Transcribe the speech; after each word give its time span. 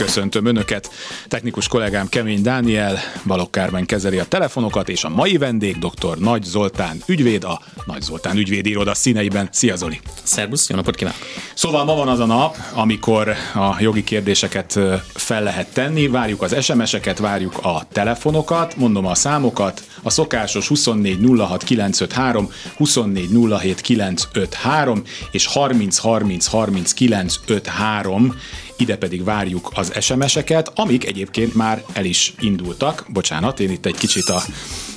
Köszöntöm 0.00 0.44
Önöket! 0.44 0.90
Technikus 1.28 1.68
kollégám 1.68 2.08
Kemény 2.08 2.42
Dániel, 2.42 2.98
Balogh 3.26 3.50
Kármen 3.50 3.86
kezeli 3.86 4.18
a 4.18 4.24
telefonokat, 4.24 4.88
és 4.88 5.04
a 5.04 5.08
mai 5.08 5.36
vendég 5.36 5.78
dr. 5.78 6.18
Nagy 6.18 6.42
Zoltán 6.42 7.02
ügyvéd, 7.06 7.44
a 7.44 7.60
Nagy 7.86 8.02
Zoltán 8.02 8.36
ügyvéd 8.36 8.66
iroda 8.66 8.94
színeiben. 8.94 9.48
Szia 9.52 9.76
Zoli! 9.76 10.00
Szerbusz, 10.22 10.68
jó 10.68 10.76
napot 10.76 10.94
kívánok! 10.94 11.18
Szóval 11.54 11.84
ma 11.84 11.94
van 11.94 12.08
az 12.08 12.18
a 12.18 12.26
nap, 12.26 12.56
amikor 12.74 13.28
a 13.54 13.76
jogi 13.78 14.04
kérdéseket 14.04 14.78
fel 15.14 15.42
lehet 15.42 15.72
tenni, 15.72 16.08
várjuk 16.08 16.42
az 16.42 16.64
SMS-eket, 16.64 17.18
várjuk 17.18 17.58
a 17.58 17.86
telefonokat, 17.92 18.76
mondom 18.76 19.06
a 19.06 19.14
számokat, 19.14 19.82
a 20.02 20.10
szokásos 20.10 20.68
24 20.68 21.18
06 21.38 21.62
953, 21.62 22.50
24 22.76 23.28
07 23.60 23.80
953 23.80 25.02
és 25.30 25.46
30 25.46 25.98
30 25.98 26.46
30 26.46 26.92
953 26.92 28.34
ide 28.80 28.96
pedig 28.96 29.24
várjuk 29.24 29.70
az 29.74 29.92
SMS-eket, 30.00 30.72
amik 30.74 31.06
egyébként 31.06 31.54
már 31.54 31.82
el 31.92 32.04
is 32.04 32.34
indultak. 32.40 33.06
Bocsánat, 33.08 33.60
én 33.60 33.70
itt 33.70 33.86
egy 33.86 33.96
kicsit 33.96 34.28
a 34.28 34.42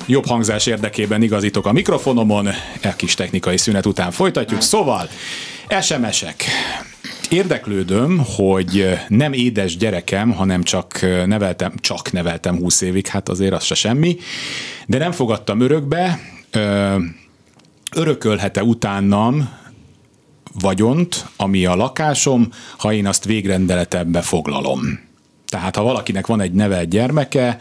jobb 0.06 0.26
hangzás 0.26 0.66
érdekében 0.66 1.22
igazítok 1.22 1.66
a 1.66 1.72
mikrofonomon, 1.72 2.48
egy 2.80 2.96
kis 2.96 3.14
technikai 3.14 3.56
szünet 3.56 3.86
után 3.86 4.10
folytatjuk. 4.10 4.60
Szóval, 4.60 5.08
SMS-ek. 5.80 6.44
Érdeklődöm, 7.28 8.24
hogy 8.36 8.98
nem 9.08 9.32
édes 9.32 9.76
gyerekem, 9.76 10.30
hanem 10.32 10.62
csak 10.62 11.00
neveltem, 11.26 11.72
csak 11.80 12.12
neveltem 12.12 12.56
20 12.56 12.80
évig, 12.80 13.06
hát 13.06 13.28
azért 13.28 13.52
az 13.52 13.64
se 13.64 13.74
semmi, 13.74 14.16
de 14.86 14.98
nem 14.98 15.12
fogadtam 15.12 15.60
örökbe, 15.60 16.20
örökölhet-e 17.94 18.62
utánam 18.62 19.62
vagyont, 20.60 21.26
ami 21.36 21.64
a 21.66 21.74
lakásom, 21.74 22.48
ha 22.78 22.92
én 22.92 23.06
azt 23.06 23.24
végrendeletembe 23.24 24.20
foglalom. 24.20 25.00
Tehát 25.48 25.76
ha 25.76 25.82
valakinek 25.82 26.26
van 26.26 26.40
egy 26.40 26.52
nevelt 26.52 26.88
gyermeke, 26.88 27.58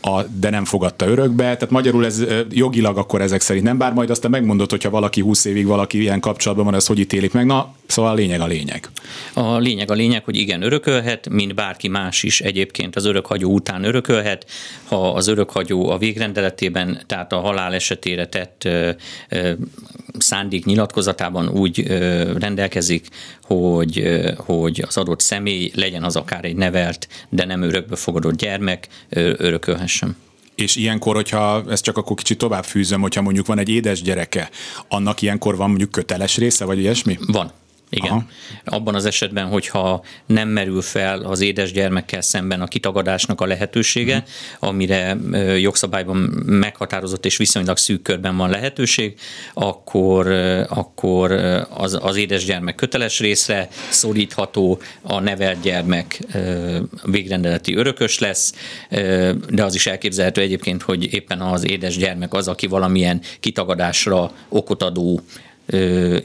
a, 0.00 0.22
de 0.22 0.50
nem 0.50 0.64
fogadta 0.64 1.06
örökbe, 1.06 1.42
tehát 1.42 1.70
magyarul 1.70 2.04
ez 2.04 2.24
jogilag 2.50 2.96
akkor 2.98 3.20
ezek 3.20 3.40
szerint 3.40 3.64
nem, 3.64 3.78
bár 3.78 3.92
majd 3.92 4.10
aztán 4.10 4.30
megmondod, 4.30 4.70
hogyha 4.70 4.90
valaki 4.90 5.20
20 5.20 5.44
évig 5.44 5.66
valaki 5.66 6.00
ilyen 6.00 6.20
kapcsolatban 6.20 6.66
van, 6.66 6.74
ez 6.74 6.86
hogy 6.86 6.98
ítélik 6.98 7.32
meg, 7.32 7.46
na, 7.46 7.74
szóval 7.86 8.10
a 8.10 8.14
lényeg 8.14 8.40
a 8.40 8.46
lényeg. 8.46 8.88
A 9.32 9.58
lényeg 9.58 9.90
a 9.90 9.94
lényeg, 9.94 10.24
hogy 10.24 10.36
igen, 10.36 10.62
örökölhet, 10.62 11.28
mint 11.28 11.54
bárki 11.54 11.88
más 11.88 12.22
is 12.22 12.40
egyébként 12.40 12.96
az 12.96 13.04
örökhagyó 13.04 13.52
után 13.52 13.84
örökölhet, 13.84 14.46
ha 14.84 15.12
az 15.12 15.26
örökhagyó 15.26 15.90
a 15.90 15.98
végrendeletében, 15.98 17.02
tehát 17.06 17.32
a 17.32 17.40
halál 17.40 17.74
esetére 17.74 18.26
tett 18.26 18.64
ö, 18.64 18.90
ö, 19.28 19.52
szándék 20.18 20.64
nyilatkozatában 20.64 21.48
úgy 21.48 21.84
ö, 21.88 22.32
rendelkezik, 22.38 23.08
hogy, 23.42 24.20
hogy 24.36 24.84
az 24.86 24.96
adott 24.96 25.20
személy 25.20 25.70
legyen 25.74 26.02
az 26.02 26.16
akár 26.16 26.44
egy 26.44 26.56
nevelt, 26.56 27.08
de 27.28 27.44
nem 27.44 27.62
örökbe 27.62 27.96
fogadott 27.96 28.36
gyermek, 28.36 28.88
örökölhessen. 29.90 30.16
És 30.54 30.76
ilyenkor, 30.76 31.14
hogyha 31.14 31.64
ezt 31.68 31.82
csak 31.82 31.96
akkor 31.96 32.16
kicsit 32.16 32.38
tovább 32.38 32.64
fűzöm, 32.64 33.00
hogyha 33.00 33.22
mondjuk 33.22 33.46
van 33.46 33.58
egy 33.58 33.68
édes 33.68 34.02
gyereke, 34.02 34.50
annak 34.88 35.22
ilyenkor 35.22 35.56
van 35.56 35.68
mondjuk 35.68 35.90
köteles 35.90 36.36
része, 36.36 36.64
vagy 36.64 36.78
ilyesmi? 36.78 37.18
Van. 37.26 37.52
Igen. 37.90 38.10
Aha. 38.10 38.24
Abban 38.64 38.94
az 38.94 39.04
esetben, 39.04 39.46
hogyha 39.46 40.04
nem 40.26 40.48
merül 40.48 40.82
fel 40.82 41.20
az 41.20 41.40
édes 41.40 41.72
gyermekkel 41.72 42.20
szemben 42.20 42.60
a 42.60 42.66
kitagadásnak 42.66 43.40
a 43.40 43.46
lehetősége, 43.46 44.16
uh-huh. 44.16 44.68
amire 44.68 45.16
jogszabályban 45.58 46.16
meghatározott 46.46 47.24
és 47.24 47.36
viszonylag 47.36 47.76
szűk 47.76 48.02
körben 48.02 48.36
van 48.36 48.50
lehetőség, 48.50 49.18
akkor, 49.54 50.26
akkor 50.68 51.32
az, 51.70 51.98
az 52.02 52.16
édes 52.16 52.44
gyermek 52.44 52.74
köteles 52.74 53.18
részre 53.18 53.68
szorítható, 53.88 54.80
a 55.02 55.20
nevelt 55.20 55.60
gyermek 55.60 56.20
végrendeleti 57.04 57.74
örökös 57.74 58.18
lesz, 58.18 58.54
de 59.48 59.64
az 59.64 59.74
is 59.74 59.86
elképzelhető 59.86 60.40
egyébként, 60.40 60.82
hogy 60.82 61.12
éppen 61.12 61.40
az 61.40 61.70
édes 61.70 61.96
gyermek 61.96 62.32
az, 62.32 62.48
aki 62.48 62.66
valamilyen 62.66 63.20
kitagadásra 63.40 64.32
okot 64.48 64.82
adó 64.82 65.20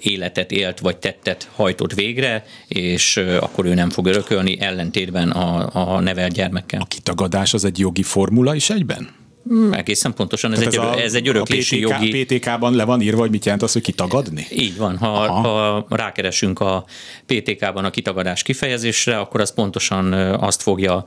életet 0.01 0.51
élt, 0.51 0.79
vagy 0.79 0.97
tettet 0.97 1.49
hajtott 1.55 1.93
végre, 1.93 2.45
és 2.67 3.17
akkor 3.39 3.65
ő 3.65 3.73
nem 3.73 3.89
fog 3.89 4.05
örökölni, 4.05 4.59
ellentétben 4.59 5.29
a, 5.29 5.69
a 5.95 5.99
nevelt 5.99 6.33
gyermekkel. 6.33 6.81
A 6.81 6.85
kitagadás 6.85 7.53
az 7.53 7.65
egy 7.65 7.79
jogi 7.79 8.03
formula 8.03 8.55
is 8.55 8.69
egyben? 8.69 9.23
Mm, 9.53 9.73
egészen 9.73 10.13
pontosan, 10.13 10.53
ez, 10.53 10.59
egy, 10.59 10.67
ez, 10.67 10.77
a, 10.77 10.99
ez 10.99 11.13
egy 11.13 11.27
öröklési 11.27 11.83
a 11.83 11.87
PTK, 11.87 12.01
jogi... 12.01 12.25
PTK-ban 12.25 12.75
le 12.75 12.83
van 12.83 13.01
írva, 13.01 13.19
hogy 13.19 13.29
mit 13.29 13.45
jelent 13.45 13.63
az, 13.63 13.73
hogy 13.73 13.81
kitagadni? 13.81 14.47
Így 14.51 14.77
van, 14.77 14.97
ha, 14.97 15.31
ha 15.31 15.85
rákeresünk 15.89 16.59
a 16.59 16.85
PTK-ban 17.25 17.85
a 17.85 17.89
kitagadás 17.89 18.43
kifejezésre, 18.43 19.17
akkor 19.17 19.41
az 19.41 19.53
pontosan 19.53 20.13
azt 20.33 20.61
fogja 20.61 21.05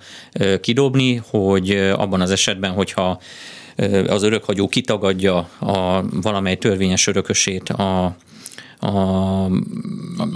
kidobni, 0.60 1.22
hogy 1.31 1.70
abban 1.70 2.20
az 2.20 2.31
esetben, 2.31 2.72
hogyha 2.72 3.20
az 4.06 4.22
örökhagyó 4.22 4.69
kitagadja 4.69 5.37
a 5.59 6.05
valamely 6.11 6.56
törvényes 6.56 7.06
örökösét 7.06 7.69
a 7.69 8.16
a 8.81 9.49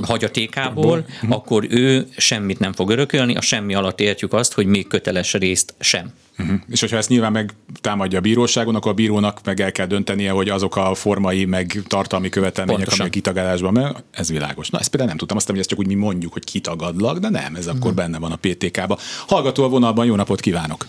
hagyatékából, 0.02 0.98
uh-huh. 0.98 1.36
akkor 1.36 1.66
ő 1.68 2.06
semmit 2.16 2.58
nem 2.58 2.72
fog 2.72 2.90
örökölni, 2.90 3.34
a 3.34 3.40
semmi 3.40 3.74
alatt 3.74 4.00
értjük 4.00 4.32
azt, 4.32 4.52
hogy 4.52 4.66
még 4.66 4.86
köteles 4.86 5.32
részt 5.32 5.74
sem. 5.80 6.12
Uh-huh. 6.38 6.56
És 6.70 6.80
hogyha 6.80 6.96
ezt 6.96 7.08
nyilván 7.08 7.32
megtámadja 7.32 8.18
a 8.18 8.20
bíróságon, 8.20 8.74
akkor 8.74 8.90
a 8.90 8.94
bírónak 8.94 9.40
meg 9.44 9.60
el 9.60 9.72
kell 9.72 9.86
döntenie, 9.86 10.30
hogy 10.30 10.48
azok 10.48 10.76
a 10.76 10.94
formai, 10.94 11.44
meg 11.44 11.82
tartalmi 11.86 12.28
követelmények, 12.28 12.88
amik 12.88 13.06
a 13.06 13.08
kitagálásban, 13.08 13.72
mert 13.72 14.02
ez 14.10 14.30
világos. 14.30 14.70
Na, 14.70 14.78
ezt 14.78 14.88
például 14.88 15.08
nem 15.08 15.18
tudtam, 15.18 15.36
azt 15.36 15.48
hogy 15.48 15.58
ezt 15.58 15.68
csak 15.68 15.78
úgy 15.78 15.86
mi 15.86 15.94
mondjuk, 15.94 16.32
hogy 16.32 16.44
kitagadlak, 16.44 17.18
de 17.18 17.28
nem, 17.28 17.54
ez 17.54 17.66
uh-huh. 17.66 17.80
akkor 17.80 17.94
benne 17.94 18.18
van 18.18 18.32
a 18.32 18.36
PTK-ba. 18.40 18.98
Hallgató 19.26 19.64
a 19.64 19.68
vonalban, 19.68 20.06
jó 20.06 20.14
napot 20.14 20.40
kívánok! 20.40 20.86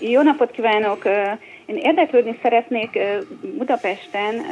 Jó 0.00 0.22
napot 0.22 0.50
kívánok! 0.50 1.02
Én 1.70 1.76
érdeklődni 1.76 2.38
szeretnék, 2.42 2.98
Budapesten 3.56 4.44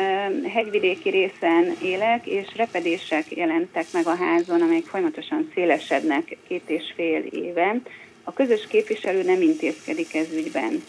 hegyvidéki 0.54 1.10
részen 1.10 1.76
élek, 1.82 2.26
és 2.26 2.46
repedések 2.56 3.36
jelentek 3.36 3.84
meg 3.92 4.06
a 4.06 4.16
házon, 4.16 4.62
amelyek 4.62 4.84
folyamatosan 4.84 5.50
szélesednek 5.54 6.36
két 6.48 6.62
és 6.66 6.92
fél 6.94 7.22
éve. 7.30 7.76
A 8.24 8.32
közös 8.32 8.66
képviselő 8.66 9.22
nem 9.22 9.42
intézkedik 9.42 10.14
ez 10.14 10.32
ügyben. 10.34 10.82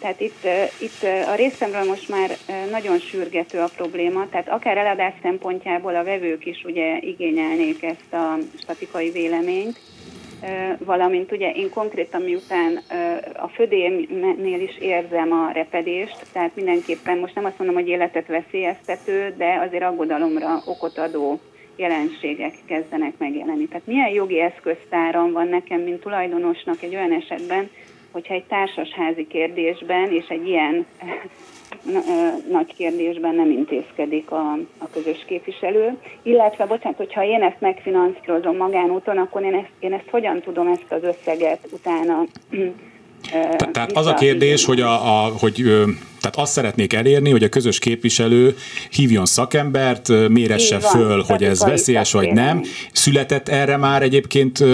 Tehát 0.00 0.20
itt, 0.20 0.46
itt 0.80 1.02
a 1.26 1.34
részemről 1.34 1.84
most 1.84 2.08
már 2.08 2.30
nagyon 2.70 2.98
sürgető 2.98 3.58
a 3.58 3.70
probléma, 3.76 4.28
tehát 4.30 4.48
akár 4.48 4.76
eladás 4.76 5.14
szempontjából 5.22 5.96
a 5.96 6.04
vevők 6.04 6.46
is 6.46 6.64
ugye 6.64 6.98
igényelnék 7.00 7.82
ezt 7.82 8.12
a 8.12 8.38
statikai 8.58 9.10
véleményt, 9.10 9.80
valamint 10.78 11.32
ugye 11.32 11.50
én 11.50 11.70
konkrétan 11.70 12.22
miután 12.22 12.80
a 13.36 13.48
födémnél 13.48 14.60
is 14.60 14.78
érzem 14.78 15.32
a 15.32 15.50
repedést, 15.52 16.26
tehát 16.32 16.56
mindenképpen 16.56 17.18
most 17.18 17.34
nem 17.34 17.44
azt 17.44 17.58
mondom, 17.58 17.76
hogy 17.76 17.88
életet 17.88 18.26
veszélyeztető, 18.26 19.34
de 19.36 19.60
azért 19.66 19.82
aggodalomra 19.82 20.62
okot 20.66 20.98
adó 20.98 21.40
jelenségek 21.76 22.54
kezdenek 22.66 23.18
megjelenni. 23.18 23.68
Tehát 23.68 23.86
milyen 23.86 24.08
jogi 24.08 24.40
eszköztáram 24.40 25.32
van 25.32 25.48
nekem, 25.48 25.80
mint 25.80 26.00
tulajdonosnak 26.00 26.82
egy 26.82 26.94
olyan 26.94 27.12
esetben, 27.12 27.70
hogyha 28.10 28.34
egy 28.34 28.44
társasházi 28.44 29.26
kérdésben 29.26 30.12
és 30.12 30.28
egy 30.28 30.48
ilyen 30.48 30.86
nagy 32.50 32.74
kérdésben 32.76 33.34
nem 33.34 33.50
intézkedik 33.50 34.30
a, 34.30 34.52
a 34.78 34.88
közös 34.92 35.24
képviselő. 35.26 35.96
Illetve, 36.22 36.66
bocsánat, 36.66 36.96
hogyha 36.96 37.24
én 37.24 37.42
ezt 37.42 37.60
megfinanszírozom 37.60 38.56
magánúton, 38.56 39.18
akkor 39.18 39.42
én 39.42 39.54
ezt, 39.54 39.70
én 39.78 39.92
ezt 39.92 40.10
hogyan 40.10 40.40
tudom 40.40 40.66
ezt 40.66 40.92
az 40.92 41.02
összeget 41.02 41.68
utána 41.72 42.24
tehát 43.72 43.92
az 43.92 44.06
a 44.06 44.14
kérdés, 44.14 44.64
hogy, 44.64 44.80
a, 44.80 45.24
a, 45.24 45.32
hogy 45.38 45.64
tehát 46.22 46.36
azt 46.36 46.52
szeretnék 46.52 46.92
elérni, 46.92 47.30
hogy 47.30 47.42
a 47.42 47.48
közös 47.48 47.78
képviselő 47.78 48.56
hívjon 48.90 49.24
szakembert, 49.24 50.28
méresse 50.28 50.78
van, 50.78 50.90
föl, 50.90 51.22
hogy 51.26 51.42
ez 51.42 51.64
veszélyes 51.64 52.12
vagy 52.12 52.32
nem. 52.32 52.62
Született 52.92 53.48
erre 53.48 53.76
már 53.76 54.02
egyébként 54.02 54.64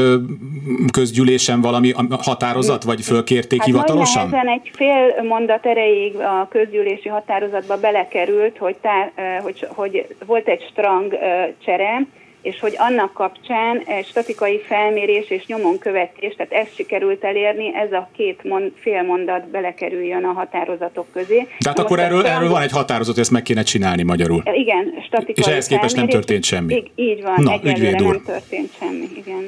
közgyűlésen 0.93 1.61
valami 1.61 1.93
határozat, 2.11 2.83
vagy 2.83 3.01
fölkérték 3.01 3.59
hát 3.59 3.67
hivatalosan? 3.67 4.33
Hát 4.33 4.47
egy 4.47 4.71
fél 4.75 5.23
mondat 5.29 5.67
erejéig 5.67 6.17
a 6.17 6.49
közgyűlési 6.51 7.09
határozatba 7.09 7.77
belekerült, 7.77 8.59
hogy, 8.59 8.77
tá, 8.77 9.13
hogy, 9.43 9.67
hogy 9.69 10.07
volt 10.27 10.49
egy 10.49 10.67
strang 10.71 11.19
csere, 11.65 12.07
és 12.43 12.61
hogy 12.61 12.75
annak 12.77 13.13
kapcsán 13.13 13.83
egy 13.87 14.07
statikai 14.07 14.61
felmérés 14.67 15.31
és 15.31 15.47
nyomon 15.47 15.79
követés, 15.79 16.35
tehát 16.37 16.53
ezt 16.53 16.75
sikerült 16.75 17.25
elérni, 17.25 17.75
ez 17.75 17.93
a 17.93 18.11
két 18.17 18.45
mond, 18.45 18.73
fél 18.81 19.03
mondat 19.03 19.49
belekerüljön 19.51 20.25
a 20.25 20.33
határozatok 20.33 21.07
közé. 21.13 21.47
De 21.59 21.69
hát 21.69 21.79
akkor 21.79 21.99
erről, 21.99 22.27
erről 22.27 22.49
van 22.49 22.63
egy 22.63 22.71
határozat, 22.71 23.19
ezt 23.19 23.31
meg 23.31 23.43
kéne 23.43 23.63
csinálni 23.63 24.03
magyarul. 24.03 24.43
Igen, 24.53 24.95
statikai 25.07 25.45
És 25.45 25.47
ehhez 25.47 25.67
képest 25.67 25.97
nem 25.97 26.09
történt 26.09 26.45
semmi. 26.45 26.75
Így, 26.75 26.91
így 26.95 27.23
van, 27.23 27.43
Na, 27.43 27.53
egyelőre 27.53 28.01
nem 28.01 28.23
történt 28.25 28.71
semmi, 28.79 29.09
igen. 29.17 29.45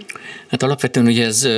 Hát 0.51 0.63
alapvetően 0.63 1.07
ugye 1.07 1.25
ez 1.25 1.49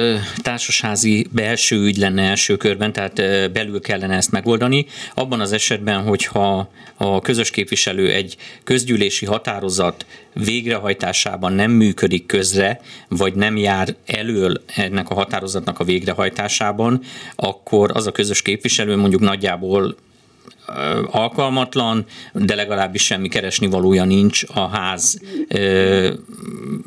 társasházi 0.42 1.26
belső 1.34 1.76
ügy 1.76 1.96
lenne 1.96 2.22
első 2.22 2.56
körben, 2.56 2.92
tehát 2.92 3.14
belül 3.52 3.80
kellene 3.80 4.16
ezt 4.16 4.30
megoldani. 4.30 4.86
Abban 5.14 5.40
az 5.40 5.52
esetben, 5.52 6.02
hogyha 6.02 6.68
a 6.96 7.20
közös 7.20 7.50
képviselő 7.50 8.10
egy 8.10 8.36
közgyűlési 8.64 9.26
határozat 9.26 10.06
végrehajtásában 11.22 11.52
nem 11.52 11.70
működik 11.70 12.26
közre, 12.26 12.80
vagy 13.08 13.34
nem 13.34 13.56
jár 13.56 13.96
elől 14.06 14.62
ennek 14.74 15.10
a 15.10 15.14
határozatnak 15.14 15.78
a 15.78 15.84
végrehajtásában, 15.84 17.00
akkor 17.36 17.90
az 17.94 18.06
a 18.06 18.12
közös 18.12 18.42
képviselő 18.42 18.96
mondjuk 18.96 19.20
nagyjából 19.20 19.96
alkalmatlan, 21.10 22.04
de 22.32 22.54
legalábbis 22.54 23.04
semmi 23.04 23.28
keresni 23.28 23.66
valója 23.66 24.04
nincs 24.04 24.42
a 24.54 24.68
ház 24.68 25.20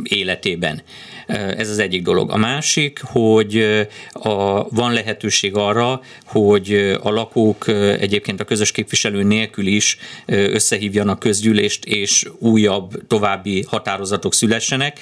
életében. 0.03 0.81
Ez 1.27 1.69
az 1.69 1.80
egyik 1.80 2.01
dolog. 2.01 2.31
A 2.31 2.38
másik, 2.38 3.01
hogy 3.04 3.86
a, 4.12 4.69
van 4.69 4.94
lehetőség 4.94 5.56
arra, 5.56 6.01
hogy 6.25 6.98
a 7.01 7.10
lakók 7.10 7.68
egyébként 8.00 8.42
a 8.42 8.44
közös 8.44 8.72
képviselő 8.72 9.24
nélkül 9.24 9.66
is 9.66 9.98
összehívjanak 10.25 11.19
közgyűlést, 11.19 11.86
és 11.86 12.25
újabb 12.39 13.07
további 13.07 13.66
határozatok 13.68 14.33
szülessenek, 14.33 15.00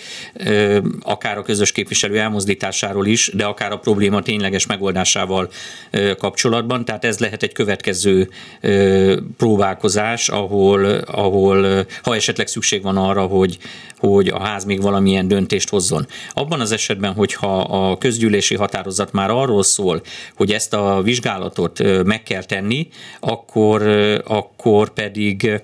akár 1.01 1.37
a 1.37 1.41
közös 1.41 1.71
képviselő 1.71 2.19
elmozdításáról 2.19 3.05
is, 3.05 3.31
de 3.33 3.45
akár 3.45 3.71
a 3.71 3.77
probléma 3.77 4.21
tényleges 4.21 4.65
megoldásával 4.65 5.49
kapcsolatban. 6.17 6.85
Tehát 6.85 7.05
ez 7.05 7.19
lehet 7.19 7.43
egy 7.43 7.53
következő 7.53 8.29
próbálkozás, 9.37 10.29
ahol, 10.29 10.85
ahol 10.95 11.85
ha 12.03 12.15
esetleg 12.15 12.47
szükség 12.47 12.81
van 12.81 12.97
arra, 12.97 13.21
hogy, 13.25 13.57
hogy 14.07 14.27
a 14.27 14.39
ház 14.39 14.65
még 14.65 14.81
valamilyen 14.81 15.27
döntést 15.27 15.69
hozzon. 15.69 16.07
Abban 16.33 16.59
az 16.59 16.71
esetben, 16.71 17.13
hogyha 17.13 17.61
a 17.61 17.97
közgyűlési 17.97 18.55
határozat 18.55 19.11
már 19.11 19.29
arról 19.29 19.63
szól, 19.63 20.01
hogy 20.35 20.51
ezt 20.51 20.73
a 20.73 21.01
vizsgálatot 21.03 22.03
meg 22.03 22.23
kell 22.23 22.43
tenni, 22.43 22.87
akkor, 23.19 23.81
akkor 24.27 24.93
pedig 24.93 25.61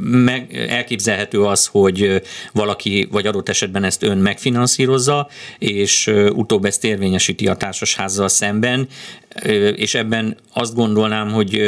meg, 0.00 0.66
elképzelhető 0.68 1.42
az, 1.42 1.66
hogy 1.66 2.22
valaki, 2.52 3.08
vagy 3.10 3.26
adott 3.26 3.48
esetben 3.48 3.84
ezt 3.84 4.02
ön 4.02 4.18
megfinanszírozza, 4.18 5.28
és 5.58 6.06
utóbb 6.32 6.64
ezt 6.64 6.84
érvényesíti 6.84 7.46
a 7.46 7.56
társasházzal 7.56 8.28
szemben, 8.28 8.88
és 9.76 9.94
ebben 9.94 10.36
azt 10.54 10.74
gondolnám, 10.74 11.32
hogy 11.32 11.60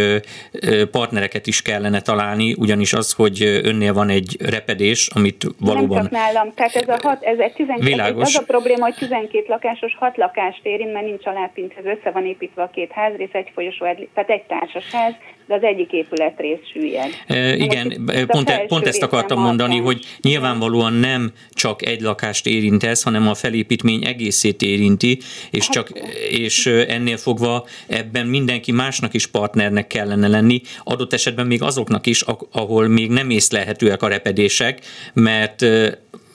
partnereket 0.91 1.47
is 1.47 1.63
kellene 1.63 2.01
találni, 2.01 2.55
ugyanis 2.59 2.93
az, 2.93 3.13
hogy 3.13 3.43
önnél 3.43 3.93
van 3.93 4.09
egy 4.09 4.37
repedés, 4.41 5.09
amit 5.15 5.47
valóban... 5.59 5.97
Nem 5.97 6.03
csak 6.03 6.13
nálam, 6.13 6.53
tehát 6.55 6.75
ez 6.75 6.89
a, 6.89 6.99
hat, 7.03 7.23
ez 7.23 7.39
egy 7.39 7.53
12, 7.53 7.85
világos. 7.85 8.35
az 8.35 8.43
a 8.43 8.45
probléma, 8.47 8.85
hogy 8.85 8.95
12 8.95 9.45
lakásos, 9.49 9.97
6 9.99 10.17
lakást 10.17 10.61
érint, 10.63 10.93
mert 10.93 11.07
nincs 11.07 11.27
alápinthez, 11.27 11.85
össze 11.85 12.11
van 12.11 12.27
építve 12.27 12.63
a 12.63 12.71
két 12.75 12.93
házrész, 12.93 13.33
egy 13.33 13.51
folyosó, 13.55 13.85
tehát 14.15 14.31
egy 14.31 14.43
társasház, 14.43 15.15
de 15.47 15.55
az 15.55 15.63
egyik 15.63 15.93
épületrész 15.93 16.59
süllyed. 16.73 17.11
E, 17.27 17.55
igen, 17.55 17.95
most 18.07 18.27
pont, 18.27 18.51
e, 18.51 18.65
pont 18.67 18.87
ezt 18.87 19.03
akartam 19.03 19.41
mondani, 19.41 19.79
hogy 19.79 20.05
nyilvánvalóan 20.21 20.93
nem 20.93 21.33
csak 21.51 21.87
egy 21.87 22.01
lakást 22.01 22.47
érint 22.47 22.83
ez, 22.83 23.03
hanem 23.03 23.29
a 23.29 23.35
felépítmény 23.35 24.05
egészét 24.05 24.63
érinti, 24.63 25.19
és, 25.51 25.65
hát, 25.65 25.73
csak, 25.73 25.89
és 26.31 26.67
ennél 26.67 27.17
fogva 27.17 27.54
ebben 27.87 28.27
mindenki 28.27 28.73
másnak 28.73 29.15
is 29.15 29.27
partnernek 29.27 29.87
kellene 29.87 30.29
lenni, 30.29 30.63
adott 30.85 31.13
esetben 31.13 31.47
még 31.47 31.63
azoknak 31.63 32.07
is, 32.07 32.25
ahol 32.53 32.89
még 32.89 33.11
nem 33.11 33.31
észlelhetőek 33.31 34.03
a 34.03 34.09
repedések, 34.09 34.81
mert 35.13 35.65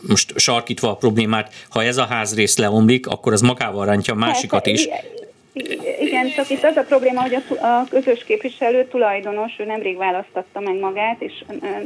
most 0.08 0.40
sarkítva 0.40 0.90
a 0.90 0.96
problémát, 0.96 1.54
ha 1.70 1.84
ez 1.84 1.98
a 1.98 2.06
házrész 2.06 2.58
leomlik, 2.58 3.08
akkor 3.08 3.34
az 3.34 3.42
magával 3.42 3.86
rántja 3.86 4.14
a 4.14 4.18
másikat 4.18 4.66
is. 4.68 4.88
Igen, 6.00 6.32
csak 6.36 6.50
itt 6.50 6.64
az 6.64 6.76
a 6.76 6.82
probléma, 6.82 7.22
hogy 7.22 7.34
a, 7.34 7.66
a 7.66 7.86
közös 7.90 8.24
képviselő 8.24 8.88
tulajdonos, 8.88 9.52
ő 9.60 9.66
nemrég 9.66 9.98
választotta 9.98 10.60
meg 10.60 10.80
magát, 10.80 11.22
és 11.22 11.44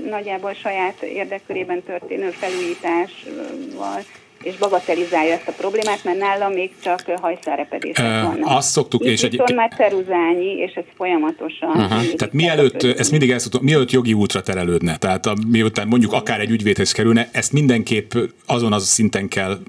nagyjából 0.09 0.53
saját 0.53 1.01
érdekkörében 1.01 1.83
történő 1.83 2.29
felújításval 2.29 4.03
és 4.43 4.57
bagatelizálja 4.57 5.33
ezt 5.33 5.47
a 5.47 5.51
problémát, 5.51 6.03
mert 6.03 6.17
nálam 6.17 6.53
még 6.53 6.71
csak 6.83 7.01
hajszárepedések 7.21 8.23
vannak. 8.23 8.39
Azt 8.43 8.69
szoktuk, 8.69 9.03
Itt 9.03 9.09
és 9.09 9.21
egy... 9.21 9.53
már 9.55 9.73
ceruzányi, 9.77 10.51
és 10.57 10.73
ez 10.73 10.83
folyamatosan. 10.95 11.69
Uh-huh. 11.69 11.89
Tehát 11.89 12.33
mielőtt, 12.33 12.83
ezt 12.83 13.11
mindig 13.11 13.31
el 13.31 13.39
szoktuk, 13.39 13.61
mielőtt 13.61 13.91
jogi 13.91 14.13
útra 14.13 14.41
terelődne, 14.41 14.97
tehát 14.97 15.25
a, 15.25 15.33
miután 15.47 15.87
mondjuk 15.87 16.13
akár 16.13 16.39
egy 16.39 16.49
ügyvédhez 16.49 16.91
kerülne, 16.91 17.29
ezt 17.31 17.51
mindenképp 17.51 18.13
azon 18.45 18.73
az 18.73 18.87
szinten 18.87 19.27
kell 19.27 19.59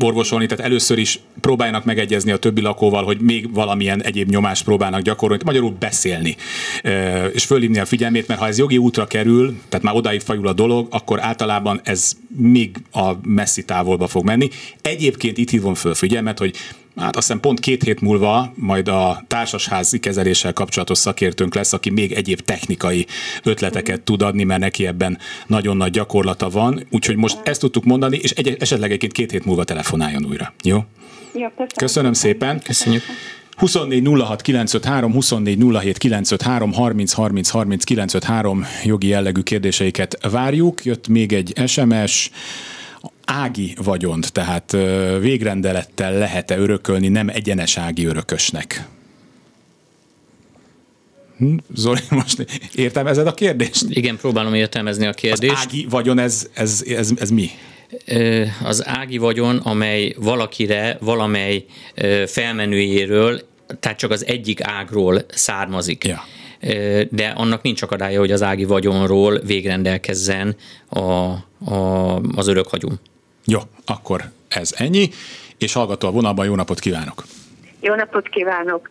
orvosolni, 0.00 0.46
tehát 0.46 0.64
először 0.64 0.98
is 0.98 1.20
próbáljanak 1.40 1.84
megegyezni 1.84 2.30
a 2.30 2.36
többi 2.36 2.60
lakóval, 2.60 3.04
hogy 3.04 3.20
még 3.20 3.54
valamilyen 3.54 4.02
egyéb 4.02 4.30
nyomást 4.30 4.64
próbálnak 4.64 5.00
gyakorolni, 5.00 5.42
magyarul 5.44 5.76
beszélni, 5.78 6.36
és 7.32 7.44
fölhívni 7.44 7.78
a 7.78 7.84
figyelmét, 7.84 8.28
mert 8.28 8.40
ha 8.40 8.46
ez 8.46 8.58
jogi 8.58 8.78
útra 8.78 9.06
kerül, 9.06 9.58
tehát 9.68 9.84
már 9.84 9.94
odáig 9.94 10.20
fajul 10.20 10.46
a 10.46 10.52
dolog, 10.52 10.86
akkor 10.90 11.20
általában 11.20 11.80
ez 11.84 12.12
még 12.36 12.76
a 12.92 13.12
messzi 13.22 13.64
távolba 13.64 14.06
fog 14.06 14.19
menni. 14.24 14.48
Egyébként 14.82 15.38
itt 15.38 15.50
hívom 15.50 15.74
föl 15.74 15.94
figyelmet, 15.94 16.38
hogy 16.38 16.56
Hát 16.96 17.16
azt 17.16 17.26
hiszem 17.26 17.40
pont 17.40 17.60
két 17.60 17.82
hét 17.82 18.00
múlva 18.00 18.52
majd 18.54 18.88
a 18.88 19.24
társasházi 19.26 19.98
kezeléssel 19.98 20.52
kapcsolatos 20.52 20.98
szakértőnk 20.98 21.54
lesz, 21.54 21.72
aki 21.72 21.90
még 21.90 22.12
egyéb 22.12 22.40
technikai 22.40 23.06
ötleteket 23.42 24.00
tud 24.00 24.22
adni, 24.22 24.44
mert 24.44 24.60
neki 24.60 24.86
ebben 24.86 25.18
nagyon 25.46 25.76
nagy 25.76 25.90
gyakorlata 25.90 26.48
van. 26.48 26.86
Úgyhogy 26.90 27.16
most 27.16 27.38
ezt 27.44 27.60
tudtuk 27.60 27.84
mondani, 27.84 28.16
és 28.16 28.30
egy, 28.30 28.56
esetleg 28.58 28.88
egyébként 28.88 29.12
két 29.12 29.30
hét 29.30 29.44
múlva 29.44 29.64
telefonáljon 29.64 30.26
újra. 30.26 30.52
Jó? 30.62 30.76
Jó, 31.32 31.48
köszönöm. 31.48 31.68
köszönöm 31.76 32.12
szépen. 32.12 32.60
Köszönjük. 32.62 33.02
24 33.56 34.06
06 34.06 34.42
953, 34.42 35.12
24 35.12 35.58
07 35.80 35.98
953, 35.98 36.72
30 36.72 37.12
30 37.12 37.48
30 37.48 37.84
953 37.84 38.66
jogi 38.84 39.06
jellegű 39.06 39.40
kérdéseiket 39.40 40.18
várjuk. 40.30 40.84
Jött 40.84 41.08
még 41.08 41.32
egy 41.32 41.52
SMS, 41.66 42.30
ági 43.24 43.74
vagyont, 43.82 44.32
tehát 44.32 44.72
végrendelettel 45.20 46.12
lehet-e 46.12 46.58
örökölni 46.58 47.08
nem 47.08 47.28
egyenes 47.28 47.76
ági 47.76 48.04
örökösnek? 48.04 48.86
Hm? 51.38 51.56
Zoli, 51.74 52.00
most 52.20 52.46
értelmezed 52.74 53.26
a 53.26 53.34
kérdést? 53.34 53.84
Igen, 53.88 54.16
próbálom 54.16 54.54
értelmezni 54.54 55.06
a 55.06 55.12
kérdést. 55.12 55.52
Az 55.52 55.58
ági 55.58 55.86
vagyon, 55.90 56.18
ez, 56.18 56.48
ez, 56.52 56.84
ez, 56.86 57.10
ez 57.16 57.30
mi? 57.30 57.50
Az 58.62 58.86
ági 58.86 59.18
vagyon, 59.18 59.56
amely 59.56 60.14
valakire 60.16 60.98
valamely 61.00 61.64
felmenőjéről, 62.26 63.40
tehát 63.80 63.98
csak 63.98 64.10
az 64.10 64.26
egyik 64.26 64.62
ágról 64.62 65.24
származik. 65.28 66.04
Ja 66.04 66.24
de 67.10 67.32
annak 67.36 67.62
nincs 67.62 67.82
akadálya, 67.82 68.18
hogy 68.18 68.32
az 68.32 68.42
ági 68.42 68.64
vagyonról 68.64 69.38
végrendelkezzen 69.38 70.56
a, 70.88 71.00
a, 71.00 72.16
az 72.36 72.48
örökhagyó. 72.48 72.88
Jó, 73.44 73.58
akkor 73.86 74.20
ez 74.48 74.74
ennyi, 74.76 75.08
és 75.58 75.72
hallgató 75.72 76.08
a 76.08 76.10
vonalban, 76.10 76.46
jó 76.46 76.54
napot 76.54 76.78
kívánok! 76.78 77.24
Jó 77.80 77.94
napot 77.94 78.28
kívánok! 78.28 78.90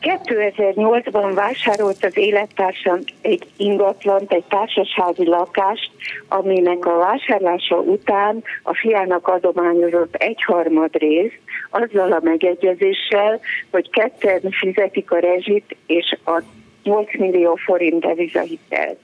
2008-ban 0.00 1.32
vásárolt 1.34 2.04
az 2.04 2.16
élettársam 2.16 2.98
egy 3.20 3.46
ingatlant, 3.56 4.32
egy 4.32 4.44
társasházi 4.48 5.26
lakást, 5.26 5.90
aminek 6.28 6.86
a 6.86 6.96
vásárlása 6.96 7.76
után 7.76 8.42
a 8.62 8.74
fiának 8.74 9.28
adományozott 9.28 10.14
egyharmad 10.14 10.96
részt, 10.96 11.40
azzal 11.70 12.12
a 12.12 12.20
megegyezéssel, 12.22 13.40
hogy 13.70 13.90
ketten 13.90 14.40
fizetik 14.50 15.10
a 15.10 15.18
rezsit 15.18 15.76
és 15.86 16.16
a 16.24 16.42
8 16.82 17.18
millió 17.18 17.54
forint 17.54 18.00
devizahitelt. 18.00 18.98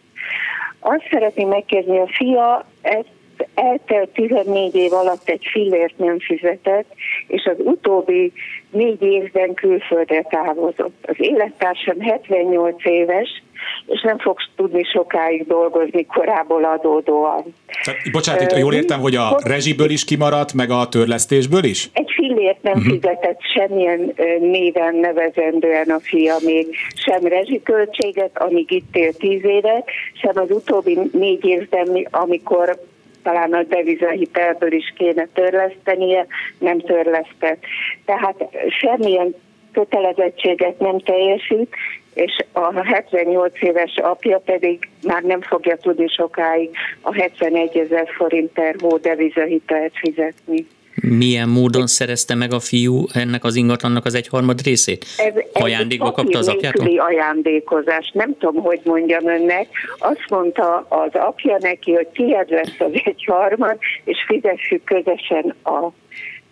Azt 0.80 1.08
szeretném 1.10 1.48
megkérdezni, 1.48 1.98
a 1.98 2.06
fia 2.06 2.66
ezt 2.82 3.14
eltelt 3.54 4.08
14 4.08 4.74
év 4.74 4.92
alatt 4.92 5.28
egy 5.28 5.46
fillért 5.50 5.98
nem 5.98 6.18
fizetett, 6.18 6.92
és 7.26 7.44
az 7.44 7.56
utóbbi 7.58 8.32
négy 8.70 9.02
évben 9.02 9.54
külföldre 9.54 10.22
távozott. 10.22 11.04
Az 11.08 11.14
élettársam 11.18 12.00
78 12.00 12.84
éves, 12.84 13.42
és 13.86 14.02
nem 14.02 14.18
fogsz 14.18 14.48
tudni 14.56 14.84
sokáig 14.84 15.46
dolgozni 15.46 16.06
korából 16.06 16.64
adódóan. 16.64 17.44
Tehát, 17.84 18.00
bocsánat, 18.12 18.42
itt 18.42 18.58
jól 18.58 18.74
értem, 18.74 19.00
hogy 19.00 19.14
a 19.14 19.38
rezsiből 19.44 19.90
is 19.90 20.04
kimaradt, 20.04 20.52
meg 20.52 20.70
a 20.70 20.88
törlesztésből 20.88 21.64
is? 21.64 21.90
Egy 21.92 22.10
fillért 22.14 22.62
nem 22.62 22.76
uh-huh. 22.76 22.92
fizetett 22.92 23.40
semmilyen 23.54 24.14
néven 24.40 24.94
nevezendően 24.94 25.90
a 25.90 26.00
fia 26.00 26.34
még, 26.44 26.66
sem 26.94 27.22
rezsiköltséget, 27.22 28.38
amíg 28.38 28.70
itt 28.70 28.96
él 28.96 29.12
tíz 29.12 29.44
évet, 29.44 29.88
sem 30.12 30.32
az 30.34 30.50
utóbbi 30.50 30.98
négy 31.12 31.44
évben, 31.44 32.06
amikor 32.10 32.78
talán 33.22 33.52
a 33.52 33.62
devizahitelből 33.62 34.72
is 34.72 34.92
kéne 34.96 35.28
törlesztenie, 35.34 36.26
nem 36.58 36.80
törlesztett. 36.80 37.62
Tehát 38.04 38.44
semmilyen 38.80 39.34
kötelezettséget 39.72 40.78
nem 40.78 40.98
teljesít, 40.98 41.74
és 42.16 42.44
a 42.52 42.82
78 42.82 43.62
éves 43.62 43.94
apja 43.96 44.38
pedig 44.38 44.88
már 45.02 45.22
nem 45.22 45.40
fogja 45.40 45.76
tudni 45.76 46.08
sokáig 46.08 46.70
a 47.00 47.14
71 47.14 47.76
ezer 47.76 48.08
forint 48.16 48.52
per 48.52 48.76
hó 48.80 48.96
devizahitelt 48.96 49.92
fizetni. 49.94 50.66
Milyen 51.02 51.48
módon 51.48 51.86
szerezte 51.86 52.34
meg 52.34 52.52
a 52.52 52.60
fiú 52.60 53.04
ennek 53.12 53.44
az 53.44 53.54
ingatlannak 53.54 54.04
az 54.04 54.14
egyharmad 54.14 54.62
részét? 54.62 55.06
Ez, 55.16 55.34
Ajándékba 55.52 56.12
kapta 56.12 56.38
az 56.38 56.48
apjától? 56.48 56.98
ajándékozás. 56.98 58.10
Nem 58.14 58.36
tudom, 58.38 58.62
hogy 58.62 58.80
mondjam 58.84 59.26
önnek. 59.28 59.68
Azt 59.98 60.24
mondta 60.28 60.86
az 60.88 61.10
apja 61.12 61.56
neki, 61.60 61.92
hogy 61.92 62.06
tiéd 62.06 62.50
lesz 62.50 62.74
az 62.78 62.90
egyharmad, 63.04 63.78
és 64.04 64.16
fizessük 64.26 64.84
közösen 64.84 65.54
a 65.64 65.88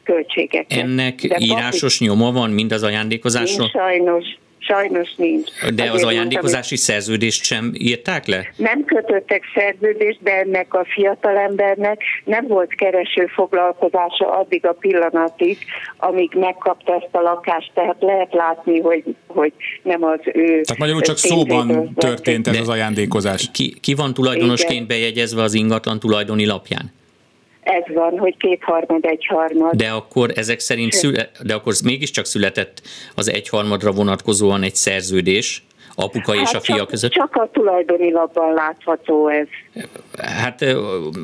költségeket. 0.02 0.78
Ennek 0.78 1.14
De 1.14 1.36
írásos 1.38 1.98
papi... 1.98 2.10
nyoma 2.10 2.32
van 2.32 2.50
mind 2.50 2.72
az 2.72 2.82
ajándékozásról? 2.82 3.70
Nincs 3.72 3.84
sajnos. 3.84 4.24
Sajnos 4.66 5.14
nincs. 5.16 5.50
De 5.74 5.82
Azért 5.82 5.94
az 5.94 6.04
ajándékozási 6.04 6.74
mondtam, 6.74 6.94
szerződést 6.94 7.44
sem 7.44 7.72
írták 7.74 8.26
le? 8.26 8.48
Nem 8.56 8.84
kötöttek 8.84 9.42
szerződést, 9.54 10.18
de 10.22 10.30
ennek 10.30 10.74
a 10.74 10.84
fiatalembernek 10.94 12.00
nem 12.24 12.46
volt 12.46 12.74
kereső 12.74 13.26
foglalkozása 13.26 14.38
addig 14.38 14.66
a 14.66 14.72
pillanatig, 14.72 15.58
amíg 15.96 16.30
megkapta 16.34 16.94
ezt 16.94 17.14
a 17.14 17.20
lakást, 17.20 17.70
tehát 17.74 17.96
lehet 18.00 18.32
látni, 18.32 18.80
hogy, 18.80 19.04
hogy 19.26 19.52
nem 19.82 20.04
az 20.04 20.20
ő 20.24 20.60
Tehát 20.60 20.78
magyarul 20.78 21.00
csak 21.00 21.18
szóban 21.18 21.94
történt 21.94 22.46
ez 22.46 22.60
az 22.60 22.68
ajándékozás. 22.68 23.50
Ki, 23.52 23.74
ki 23.80 23.94
van 23.94 24.14
tulajdonosként 24.14 24.72
Igen. 24.72 24.86
bejegyezve 24.86 25.42
az 25.42 25.54
ingatlan 25.54 25.98
tulajdoni 25.98 26.46
lapján? 26.46 26.92
Ez 27.64 27.94
van, 27.94 28.18
hogy 28.18 28.36
kétharmad, 28.36 29.04
egyharmad. 29.04 29.74
De 29.74 29.88
akkor 29.88 30.32
ezek 30.34 30.60
szerint, 30.60 30.92
szüle, 30.92 31.30
de 31.42 31.54
akkor 31.54 31.74
mégiscsak 31.84 32.24
született 32.24 32.82
az 33.14 33.30
egyharmadra 33.30 33.92
vonatkozóan 33.92 34.62
egy 34.62 34.74
szerződés, 34.74 35.62
apuka 35.96 36.32
hát 36.32 36.42
és 36.42 36.52
a 36.52 36.60
fia 36.60 36.76
csak, 36.76 36.88
között? 36.88 37.10
Csak 37.10 37.36
a 37.36 37.48
tulajdoni 37.52 38.12
lapban 38.12 38.52
látható 38.52 39.28
ez. 39.28 39.46
Hát 40.22 40.64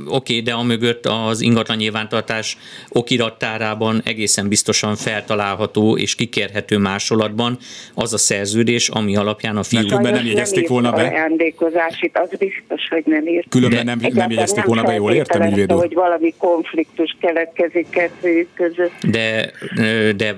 oké, 0.07 0.41
de 0.41 0.53
amögött 0.53 1.07
az 1.07 1.41
ingatlan 1.41 1.77
nyilvántartás 1.77 2.59
okirattárában 2.89 4.01
egészen 4.05 4.49
biztosan 4.49 4.97
feltalálható 4.97 5.97
és 5.97 6.15
kikérhető 6.15 6.79
másolatban 6.79 7.59
az 7.95 8.13
a 8.13 8.19
szerződés, 8.19 8.89
ami 8.89 9.17
alapján 9.17 9.57
a 9.57 9.63
fiú... 9.63 9.81
különben 9.81 10.13
nem 10.13 10.27
jegyezték 10.27 10.69
volna 10.69 10.93
be? 10.93 11.03
Ajándékozásit, 11.03 12.19
az 12.19 12.29
biztos, 12.39 12.89
hogy 12.89 13.03
nem 13.07 13.27
írt. 13.27 13.49
Különben 13.49 13.85
nem, 13.85 13.99
nem 14.13 14.31
jegyezték 14.31 14.65
volna 14.65 14.83
be, 14.83 14.95
jól 14.95 15.13
értem, 15.13 15.43
ügyvédő? 15.43 15.75
hogy 15.75 15.95
valami 15.95 16.35
konfliktus 16.39 17.17
keletkezik 17.21 17.89
kettőjük 17.91 18.49
között. 18.55 18.93
De, 19.11 19.51
de 20.17 20.37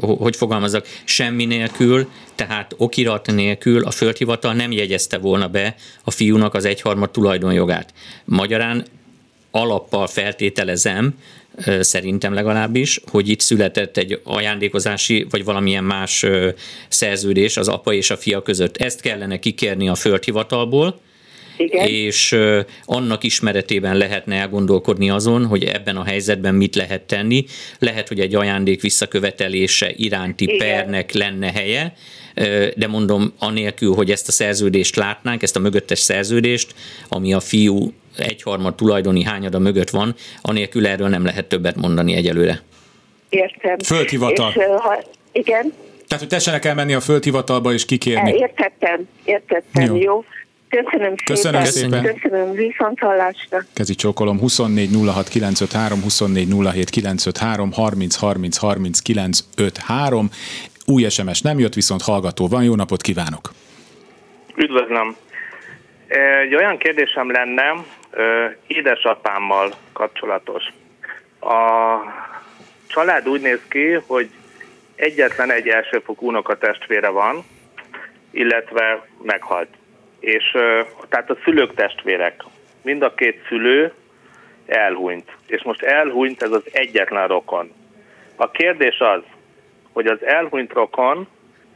hogy 0.00 0.36
fogalmazok, 0.36 0.86
semmi 1.04 1.44
nélkül, 1.44 2.08
tehát 2.34 2.74
okirat 3.00 3.26
nélkül 3.26 3.84
a 3.84 3.90
földhivatal 3.90 4.52
nem 4.52 4.72
jegyezte 4.72 5.18
volna 5.18 5.48
be 5.48 5.74
a 6.04 6.10
fiúnak 6.10 6.54
az 6.54 6.64
egyharmad 6.64 7.10
tulajdonjogát. 7.10 7.92
Magyarán 8.24 8.84
alappal 9.50 10.06
feltételezem, 10.06 11.14
szerintem 11.80 12.34
legalábbis, 12.34 13.00
hogy 13.10 13.28
itt 13.28 13.40
született 13.40 13.96
egy 13.96 14.20
ajándékozási 14.24 15.26
vagy 15.30 15.44
valamilyen 15.44 15.84
más 15.84 16.26
szerződés 16.88 17.56
az 17.56 17.68
apa 17.68 17.92
és 17.92 18.10
a 18.10 18.16
fia 18.16 18.42
között. 18.42 18.76
Ezt 18.76 19.00
kellene 19.00 19.38
kikérni 19.38 19.88
a 19.88 19.94
földhivatalból, 19.94 21.00
igen. 21.56 21.86
és 21.86 22.36
annak 22.84 23.24
ismeretében 23.24 23.96
lehetne 23.96 24.36
elgondolkodni 24.36 25.10
azon, 25.10 25.46
hogy 25.46 25.64
ebben 25.64 25.96
a 25.96 26.04
helyzetben 26.04 26.54
mit 26.54 26.74
lehet 26.74 27.02
tenni. 27.02 27.44
Lehet, 27.78 28.08
hogy 28.08 28.20
egy 28.20 28.34
ajándék 28.34 28.80
visszakövetelése 28.80 29.92
iránti 29.96 30.44
Igen. 30.44 30.58
pernek 30.58 31.12
lenne 31.12 31.52
helye, 31.52 31.94
de 32.76 32.86
mondom, 32.88 33.32
anélkül, 33.38 33.94
hogy 33.94 34.10
ezt 34.10 34.28
a 34.28 34.32
szerződést 34.32 34.96
látnánk, 34.96 35.42
ezt 35.42 35.56
a 35.56 35.60
mögöttes 35.60 35.98
szerződést, 35.98 36.74
ami 37.08 37.32
a 37.32 37.40
fiú 37.40 37.92
egyharmad 38.16 38.74
tulajdoni 38.74 39.22
hányada 39.22 39.58
mögött 39.58 39.90
van, 39.90 40.14
anélkül 40.42 40.86
erről 40.86 41.08
nem 41.08 41.24
lehet 41.24 41.46
többet 41.46 41.76
mondani 41.76 42.14
egyelőre. 42.14 42.62
Értem. 43.28 43.78
Földhivatal. 43.78 44.52
És, 44.56 44.62
ha, 44.78 45.02
igen. 45.32 45.72
Tehát, 46.06 46.24
hogy 46.24 46.28
tessenek 46.28 46.64
elmenni 46.64 46.94
a 46.94 47.00
földhivatalba 47.00 47.72
és 47.72 47.84
kikérni. 47.84 48.32
Értettem, 48.32 49.08
értettem, 49.24 49.84
jó. 49.84 49.96
jó. 49.96 50.24
Köszönöm, 50.68 51.14
Köszönöm 51.24 51.64
szépen. 51.64 52.00
szépen. 52.00 52.14
Köszönöm, 52.20 52.52
viszont 52.52 52.98
hallásra. 52.98 53.64
Kezi 53.72 53.94
csókolom 53.94 54.38
24 54.38 54.90
06 55.06 55.28
953, 55.28 56.02
24 56.02 56.48
07 56.48 56.90
953, 56.90 57.72
30 57.72 58.16
30 58.16 58.56
30 58.56 59.00
953. 59.00 60.30
Új 60.90 61.08
SMS 61.08 61.40
nem 61.40 61.58
jött, 61.58 61.74
viszont 61.74 62.02
hallgató 62.02 62.48
van. 62.48 62.62
Jó 62.62 62.74
napot 62.74 63.02
kívánok! 63.02 63.50
Üdvözlöm! 64.56 65.16
Egy 66.42 66.54
olyan 66.54 66.78
kérdésem 66.78 67.30
lenne 67.30 67.74
édesapámmal 68.66 69.72
kapcsolatos. 69.92 70.64
A 71.40 71.54
család 72.86 73.28
úgy 73.28 73.40
néz 73.40 73.60
ki, 73.68 73.92
hogy 74.06 74.30
egyetlen 74.94 75.50
egy 75.50 75.68
elsőfokú 75.68 76.26
unokatestvére 76.26 77.08
van, 77.08 77.44
illetve 78.30 79.06
meghalt. 79.22 79.68
És 80.20 80.44
tehát 81.08 81.30
a 81.30 81.38
szülők 81.44 81.74
testvérek, 81.74 82.44
mind 82.82 83.02
a 83.02 83.14
két 83.14 83.44
szülő 83.48 83.92
elhunyt. 84.66 85.30
És 85.46 85.62
most 85.62 85.82
elhunyt 85.82 86.42
ez 86.42 86.50
az 86.50 86.62
egyetlen 86.72 87.28
rokon. 87.28 87.72
A 88.36 88.50
kérdés 88.50 88.98
az, 88.98 89.22
hogy 89.92 90.06
az 90.06 90.24
elhunyt 90.24 90.72
rokon, 90.72 91.28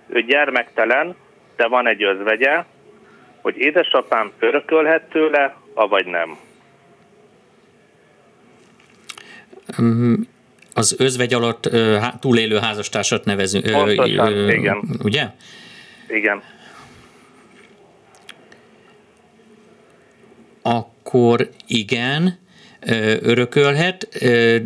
ő 0.08 0.22
gyermektelen, 0.22 1.14
de 1.56 1.66
van 1.66 1.88
egy 1.88 2.02
özvegye, 2.02 2.64
hogy 3.40 3.56
édesapám 3.56 4.32
örökölhet 4.38 5.08
tőle, 5.08 5.56
avagy 5.74 6.06
nem. 6.06 6.36
Az 10.74 10.96
özvegy 10.98 11.34
alatt 11.34 11.70
túlélő 12.20 12.58
házastársat 12.58 13.24
nevezünk. 13.24 13.70
Pontosan, 13.70 14.50
igen. 14.50 14.82
Ugye? 15.02 15.26
Igen. 16.08 16.42
Akkor 20.62 21.48
igen, 21.66 22.38
örökölhet, 23.20 24.08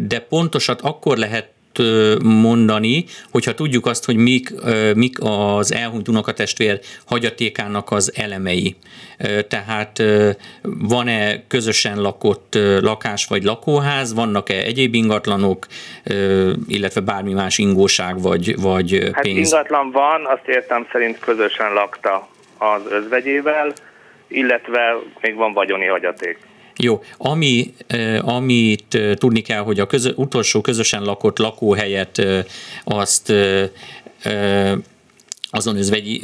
de 0.07 0.21
pontosat 0.21 0.81
akkor 0.81 1.17
lehet 1.17 1.53
mondani, 2.23 3.05
hogyha 3.31 3.55
tudjuk 3.55 3.87
azt, 3.87 4.05
hogy 4.05 4.17
mik, 4.17 4.51
mik 4.95 5.17
az 5.21 5.73
elhunyt 5.73 6.09
unokatestvér 6.09 6.81
hagyatékának 7.07 7.91
az 7.91 8.13
elemei. 8.17 8.77
Tehát 9.49 10.03
van-e 10.63 11.47
közösen 11.47 12.01
lakott 12.01 12.59
lakás 12.81 13.27
vagy 13.27 13.43
lakóház, 13.43 14.15
vannak-e 14.15 14.55
egyéb 14.55 14.95
ingatlanok, 14.95 15.67
illetve 16.69 17.01
bármi 17.01 17.33
más 17.33 17.59
ingóság 17.59 18.21
vagy, 18.21 18.61
vagy 18.61 19.11
hát 19.13 19.23
pénz? 19.23 19.37
ingatlan 19.37 19.91
van, 19.91 20.27
azt 20.27 20.47
értem 20.47 20.87
szerint 20.93 21.19
közösen 21.19 21.73
lakta 21.73 22.29
az 22.59 22.81
özvegyével, 22.91 23.73
illetve 24.29 24.97
még 25.21 25.35
van 25.35 25.53
vagyoni 25.53 25.87
hagyaték. 25.87 26.39
Jó, 26.79 27.03
ami, 27.17 27.75
amit 28.21 28.99
tudni 29.15 29.41
kell, 29.41 29.61
hogy 29.61 29.81
a 29.81 29.87
közö, 29.87 30.11
utolsó 30.15 30.61
közösen 30.61 31.03
lakott 31.03 31.39
lakóhelyet 31.39 32.23
azt 32.85 33.33
azon 35.51 35.77
özvegyi, 35.77 36.21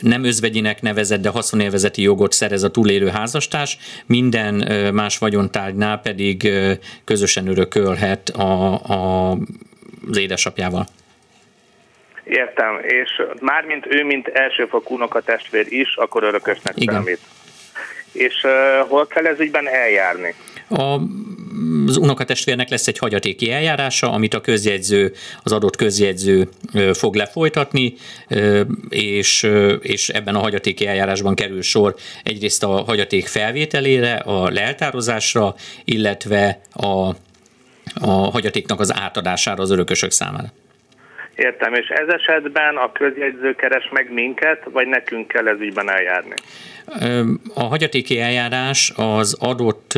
nem 0.00 0.24
özvegyinek 0.24 0.82
nevezett, 0.82 1.20
de 1.20 1.28
haszonélvezeti 1.28 2.02
jogot 2.02 2.32
szerez 2.32 2.62
a 2.62 2.70
túlélő 2.70 3.08
házastárs, 3.08 3.78
minden 4.06 4.54
más 4.94 5.18
vagyontárgynál 5.18 6.00
pedig 6.00 6.48
közösen 7.04 7.46
örökölhet 7.46 8.28
a, 8.28 8.72
a, 8.72 9.30
az 10.08 10.18
édesapjával. 10.18 10.86
Értem, 12.24 12.78
és 12.82 13.22
mármint 13.40 13.86
ő, 13.88 14.04
mint 14.04 14.28
elsőfokú 14.28 15.08
testvér 15.24 15.66
is, 15.68 15.96
akkor 15.96 16.22
örökösnek 16.22 16.74
Igen. 16.76 16.94
számít 16.94 17.20
és 18.18 18.46
hol 18.88 19.06
kell 19.06 19.26
ez 19.26 19.40
ügyben 19.40 19.68
eljárni? 19.68 20.34
A 20.68 21.00
az 21.86 21.96
unokatestvérnek 21.96 22.68
lesz 22.68 22.86
egy 22.86 22.98
hagyatéki 22.98 23.50
eljárása, 23.50 24.12
amit 24.12 24.34
a 24.34 24.40
közjegyző, 24.40 25.12
az 25.42 25.52
adott 25.52 25.76
közjegyző 25.76 26.48
fog 26.92 27.14
lefolytatni, 27.14 27.94
és, 28.88 29.50
és 29.80 30.08
ebben 30.08 30.34
a 30.34 30.38
hagyatéki 30.38 30.86
eljárásban 30.86 31.34
kerül 31.34 31.62
sor 31.62 31.94
egyrészt 32.22 32.62
a 32.62 32.68
hagyaték 32.68 33.26
felvételére, 33.26 34.14
a 34.14 34.50
leltározásra, 34.50 35.54
illetve 35.84 36.60
a, 36.72 37.08
a 38.00 38.10
hagyatéknak 38.30 38.80
az 38.80 38.94
átadására 38.94 39.62
az 39.62 39.70
örökösök 39.70 40.10
számára. 40.10 40.52
Értem, 41.36 41.74
és 41.74 41.88
ez 41.88 42.08
esetben 42.08 42.76
a 42.76 42.92
közjegyző 42.92 43.54
keres 43.54 43.88
meg 43.92 44.12
minket, 44.12 44.62
vagy 44.72 44.86
nekünk 44.86 45.28
kell 45.28 45.48
ez 45.48 45.60
ügyben 45.60 45.90
eljárni? 45.90 46.34
A 47.54 47.62
hagyatéki 47.62 48.20
eljárás 48.20 48.92
az 48.96 49.36
adott, 49.40 49.92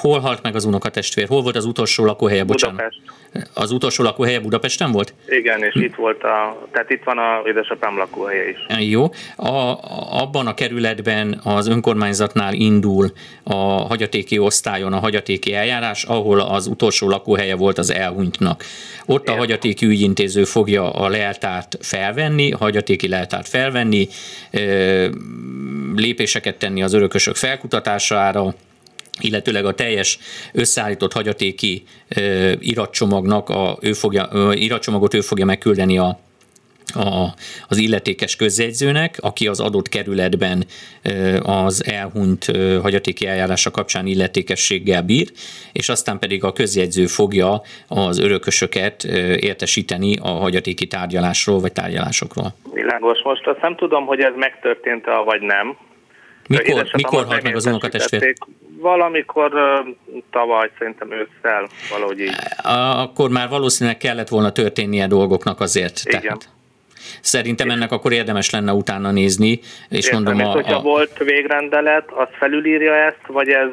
hol 0.00 0.20
halt 0.20 0.42
meg 0.42 0.54
az 0.54 0.64
unokatestvér, 0.64 1.26
hol 1.26 1.42
volt 1.42 1.56
az 1.56 1.64
utolsó 1.64 2.04
lakóhelye, 2.04 2.44
bocsánat? 2.44 2.76
Budapest. 2.76 3.00
Az 3.54 3.70
utolsó 3.70 4.04
lakóhelye 4.04 4.40
Budapesten 4.40 4.92
volt? 4.92 5.14
Igen, 5.28 5.62
és 5.62 5.74
itt 5.74 5.94
volt 5.94 6.22
a, 6.22 6.66
tehát 6.72 6.90
itt 6.90 7.02
van 7.04 7.18
a 7.18 7.42
édesapám 7.46 7.96
lakóhelye 7.96 8.48
is. 8.48 8.88
Jó. 8.88 9.04
A, 9.36 9.78
abban 10.22 10.46
a 10.46 10.54
kerületben 10.54 11.40
az 11.44 11.68
önkormányzatnál 11.68 12.54
indul 12.54 13.12
a 13.42 13.54
hagyatéki 13.86 14.38
osztályon 14.38 14.92
a 14.92 14.98
hagyatéki 14.98 15.54
eljárás, 15.54 16.04
ahol 16.04 16.40
az 16.40 16.66
utolsó 16.66 17.08
lakóhelye 17.08 17.56
volt 17.56 17.78
az 17.78 17.92
elhunytnak. 17.92 18.64
Ott 19.06 19.20
Értem. 19.20 19.34
a 19.34 19.38
hagyatéki 19.38 19.86
ügyintéző 19.86 20.44
fogja 20.44 20.90
a 20.90 21.08
leltárt 21.08 21.76
felvenni, 21.80 22.52
a 22.52 22.56
hagyatéki 22.56 23.08
leltárt 23.08 23.48
felvenni, 23.48 24.08
lépéseket 25.94 26.58
tenni 26.58 26.82
az 26.82 26.92
örökösök 26.92 27.36
felkutatására, 27.36 28.54
illetőleg 29.20 29.64
a 29.64 29.74
teljes 29.74 30.18
összeállított 30.52 31.12
hagyatéki 31.12 31.82
iratcsomagnak 32.58 33.48
a, 33.48 33.78
ő 33.80 33.92
fogja, 33.92 34.28
iratcsomagot 34.52 35.14
ő 35.14 35.20
fogja 35.20 35.44
megküldeni 35.44 35.98
a 35.98 36.18
a, 36.94 37.34
az 37.68 37.76
illetékes 37.76 38.36
közjegyzőnek, 38.36 39.16
aki 39.20 39.46
az 39.48 39.60
adott 39.60 39.88
kerületben 39.88 40.64
az 41.42 41.84
elhunyt 41.86 42.44
hagyatéki 42.82 43.26
eljárása 43.26 43.70
kapcsán 43.70 44.06
illetékességgel 44.06 45.02
bír, 45.02 45.30
és 45.72 45.88
aztán 45.88 46.18
pedig 46.18 46.44
a 46.44 46.52
közjegyző 46.52 47.06
fogja 47.06 47.60
az 47.88 48.18
örökösöket 48.18 49.04
értesíteni 49.40 50.16
a 50.22 50.28
hagyatéki 50.28 50.86
tárgyalásról 50.86 51.60
vagy 51.60 51.72
tárgyalásokról. 51.72 52.54
Világos. 52.72 53.22
Most 53.22 53.46
azt 53.46 53.60
nem 53.60 53.76
tudom, 53.76 54.06
hogy 54.06 54.20
ez 54.20 54.32
megtörtént-e, 54.36 55.16
vagy 55.16 55.40
nem. 55.40 55.76
Mikor, 56.48 56.88
mikor 56.92 57.24
halt 57.24 57.42
meg 57.42 57.54
az 57.54 57.66
unokatestvér? 57.66 58.34
Valamikor 58.80 59.52
tavaly, 60.30 60.70
szerintem 60.78 61.12
ősszel, 61.12 61.68
valahogy 61.90 62.20
így. 62.20 62.36
Akkor 63.02 63.30
már 63.30 63.48
valószínűleg 63.48 63.98
kellett 63.98 64.28
volna 64.28 64.52
történnie 64.52 65.06
dolgoknak 65.06 65.60
azért. 65.60 66.00
Igen. 66.04 66.20
Tehát. 66.20 66.48
Szerintem 67.20 67.70
ennek 67.70 67.92
akkor 67.92 68.12
érdemes 68.12 68.50
lenne 68.50 68.72
utána 68.72 69.10
nézni, 69.10 69.60
és 69.88 70.04
Értem, 70.06 70.22
mondom... 70.22 70.46
A, 70.46 70.50
hogyha 70.50 70.76
a, 70.76 70.80
volt 70.80 71.18
végrendelet, 71.18 72.04
az 72.10 72.28
felülírja 72.38 72.94
ezt, 72.94 73.26
vagy 73.26 73.48
ez... 73.48 73.68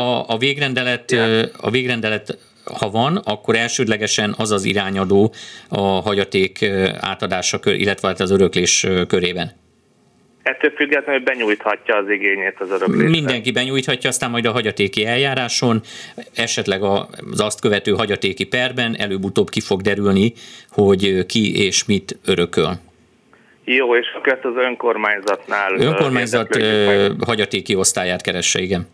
A, 0.00 0.24
a 0.28 0.36
végrendelet, 0.38 1.10
a 1.60 1.70
végrendelet 1.70 2.38
ha 2.78 2.90
van, 2.90 3.16
akkor 3.16 3.56
elsődlegesen 3.56 4.34
az 4.38 4.50
az 4.50 4.64
irányadó 4.64 5.32
a 5.68 5.80
hagyaték 5.80 6.70
átadása, 7.00 7.58
illetve 7.64 8.08
hát 8.08 8.20
az 8.20 8.30
öröklés 8.30 8.86
körében. 9.08 9.52
Ettől 10.42 10.70
függetlenül 10.70 11.22
benyújthatja 11.22 11.96
az 11.96 12.08
igényét 12.08 12.54
az 12.58 12.70
öröklésre. 12.70 13.08
Mindenki 13.08 13.50
benyújthatja, 13.52 14.08
aztán 14.08 14.30
majd 14.30 14.46
a 14.46 14.52
hagyatéki 14.52 15.06
eljáráson, 15.06 15.80
esetleg 16.34 16.82
az 16.82 17.40
azt 17.40 17.60
követő 17.60 17.92
hagyatéki 17.92 18.44
perben 18.44 18.96
előbb-utóbb 18.98 19.48
ki 19.50 19.60
fog 19.60 19.80
derülni, 19.80 20.32
hogy 20.70 21.26
ki 21.26 21.66
és 21.66 21.84
mit 21.84 22.18
örököl. 22.24 22.72
Jó, 23.64 23.96
és 23.96 24.06
akkor 24.16 24.32
ezt 24.32 24.44
az 24.44 24.56
önkormányzatnál... 24.56 25.74
Önkormányzat 25.78 26.56
hagyatéki 27.26 27.74
osztályát 27.74 28.22
keresse, 28.22 28.60
igen. 28.60 28.88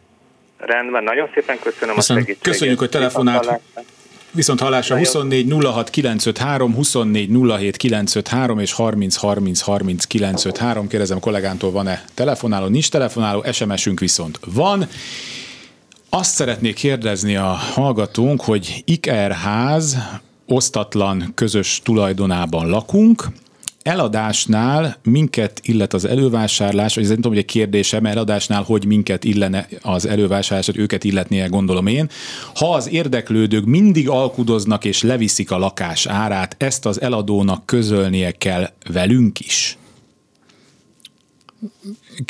Rendben, 0.59 1.05
nagyon 1.05 1.29
szépen 1.35 1.59
köszönöm 1.59 1.95
Köszön. 1.95 2.17
a 2.17 2.19
segítséget. 2.21 2.43
Köszönjük, 2.43 2.79
hogy 2.79 2.89
telefonált. 2.89 3.61
Viszont 4.31 4.61
hallásra 4.61 4.99
24 4.99 5.53
06 5.63 5.91
953, 5.91 6.75
24 6.75 7.31
07 7.59 7.77
953 7.77 8.59
és 8.59 8.73
30 8.73 9.17
30 9.17 9.61
30 9.61 10.05
953. 10.05 10.89
Kérdezem 10.89 11.17
a 11.17 11.21
kollégántól, 11.21 11.71
van-e 11.71 12.05
telefonáló? 12.15 12.67
Nincs 12.67 12.91
telefonáló, 12.91 13.45
SMS-ünk 13.53 14.01
viszont 14.01 14.41
van. 14.45 14.89
Azt 16.11 16.35
szeretnék 16.35 16.75
kérdezni 16.75 17.37
a 17.37 17.59
hallgatónk, 17.73 18.41
hogy 18.41 18.83
IKR 18.85 19.33
ház 19.33 19.97
osztatlan 20.47 21.33
közös 21.35 21.81
tulajdonában 21.85 22.69
lakunk, 22.69 23.25
eladásnál 23.87 24.97
minket 25.03 25.61
illet 25.63 25.93
az 25.93 26.05
elővásárlás, 26.05 26.95
vagy 26.95 27.03
ez 27.03 27.09
nem 27.09 27.19
tudom, 27.19 27.33
hogy 27.33 27.43
egy 27.43 27.51
kérdésem, 27.51 28.07
eladásnál 28.07 28.63
hogy 28.63 28.87
minket 28.87 29.25
illene 29.25 29.69
az 29.81 30.07
elővásárlás, 30.07 30.67
hogy 30.67 30.79
őket 30.79 31.05
illetnie, 31.05 31.47
gondolom 31.47 31.87
én. 31.87 32.11
Ha 32.55 32.75
az 32.75 32.89
érdeklődők 32.89 33.65
mindig 33.65 34.09
alkudoznak 34.09 34.85
és 34.85 35.03
leviszik 35.03 35.51
a 35.51 35.59
lakás 35.59 36.07
árát, 36.07 36.55
ezt 36.59 36.87
az 36.87 37.01
eladónak 37.01 37.67
közölnie 37.67 38.31
kell 38.31 38.71
velünk 38.91 39.41
is. 39.41 39.79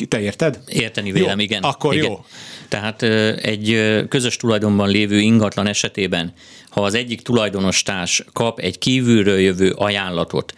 Te 0.09 0.21
érted? 0.21 0.61
Érteni 0.69 1.13
vélem, 1.13 1.39
jó, 1.39 1.45
igen. 1.45 1.63
Akkor 1.63 1.95
igen. 1.95 2.11
jó. 2.11 2.25
Tehát 2.69 3.03
egy 3.43 3.81
közös 4.09 4.37
tulajdonban 4.37 4.89
lévő 4.89 5.19
ingatlan 5.19 5.67
esetében, 5.67 6.33
ha 6.69 6.83
az 6.83 6.95
egyik 6.95 7.21
tulajdonostárs 7.21 8.25
kap 8.33 8.59
egy 8.59 8.79
kívülről 8.79 9.39
jövő 9.39 9.71
ajánlatot, 9.71 10.55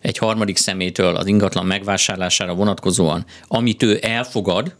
egy 0.00 0.18
harmadik 0.18 0.56
szemétől 0.56 1.16
az 1.16 1.26
ingatlan 1.26 1.66
megvásárlására 1.66 2.54
vonatkozóan, 2.54 3.24
amit 3.46 3.82
ő 3.82 3.98
elfogad, 4.02 4.76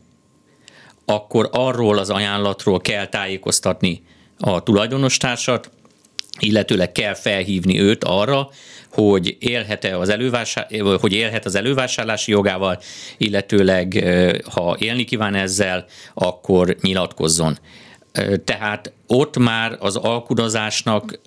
akkor 1.05 1.49
arról 1.53 1.99
az 1.99 2.11
ajánlatról 2.11 2.81
kell 2.81 3.07
tájékoztatni 3.07 4.03
a 4.39 4.63
tulajdonostársat, 4.63 5.71
illetőleg 6.39 6.93
kell 6.93 7.15
felhívni 7.15 7.81
őt 7.81 8.05
arra, 8.05 8.49
hogy 8.93 9.37
élhet-e 9.41 9.99
az, 9.99 10.09
elővásár, 10.09 10.67
hogy 11.01 11.13
élhet 11.13 11.45
az 11.45 11.55
elővásárlási 11.55 12.31
jogával, 12.31 12.81
illetőleg 13.19 14.05
ha 14.53 14.77
élni 14.79 15.05
kíván 15.05 15.35
ezzel, 15.35 15.85
akkor 16.15 16.77
nyilatkozzon. 16.81 17.59
Tehát 18.45 18.93
ott 19.07 19.39
már 19.39 19.77
az 19.81 19.97
alkudozásnak 19.97 21.21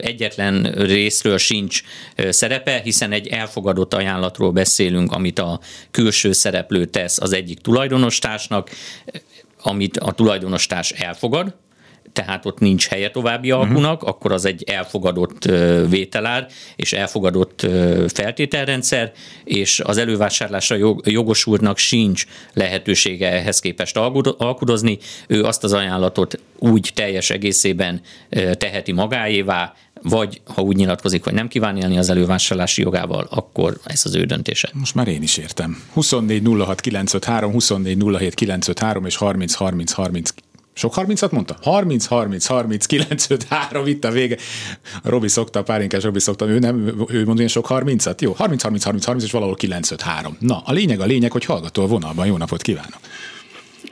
egyetlen 0.00 0.62
részről 0.62 1.38
sincs 1.38 1.82
szerepe, 2.28 2.80
hiszen 2.84 3.12
egy 3.12 3.26
elfogadott 3.26 3.94
ajánlatról 3.94 4.52
beszélünk, 4.52 5.12
amit 5.12 5.38
a 5.38 5.60
külső 5.90 6.32
szereplő 6.32 6.84
tesz 6.84 7.20
az 7.20 7.32
egyik 7.32 7.58
tulajdonostársnak, 7.58 8.70
amit 9.62 9.96
a 9.96 10.12
tulajdonostárs 10.12 10.90
elfogad, 10.90 11.54
tehát 12.24 12.46
ott 12.46 12.58
nincs 12.58 12.86
helye 12.86 13.10
további 13.10 13.50
mhm. 13.50 13.60
alkunak, 13.60 13.94
uh-huh. 13.94 14.08
akkor 14.08 14.32
az 14.32 14.44
egy 14.44 14.62
elfogadott 14.66 15.44
vételár 15.88 16.46
és 16.76 16.92
elfogadott 16.92 17.66
feltételrendszer, 18.06 19.12
és 19.44 19.80
az 19.80 19.96
elővásárlásra 19.96 20.76
jogosultnak 21.04 21.78
sincs 21.78 22.24
lehetősége 22.52 23.32
ehhez 23.32 23.58
képest 23.58 23.96
alkudozni. 24.36 24.98
Ő 25.26 25.44
azt 25.44 25.64
az 25.64 25.72
ajánlatot 25.72 26.40
úgy 26.58 26.90
teljes 26.94 27.30
egészében 27.30 28.00
teheti 28.52 28.92
magáévá, 28.92 29.74
vagy 30.02 30.40
ha 30.44 30.62
úgy 30.62 30.76
nyilatkozik, 30.76 31.24
hogy 31.24 31.32
nem 31.32 31.48
kíván 31.48 31.76
élni 31.76 31.98
az 31.98 32.10
elővásárlási 32.10 32.82
jogával, 32.82 33.26
akkor 33.30 33.78
ez 33.84 34.02
az 34.04 34.14
ő 34.14 34.24
döntése. 34.24 34.70
Most 34.72 34.94
már 34.94 35.08
én 35.08 35.22
is 35.22 35.36
értem. 35.36 35.82
24 35.92 36.42
06 36.58 36.80
953, 36.80 37.52
24 37.52 38.04
07 38.18 38.34
953 38.34 39.04
és 39.04 39.16
30 39.16 39.54
30 39.54 39.92
30 39.92 40.30
sok 40.78 40.92
30-at 40.96 41.30
mondta? 41.30 41.54
30, 41.62 42.06
30, 42.06 42.46
30, 42.46 42.86
9, 42.86 43.30
5, 43.30 43.44
3, 43.50 43.86
itt 43.86 44.04
a 44.04 44.10
vége. 44.10 44.36
Robi 45.04 45.28
szokta, 45.28 45.58
a 45.58 45.62
párinkás 45.62 46.02
Robi 46.02 46.20
szokta, 46.20 46.48
ő 46.48 46.58
nem, 46.58 47.04
ő 47.08 47.24
mond 47.24 47.38
ilyen 47.38 47.50
sok 47.50 47.66
30-at? 47.68 48.18
Jó, 48.20 48.32
30, 48.32 48.62
30, 48.62 48.84
30, 48.84 49.04
30, 49.04 49.24
és 49.24 49.32
valahol 49.32 49.54
9, 49.54 49.90
5, 49.90 50.00
3. 50.00 50.36
Na, 50.40 50.62
a 50.64 50.72
lényeg 50.72 51.00
a 51.00 51.04
lényeg, 51.04 51.32
hogy 51.32 51.44
hallgató 51.44 51.82
a 51.82 51.86
vonalban. 51.86 52.26
Jó 52.26 52.36
napot 52.36 52.62
kívánok! 52.62 53.00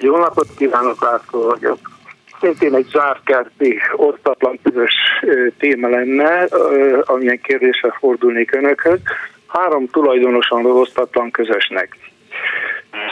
Jó 0.01 0.17
napot 0.17 0.49
kívánok, 0.57 1.03
László 1.03 1.43
vagyok. 1.43 1.79
Szintén 2.41 2.75
egy 2.75 2.89
zárkerti 2.93 3.79
osztatlan 3.97 4.59
közös 4.63 4.93
téma 5.59 5.89
lenne, 5.89 6.49
amilyen 7.03 7.41
kérdésre 7.41 7.97
fordulnék 7.99 8.55
önökhöz. 8.55 9.01
Három 9.47 9.89
tulajdonosan 9.89 10.67
osztatlan 10.67 11.31
közösnek 11.31 11.97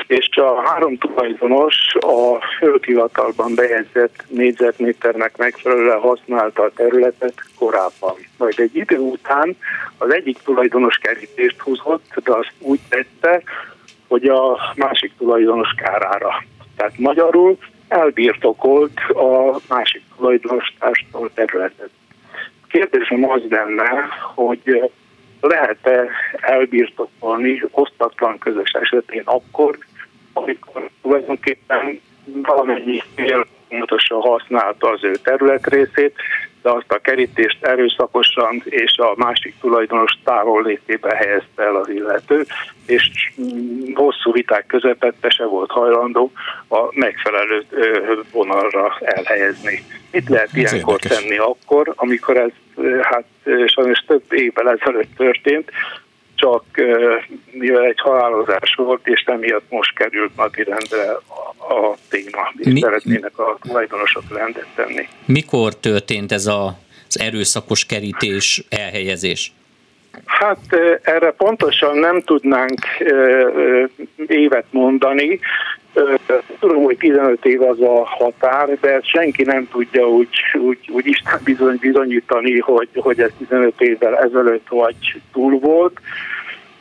és 0.06 0.28
a 0.36 0.68
három 0.68 0.98
tulajdonos 0.98 1.74
a 2.00 2.46
földhivatalban 2.58 3.54
bejegyzett 3.54 4.24
négyzetméternek 4.28 5.36
megfelelően 5.36 6.00
használta 6.00 6.62
a 6.62 6.70
területet 6.74 7.34
korábban. 7.58 8.14
Majd 8.38 8.54
egy 8.56 8.76
idő 8.76 8.98
után 8.98 9.56
az 9.98 10.12
egyik 10.14 10.38
tulajdonos 10.44 10.96
kerítést 10.96 11.60
húzott, 11.60 12.20
de 12.24 12.32
azt 12.32 12.52
úgy 12.58 12.80
tette, 12.88 13.42
hogy 14.08 14.24
a 14.24 14.72
másik 14.76 15.12
tulajdonos 15.18 15.74
kárára. 15.76 16.44
Tehát 16.76 16.98
magyarul 16.98 17.58
elbirtokolt 17.88 19.00
a 19.08 19.60
másik 19.68 20.02
tulajdonostárstól 20.16 21.30
területet. 21.34 21.90
Kérdésem 22.68 23.30
az 23.30 23.42
lenne, 23.48 24.08
hogy 24.34 24.90
lehet-e 25.46 26.08
elbirtokolni 26.40 27.62
osztatlan 27.70 28.38
közös 28.38 28.70
esetén 28.70 29.22
akkor, 29.24 29.78
amikor 30.32 30.90
tulajdonképpen 31.02 32.00
valamennyi 32.24 33.02
fél 33.14 33.46
pontosan 33.68 34.20
használta 34.20 34.88
az 34.88 35.04
ő 35.04 35.14
területrészét, 35.14 36.14
de 36.64 36.70
azt 36.70 36.92
a 36.92 36.98
kerítést 36.98 37.66
erőszakosan 37.66 38.62
és 38.64 38.96
a 38.96 39.14
másik 39.16 39.54
tulajdonos 39.60 40.12
távol 40.24 40.62
létébe 40.62 41.16
helyezte 41.16 41.62
el 41.62 41.76
az 41.76 41.88
illető, 41.88 42.44
és 42.86 43.10
hosszú 43.94 44.32
viták 44.32 44.66
közepette 44.66 45.30
se 45.30 45.44
volt 45.44 45.70
hajlandó 45.70 46.32
a 46.68 46.98
megfelelő 46.98 47.64
vonalra 48.32 48.96
elhelyezni. 49.00 49.84
Mit 50.12 50.28
lehet 50.28 50.48
ez 50.52 50.72
ilyenkor 50.72 50.92
érdekes. 50.92 51.18
tenni 51.18 51.38
akkor, 51.38 51.92
amikor 51.96 52.36
ez 52.36 52.50
hát 53.02 53.24
sajnos 53.66 53.98
több 54.06 54.22
évvel 54.28 54.70
ezelőtt 54.70 55.16
történt, 55.16 55.70
csak 56.34 56.64
mivel 57.50 57.84
egy 57.84 58.00
halálozás 58.00 58.74
volt, 58.76 59.06
és 59.06 59.22
emiatt 59.26 59.70
most 59.70 59.94
került 59.94 60.36
napirendre 60.36 61.10
a, 61.10 61.74
a 61.74 61.96
téma, 62.08 62.52
és 62.56 62.72
Mi, 62.72 62.80
szeretnének 62.80 63.38
a 63.38 63.58
tulajdonosok 63.60 64.24
rendet 64.28 64.66
tenni. 64.74 65.08
Mikor 65.24 65.76
történt 65.76 66.32
ez 66.32 66.46
a, 66.46 66.78
az 67.08 67.20
erőszakos 67.20 67.86
kerítés, 67.86 68.64
elhelyezés? 68.68 69.52
Hát 70.24 70.58
erre 71.02 71.30
pontosan 71.30 71.96
nem 71.96 72.20
tudnánk 72.20 72.80
évet 74.26 74.66
mondani. 74.70 75.40
Tudom, 76.58 76.82
hogy 76.82 76.96
15 76.96 77.44
év 77.44 77.62
az 77.62 77.80
a 77.80 78.04
határ, 78.04 78.78
de 78.80 79.00
senki 79.02 79.42
nem 79.42 79.68
tudja 79.68 80.08
úgy, 80.08 80.28
úgy, 80.54 80.78
úgy 80.88 81.06
Isten 81.06 81.40
bizony, 81.44 81.76
bizonyítani, 81.80 82.58
hogy, 82.58 82.88
hogy 82.94 83.20
ez 83.20 83.30
15 83.38 83.80
évvel 83.80 84.18
ezelőtt 84.18 84.68
vagy 84.68 84.96
túl 85.32 85.58
volt. 85.58 86.00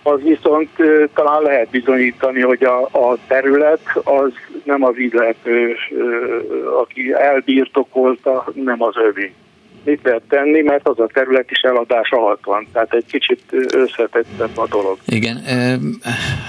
Az 0.04 0.22
viszont 0.22 0.70
talán 1.14 1.42
lehet 1.42 1.70
bizonyítani, 1.70 2.42
hogy 2.42 2.64
a, 2.64 2.82
a 2.82 3.18
terület 3.28 3.82
az 4.04 4.32
nem 4.64 4.84
az 4.84 4.98
illető, 4.98 5.76
aki 6.82 7.14
elbirtokolta, 7.14 8.46
nem 8.54 8.82
az 8.82 8.94
övé 8.98 9.34
mit 9.84 10.00
lehet 10.04 10.22
tenni, 10.30 10.62
mert 10.62 10.88
az 10.88 11.00
a 11.00 11.10
terület 11.14 11.52
is 11.52 11.60
eladás 11.62 12.10
alatt 12.10 12.44
van. 12.44 12.68
Tehát 12.74 12.94
egy 12.94 13.06
kicsit 13.06 13.42
összetettebb 13.74 14.58
a 14.58 14.68
dolog. 14.68 14.98
Igen, 15.06 15.44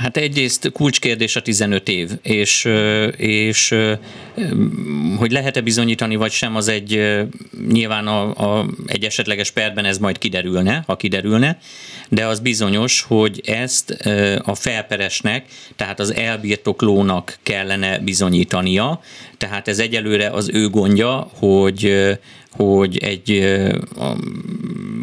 hát 0.03 0.17
egyrészt 0.17 0.73
kulcskérdés 0.73 1.37
a 1.37 1.43
15 1.43 1.89
év, 1.89 2.11
és, 2.23 2.69
és 3.17 3.75
hogy 5.19 5.31
lehet-e 5.31 5.61
bizonyítani, 5.61 6.17
vagy 6.17 6.31
sem, 6.31 6.57
az 6.57 6.69
egy 6.69 7.23
nyilván 7.69 8.07
a, 8.07 8.31
a, 8.59 8.67
egy 8.87 9.05
esetleges 9.05 9.51
perben 9.51 9.85
ez 9.85 9.99
majd 9.99 10.19
kiderülne, 10.19 10.83
ha 10.87 10.97
kiderülne, 10.97 11.59
de 12.09 12.27
az 12.27 12.41
bizonyos, 12.41 13.03
hogy 13.03 13.41
ezt 13.45 13.91
a 14.45 14.55
felperesnek, 14.55 15.45
tehát 15.77 16.01
az 16.01 16.15
elbirtoklónak 16.15 17.37
kellene 17.43 17.99
bizonyítania, 17.99 19.01
tehát 19.39 19.69
ez 19.69 19.79
egyelőre 19.79 20.29
az 20.29 20.51
ő 20.53 20.69
gondja, 20.69 21.29
hogy 21.39 21.93
hogy 22.57 22.99
egy 22.99 23.59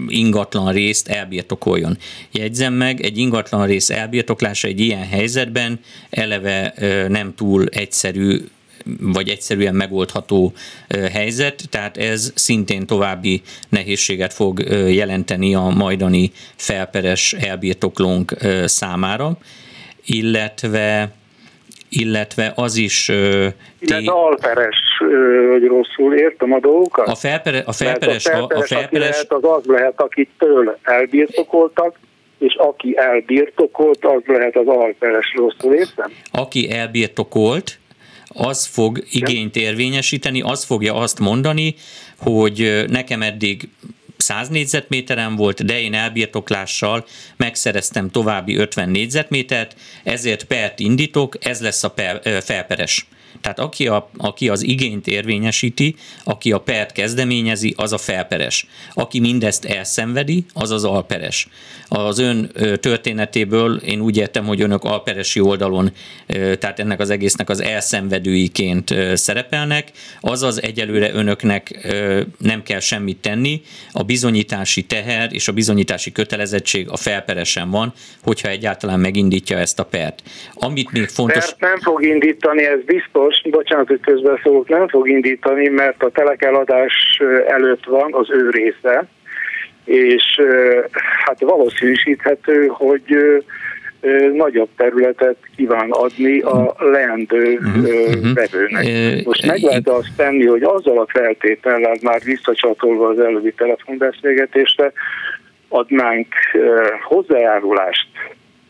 ingatlan 0.07 0.73
részt 0.73 1.07
elbirtokoljon. 1.07 1.97
Jegyzem 2.31 2.73
meg, 2.73 3.01
egy 3.01 3.17
ingatlan 3.17 3.67
rész 3.67 3.89
elbirtoklása 3.89 4.67
egy 4.67 4.79
ilyen 4.79 5.07
helyzetben 5.07 5.79
eleve 6.09 6.73
nem 7.07 7.35
túl 7.35 7.65
egyszerű 7.69 8.41
vagy 8.99 9.29
egyszerűen 9.29 9.75
megoldható 9.75 10.53
helyzet, 11.11 11.63
tehát 11.69 11.97
ez 11.97 12.31
szintén 12.35 12.85
további 12.85 13.41
nehézséget 13.69 14.33
fog 14.33 14.59
jelenteni 14.89 15.55
a 15.55 15.61
majdani 15.61 16.31
felperes 16.55 17.33
elbirtoklónk 17.33 18.35
számára, 18.65 19.37
illetve 20.05 21.11
illetve 21.91 22.51
az 22.55 22.75
is... 22.75 23.07
Illetve 23.79 24.11
alperes, 24.11 24.77
hogy 25.51 25.65
rosszul 25.67 26.15
értem 26.15 26.53
a 26.53 26.59
dolgokat? 26.59 27.07
A, 27.07 27.15
felpere, 27.15 27.63
a 27.65 27.71
felperes... 27.71 28.25
a 28.25 28.29
felperes, 28.29 28.71
a 28.71 28.75
felperes 28.75 29.09
lehet, 29.09 29.31
az 29.31 29.43
az 29.43 29.65
lehet, 29.65 30.01
akit 30.01 30.29
től 30.37 30.77
elbirtokoltak, 30.81 31.99
és 32.39 32.55
aki 32.57 32.97
elbirtokolt, 32.97 34.05
az 34.05 34.21
lehet 34.25 34.55
az 34.55 34.67
alperes, 34.67 35.33
rosszul 35.35 35.73
értem? 35.73 36.11
Aki 36.31 36.71
elbirtokolt, 36.71 37.79
az 38.27 38.65
fog 38.65 39.03
igényt 39.11 39.55
érvényesíteni, 39.55 40.41
az 40.41 40.63
fogja 40.63 40.93
azt 40.93 41.19
mondani, 41.19 41.75
hogy 42.19 42.85
nekem 42.87 43.21
eddig 43.21 43.69
100 44.21 44.47
négyzetméteren 44.49 45.35
volt, 45.35 45.65
de 45.65 45.79
én 45.79 45.93
elbirtoklással 45.93 47.05
megszereztem 47.37 48.09
további 48.09 48.55
50 48.55 48.89
négyzetmétert, 48.89 49.75
ezért 50.03 50.43
pert 50.43 50.79
indítok, 50.79 51.45
ez 51.45 51.61
lesz 51.61 51.83
a 51.83 51.89
per, 51.89 52.41
felperes. 52.43 53.05
Tehát 53.41 53.59
aki, 53.59 53.87
a, 53.87 54.09
aki 54.17 54.49
az 54.49 54.63
igényt 54.63 55.07
érvényesíti, 55.07 55.95
aki 56.23 56.51
a 56.51 56.59
pert 56.59 56.91
kezdeményezi, 56.91 57.73
az 57.77 57.93
a 57.93 57.97
felperes. 57.97 58.67
Aki 58.93 59.19
mindezt 59.19 59.65
elszenvedi, 59.65 60.45
az 60.53 60.71
az 60.71 60.83
alperes. 60.83 61.47
Az 61.87 62.19
ön 62.19 62.51
történetéből 62.79 63.75
én 63.75 64.01
úgy 64.01 64.17
értem, 64.17 64.45
hogy 64.45 64.61
önök 64.61 64.83
alperesi 64.83 65.39
oldalon, 65.39 65.91
tehát 66.59 66.79
ennek 66.79 66.99
az 66.99 67.09
egésznek 67.09 67.49
az 67.49 67.61
elszenvedőiként 67.61 68.95
szerepelnek, 69.13 69.91
azaz 70.21 70.61
egyelőre 70.61 71.13
önöknek 71.13 71.87
nem 72.37 72.63
kell 72.63 72.79
semmit 72.79 73.17
tenni, 73.17 73.61
a 73.91 74.03
bizonyítási 74.03 74.83
teher 74.83 75.33
és 75.33 75.47
a 75.47 75.51
bizonyítási 75.51 76.11
kötelezettség 76.11 76.89
a 76.89 76.97
felperesen 76.97 77.69
van, 77.69 77.93
hogyha 78.23 78.47
egyáltalán 78.47 78.99
megindítja 78.99 79.57
ezt 79.57 79.79
a 79.79 79.83
pert. 79.83 80.23
Amit 80.53 80.91
még 80.91 81.07
fontos... 81.07 81.45
Pert 81.45 81.59
nem 81.59 81.79
fog 81.79 82.03
indítani, 82.03 82.65
ez 82.65 82.79
biztos, 82.85 83.20
most, 83.21 83.49
bocsánat, 83.49 83.87
hogy 83.87 83.99
közbeszólok, 83.99 84.69
nem 84.69 84.87
fog 84.87 85.09
indítani, 85.09 85.67
mert 85.67 86.03
a 86.03 86.09
telekeladás 86.09 87.21
előtt 87.47 87.85
van 87.85 88.13
az 88.13 88.29
ő 88.29 88.49
része, 88.49 89.05
és 89.85 90.41
hát 91.25 91.39
valószínűsíthető, 91.39 92.67
hogy 92.67 93.15
nagyobb 94.33 94.69
területet 94.77 95.35
kíván 95.55 95.91
adni 95.91 96.39
a 96.39 96.75
leendő 96.79 97.57
uh-huh. 97.57 98.33
vevőnek. 98.33 98.85
Most 99.25 99.45
meg 99.45 99.61
lehet 99.61 99.87
azt 99.87 100.15
tenni, 100.17 100.45
hogy 100.45 100.63
azzal 100.63 100.97
a 100.99 101.07
feltétellel 101.07 101.97
már 102.01 102.21
visszacsatolva 102.23 103.07
az 103.07 103.19
előbbi 103.19 103.53
telefonbeszélgetésre 103.53 104.91
adnánk 105.67 106.27
hozzájárulást 107.03 108.07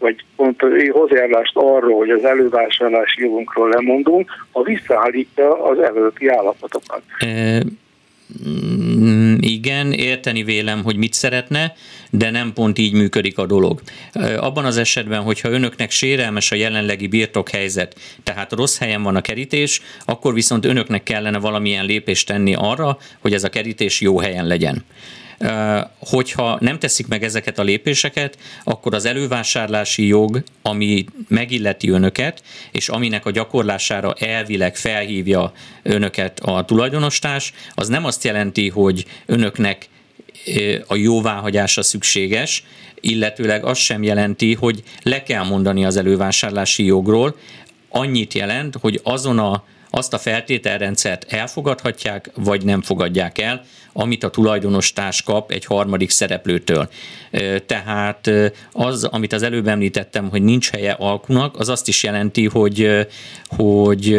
vagy 0.02 0.24
pont 0.36 0.62
hozzájárulást 0.92 1.56
arról, 1.56 1.98
hogy 1.98 2.10
az 2.10 2.26
elővásárlási 2.26 3.22
jogunkról 3.22 3.70
lemondunk, 3.70 4.32
ha 4.52 4.62
visszaállítja 4.62 5.64
az 5.64 5.80
előtti 5.80 6.28
állapotokat. 6.28 7.02
E, 7.20 7.62
igen, 9.40 9.92
érteni 9.92 10.44
vélem, 10.44 10.84
hogy 10.84 10.96
mit 10.96 11.14
szeretne, 11.14 11.74
de 12.10 12.30
nem 12.30 12.54
pont 12.54 12.78
így 12.78 12.94
működik 12.94 13.38
a 13.38 13.46
dolog. 13.46 13.82
Abban 14.38 14.66
az 14.66 14.78
esetben, 14.78 15.22
hogyha 15.22 15.50
önöknek 15.50 15.92
sérelmes 15.92 16.52
a 16.52 16.56
jelenlegi 16.56 17.08
birtokhelyzet, 17.08 17.96
tehát 18.24 18.52
rossz 18.52 18.80
helyen 18.80 19.04
van 19.04 19.16
a 19.16 19.22
kerítés, 19.22 19.82
akkor 20.06 20.34
viszont 20.34 20.66
önöknek 20.66 21.04
kellene 21.04 21.40
valamilyen 21.40 21.86
lépést 21.86 22.28
tenni 22.28 22.54
arra, 22.58 22.98
hogy 23.20 23.34
ez 23.34 23.44
a 23.44 23.50
kerítés 23.50 24.02
jó 24.02 24.20
helyen 24.20 24.48
legyen 24.48 24.84
hogyha 26.00 26.58
nem 26.60 26.80
teszik 26.80 27.08
meg 27.08 27.24
ezeket 27.24 27.60
a 27.60 27.64
lépéseket, 27.64 28.38
akkor 28.64 28.94
az 28.94 29.06
elővásárlási 29.06 30.08
jog, 30.08 30.44
ami 30.62 31.06
megilleti 31.28 31.90
önöket, 31.90 32.44
és 32.72 32.90
aminek 32.90 33.26
a 33.26 33.32
gyakorlására 33.32 34.14
elvileg 34.14 34.76
felhívja 34.76 35.52
önöket 35.84 36.40
a 36.40 36.66
tulajdonostárs, 36.66 37.54
az 37.74 37.88
nem 37.88 38.06
azt 38.06 38.24
jelenti, 38.24 38.70
hogy 38.70 39.06
önöknek 39.26 39.90
a 40.88 40.96
jóváhagyása 40.96 41.82
szükséges, 41.82 42.64
illetőleg 43.00 43.66
azt 43.66 43.82
sem 43.82 44.04
jelenti, 44.04 44.54
hogy 44.54 44.84
le 45.04 45.24
kell 45.24 45.44
mondani 45.44 45.86
az 45.86 45.96
elővásárlási 45.96 46.86
jogról, 46.86 47.36
annyit 47.90 48.34
jelent, 48.34 48.76
hogy 48.82 49.00
azon 49.04 49.40
a, 49.40 49.64
azt 49.92 50.14
a 50.14 50.18
feltételrendszert 50.18 51.34
elfogadhatják, 51.34 52.32
vagy 52.36 52.66
nem 52.66 52.82
fogadják 52.82 53.38
el, 53.38 53.62
amit 53.94 54.24
a 54.24 54.30
tulajdonos 54.30 54.94
társ 54.94 55.22
kap 55.22 55.52
egy 55.52 55.66
harmadik 55.66 56.10
szereplőtől. 56.10 56.90
Tehát 57.66 58.30
az, 58.72 59.04
amit 59.04 59.34
az 59.34 59.44
előbb 59.44 59.68
említettem, 59.68 60.30
hogy 60.30 60.42
nincs 60.42 60.70
helye 60.70 60.92
alkunak, 60.92 61.60
az 61.60 61.70
azt 61.70 61.88
is 61.88 62.04
jelenti, 62.04 62.48
hogy, 62.48 63.08
hogy 63.48 64.18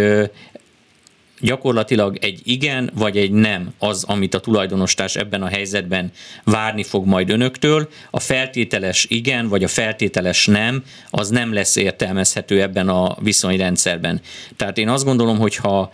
gyakorlatilag 1.42 2.18
egy 2.20 2.40
igen 2.44 2.90
vagy 2.94 3.16
egy 3.16 3.30
nem 3.30 3.72
az, 3.78 4.04
amit 4.04 4.34
a 4.34 4.40
tulajdonostárs 4.40 5.16
ebben 5.16 5.42
a 5.42 5.46
helyzetben 5.46 6.12
várni 6.44 6.82
fog 6.82 7.06
majd 7.06 7.30
önöktől. 7.30 7.88
A 8.10 8.20
feltételes 8.20 9.06
igen 9.08 9.48
vagy 9.48 9.64
a 9.64 9.68
feltételes 9.68 10.46
nem, 10.46 10.84
az 11.10 11.28
nem 11.28 11.52
lesz 11.52 11.76
értelmezhető 11.76 12.62
ebben 12.62 12.88
a 12.88 13.16
viszonyrendszerben. 13.20 14.20
Tehát 14.56 14.78
én 14.78 14.88
azt 14.88 15.04
gondolom, 15.04 15.38
hogy 15.38 15.56
ha 15.56 15.92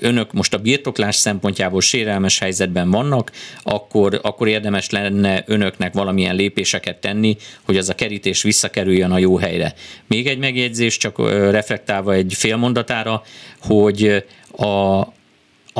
önök 0.00 0.32
most 0.32 0.54
a 0.54 0.58
birtoklás 0.58 1.16
szempontjából 1.16 1.80
sérelmes 1.80 2.38
helyzetben 2.38 2.90
vannak, 2.90 3.32
akkor, 3.62 4.20
akkor 4.22 4.48
érdemes 4.48 4.90
lenne 4.90 5.42
önöknek 5.46 5.94
valamilyen 5.94 6.34
lépéseket 6.34 6.96
tenni, 6.96 7.36
hogy 7.62 7.76
az 7.76 7.88
a 7.88 7.94
kerítés 7.94 8.42
visszakerüljön 8.42 9.10
a 9.10 9.18
jó 9.18 9.36
helyre. 9.36 9.74
Még 10.06 10.26
egy 10.26 10.38
megjegyzés, 10.38 10.96
csak 10.96 11.18
reflektálva 11.50 12.12
egy 12.12 12.34
félmondatára, 12.36 13.22
hogy 13.60 14.24
a, 14.56 15.00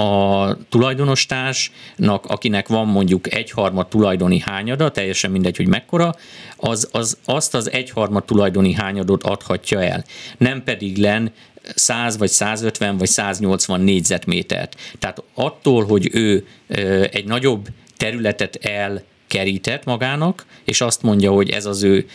a 0.01 0.57
tulajdonostársnak, 0.69 2.27
akinek 2.27 2.69
van 2.69 2.87
mondjuk 2.87 3.35
egyharmad 3.35 3.89
tulajdoni 3.89 4.39
hányada, 4.39 4.91
teljesen 4.91 5.31
mindegy, 5.31 5.57
hogy 5.57 5.69
mekkora, 5.69 6.15
az, 6.57 6.89
az 6.93 7.19
azt 7.25 7.55
az 7.55 7.71
egyharmad 7.71 8.25
tulajdoni 8.25 8.73
hányadot 8.73 9.23
adhatja 9.23 9.83
el. 9.83 10.05
Nem 10.39 10.65
pedig 10.65 10.97
len 10.97 11.33
100 11.75 12.19
vagy 12.19 12.29
150 12.29 12.97
vagy 12.97 13.09
180 13.09 13.81
négyzetmétert. 13.81 14.77
Tehát 14.99 15.23
attól, 15.35 15.85
hogy 15.85 16.09
ő 16.13 16.47
egy 17.11 17.25
nagyobb 17.25 17.69
területet 17.97 18.57
elkerített 18.57 19.85
magának, 19.85 20.47
és 20.65 20.81
azt 20.81 21.03
mondja, 21.03 21.31
hogy 21.31 21.51
ez 21.51 21.67
az 21.67 21.83
ő 21.83 22.07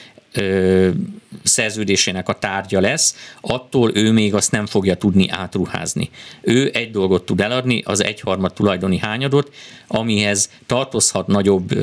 szerződésének 1.43 2.29
a 2.29 2.33
tárgya 2.33 2.79
lesz, 2.79 3.15
attól 3.41 3.91
ő 3.93 4.11
még 4.11 4.33
azt 4.33 4.51
nem 4.51 4.65
fogja 4.65 4.95
tudni 4.95 5.29
átruházni. 5.29 6.09
Ő 6.41 6.71
egy 6.73 6.91
dolgot 6.91 7.25
tud 7.25 7.41
eladni, 7.41 7.81
az 7.85 8.03
egyharmad 8.03 8.53
tulajdoni 8.53 8.97
hányadot, 8.97 9.53
amihez 9.87 10.49
tartozhat 10.65 11.27
nagyobb 11.27 11.73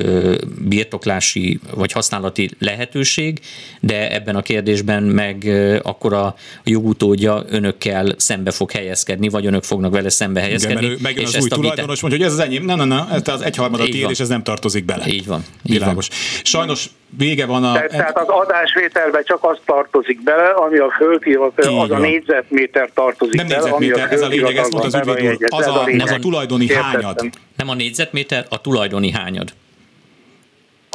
birtoklási 0.68 1.60
vagy 1.74 1.92
használati 1.92 2.50
lehetőség, 2.58 3.40
de 3.80 4.14
ebben 4.14 4.36
a 4.36 4.42
kérdésben 4.42 5.02
meg 5.02 5.44
akkor 5.82 6.12
a 6.12 6.34
jogutódja 6.64 7.44
önökkel 7.48 8.14
szembe 8.16 8.50
fog 8.50 8.70
helyezkedni, 8.70 9.28
vagy 9.28 9.46
önök 9.46 9.62
fognak 9.62 9.92
vele 9.92 10.08
szembe 10.08 10.40
helyezkedni. 10.40 10.84
Igen, 10.84 10.98
megjön 11.02 11.24
az 11.24 11.42
új 11.42 11.48
tulajdonos, 11.48 12.00
mondja, 12.00 12.20
hogy 12.20 12.28
ez 12.28 12.38
az 12.38 12.44
enyém, 12.44 12.64
nem, 12.64 12.76
nem, 12.76 12.88
nem, 12.88 13.06
ez 13.10 13.28
az 13.28 13.42
egyharmadat 13.42 13.88
ér, 13.88 14.10
és 14.10 14.20
ez 14.20 14.28
nem 14.28 14.42
tartozik 14.42 14.84
bele. 14.84 15.06
Így 15.06 15.26
van. 15.26 15.44
Így 15.62 15.72
Világos. 15.72 16.08
Van. 16.08 16.18
Sajnos 16.42 16.90
vége 17.18 17.46
van 17.46 17.64
a... 17.64 17.72
Tehát, 17.72 17.90
tehát 17.90 18.18
az 18.18 18.28
adásvételben 18.28 19.24
csak 19.24 19.38
az 19.44 19.58
tartozik 19.64 20.22
bele, 20.22 20.48
ami 20.48 20.78
a 20.78 20.90
földirat, 20.96 21.58
az 21.58 21.66
van. 21.66 21.90
a 21.90 21.98
négyzetméter 21.98 22.90
tartozik 22.94 23.34
nem 23.34 23.48
bele. 23.48 23.70
Nem 23.70 23.78
négyzetméter, 23.78 24.12
ez 24.12 24.22
a 24.22 24.28
lényeg, 24.28 24.56
ezt 24.56 24.72
mondta 24.72 24.98
az 24.98 25.06
ügyvéd 25.08 25.34
úr. 25.34 25.46
Az, 25.48 25.66
a, 25.66 25.84
az 25.98 26.10
a 26.10 26.18
tulajdoni 26.18 26.72
hányad. 26.72 27.20
Nem 27.56 27.68
a 27.68 27.74
négyzetméter, 27.74 28.46
a 28.48 28.60
tulajdoni 28.60 29.10
hányad. 29.10 29.52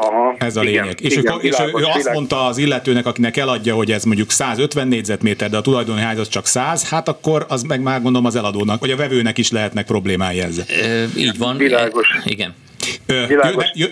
Aha, 0.02 0.36
ez 0.40 0.56
a 0.56 0.64
igen, 0.64 0.74
lényeg. 0.74 1.02
És, 1.02 1.16
igen, 1.16 1.34
ő, 1.34 1.40
világos, 1.40 1.82
és 1.82 1.88
ő, 1.88 1.88
ő 1.88 1.92
azt 1.98 2.14
mondta 2.14 2.46
az 2.46 2.58
illetőnek, 2.58 3.06
akinek 3.06 3.38
eladja, 3.38 3.76
hogy 3.76 3.92
ez 3.92 4.04
mondjuk 4.04 4.32
150 4.32 4.88
négyzetméter, 4.88 5.50
de 5.50 5.58
a 5.58 5.62
tulajdoni 5.62 6.02
hányad 6.02 6.28
csak 6.28 6.46
100, 6.46 6.90
hát 6.90 7.08
akkor 7.08 7.46
az 7.50 7.62
meg 7.62 7.82
már 7.82 8.02
gondolom 8.02 8.26
az 8.26 8.36
eladónak, 8.36 8.80
vagy 8.80 8.92
a 8.92 8.96
vevőnek 8.96 9.38
is 9.38 9.52
lehetnek 9.52 9.86
problémái 9.86 10.40
ezzel. 10.40 10.66
E, 10.68 11.06
így 11.16 11.38
van. 11.38 11.58
Világos. 11.58 12.08
Igen. 12.26 12.56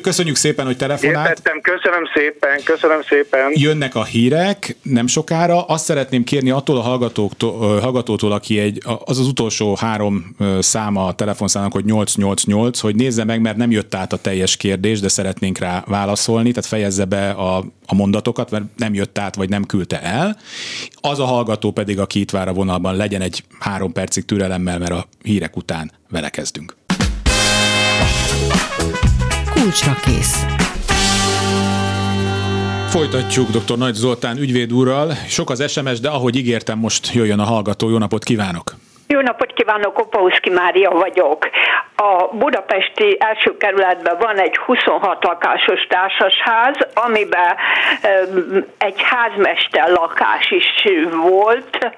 Köszönjük 0.02 0.36
szépen, 0.36 0.66
hogy 0.66 0.78
telefonált. 0.78 1.28
Értettem, 1.28 1.62
köszönöm 1.62 2.04
szépen, 2.14 2.64
köszönöm 2.64 3.02
szépen. 3.10 3.52
Jönnek 3.54 3.96
a 3.96 4.04
hírek, 4.04 4.76
nem 4.82 5.08
sokára. 5.08 5.66
Azt 5.66 5.86
szeretném 5.86 6.24
kérni 6.24 6.50
attól 6.50 6.78
a 6.78 6.82
hallgatóktól, 6.82 7.80
hallgatótól 7.80 8.32
aki 8.32 8.60
egy, 8.60 8.82
az 9.06 9.20
az 9.20 9.28
utolsó 9.28 9.76
három 9.80 10.36
száma 10.60 11.06
a 11.06 11.14
telefonszámnak, 11.14 11.74
hogy 11.74 11.86
888, 11.86 12.80
hogy 12.80 12.96
nézze 12.96 13.24
meg, 13.24 13.42
mert 13.42 13.58
nem 13.58 13.72
jött 13.72 13.96
át 13.96 14.14
a 14.14 14.18
teljes 14.18 14.58
kérdés, 14.58 15.00
de 15.00 15.08
szeretnénk 15.08 15.58
rá 15.58 15.84
válaszolni, 15.86 16.50
tehát 16.52 16.70
fejezze 16.70 17.06
be 17.06 17.30
a, 17.30 17.58
a 17.86 17.96
mondatokat, 17.96 18.52
mert 18.52 18.64
nem 18.76 18.94
jött 18.94 19.18
át, 19.18 19.36
vagy 19.36 19.50
nem 19.50 19.66
küldte 19.66 20.02
el. 20.02 20.38
Az 20.96 21.20
a 21.20 21.26
hallgató 21.26 21.72
pedig, 21.72 22.00
aki 22.00 22.20
itt 22.20 22.32
vár 22.32 22.48
a 22.48 22.54
vonalban, 22.54 22.96
legyen 22.96 23.22
egy 23.22 23.44
három 23.60 23.92
percig 23.92 24.26
türelemmel, 24.26 24.80
mert 24.80 24.92
a 24.92 25.06
hírek 25.24 25.56
után 25.56 25.92
vele 26.10 26.30
kezdünk. 26.30 26.76
Kulcsra 29.62 29.96
kész. 29.96 30.46
Folytatjuk 32.90 33.50
dr. 33.50 33.78
Nagy 33.78 33.94
Zoltán 33.94 34.38
ügyvéd 34.38 34.74
úrral. 34.74 35.14
Sok 35.28 35.50
az 35.50 35.72
SMS, 35.72 36.00
de 36.00 36.10
ahogy 36.10 36.36
ígértem, 36.36 36.80
most 36.80 37.14
jöjjön 37.14 37.40
a 37.40 37.44
hallgató. 37.44 37.90
Jó 37.90 37.98
napot 37.98 38.24
kívánok! 38.24 38.76
Jó 39.10 39.20
napot 39.20 39.54
kívánok, 39.54 40.00
Opauszki 40.00 40.50
Mária 40.50 40.90
vagyok. 40.90 41.50
A 41.96 42.28
budapesti 42.32 43.18
első 43.20 43.58
kerületben 43.58 44.18
van 44.20 44.40
egy 44.40 44.58
26 44.58 45.24
lakásos 45.24 45.88
társasház, 45.88 46.76
amiben 46.94 47.56
egy 48.78 49.02
házmester 49.02 49.90
lakás 49.90 50.52
is 50.52 50.88
volt, 51.12 51.92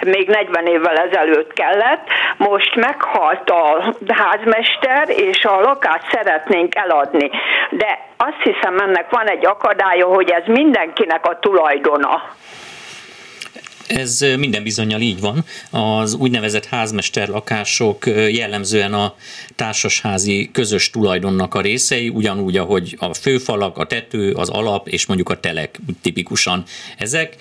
még 0.00 0.28
40 0.28 0.66
évvel 0.66 0.96
ezelőtt 0.96 1.52
kellett. 1.52 2.08
Most 2.36 2.74
meghalt 2.74 3.50
a 3.50 3.94
házmester, 4.08 5.08
és 5.08 5.44
a 5.44 5.60
lakást 5.60 6.10
szeretnénk 6.10 6.74
eladni. 6.74 7.30
De 7.70 7.98
azt 8.16 8.42
hiszem, 8.42 8.78
ennek 8.78 9.10
van 9.10 9.26
egy 9.26 9.46
akadálya, 9.46 10.06
hogy 10.06 10.30
ez 10.30 10.42
mindenkinek 10.46 11.26
a 11.26 11.38
tulajdona. 11.38 12.22
Ez 13.86 14.20
minden 14.36 14.62
bizonyal 14.62 15.00
így 15.00 15.20
van. 15.20 15.44
Az 15.70 16.14
úgynevezett 16.14 16.64
házmester 16.64 17.28
lakások 17.28 18.06
jellemzően 18.06 18.94
a 18.94 19.14
társasházi 19.54 20.48
közös 20.52 20.90
tulajdonnak 20.90 21.54
a 21.54 21.60
részei, 21.60 22.08
ugyanúgy, 22.08 22.56
ahogy 22.56 22.96
a 22.98 23.14
főfalak, 23.14 23.78
a 23.78 23.86
tető, 23.86 24.32
az 24.32 24.48
alap 24.48 24.88
és 24.88 25.06
mondjuk 25.06 25.28
a 25.28 25.40
telek 25.40 25.80
tipikusan 26.02 26.64
ezek, 26.98 27.36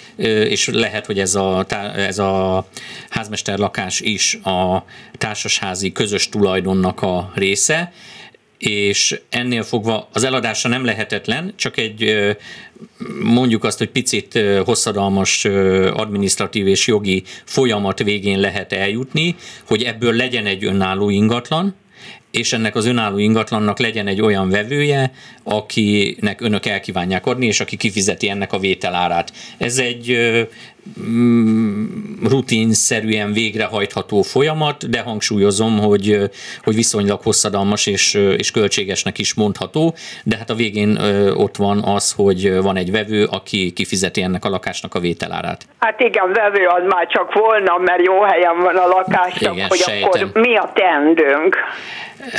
és 0.49 0.67
lehet, 0.67 1.05
hogy 1.05 1.19
ez 1.19 1.36
a, 1.36 1.65
ez 1.95 2.19
a 2.19 2.67
házmester 3.10 3.58
lakás 3.58 3.99
is 3.99 4.34
a 4.43 4.86
társasházi 5.17 5.91
közös 5.91 6.29
tulajdonnak 6.29 7.01
a 7.01 7.31
része, 7.36 7.91
és 8.58 9.20
ennél 9.30 9.63
fogva 9.63 10.10
az 10.13 10.24
eladása 10.24 10.68
nem 10.68 10.86
lehetetlen, 10.86 11.54
csak 11.56 11.78
egy 11.78 12.15
mondjuk 13.24 13.63
azt, 13.63 13.78
hogy 13.78 13.89
picit 13.89 14.39
hosszadalmas 14.65 15.46
administratív 15.94 16.68
és 16.68 16.88
jogi 16.88 17.24
folyamat 17.44 18.04
végén 18.04 18.39
lehet 18.39 18.74
eljutni, 18.74 19.36
hogy 19.68 19.84
ebből 19.84 20.13
legyen 20.13 20.46
egy 20.46 20.65
önálló 20.65 21.10
ingatlan, 21.10 21.76
és 22.32 22.54
ennek 22.54 22.76
az 22.76 22.86
önálló 22.86 23.18
ingatlannak 23.18 23.80
legyen 23.80 24.08
egy 24.08 24.22
olyan 24.22 24.50
vevője, 24.50 25.12
akinek 25.44 26.41
önök 26.41 26.65
elkívánják 26.65 27.26
adni, 27.26 27.46
és 27.46 27.60
aki 27.60 27.78
kifizeti 27.78 28.30
ennek 28.30 28.54
a 28.54 28.60
vételárát. 28.60 29.34
Ez 29.58 29.78
egy 29.78 30.18
rutinszerűen 32.24 33.34
végrehajtható 33.34 34.21
folyamat, 34.21 34.89
de 34.89 35.00
hangsúlyozom, 35.00 35.80
hogy, 35.80 36.30
hogy 36.63 36.76
viszonylag 36.76 37.21
hosszadalmas 37.21 37.88
és, 37.88 38.13
és 38.13 38.52
költségesnek 38.52 39.17
is 39.17 39.34
mondható, 39.34 39.95
de 40.24 40.38
hát 40.38 40.50
a 40.50 40.56
végén 40.56 40.98
ott 41.36 41.56
van 41.56 41.84
az, 41.84 42.12
hogy 42.12 42.62
van 42.62 42.78
egy 42.78 42.91
vevő, 42.91 43.26
aki 43.26 43.71
kifizeti 43.71 44.21
ennek 44.21 44.45
a 44.45 44.50
lakásnak 44.50 44.95
a 44.95 45.00
vételárát. 45.00 45.67
Hát 45.80 46.00
igen, 46.00 46.32
vevő 46.34 46.65
az 46.65 46.84
már 46.89 47.08
csak 47.08 47.34
volna, 47.34 47.78
mert 47.78 48.06
jó 48.06 48.21
helyen 48.21 48.58
van 48.58 48.76
a 48.76 48.88
lakás, 48.88 49.41
igen, 49.41 49.67
hogy 49.67 49.78
sejtem. 49.78 50.10
akkor 50.10 50.41
mi 50.41 50.56
a 50.56 50.71
teendőnk? 50.76 51.56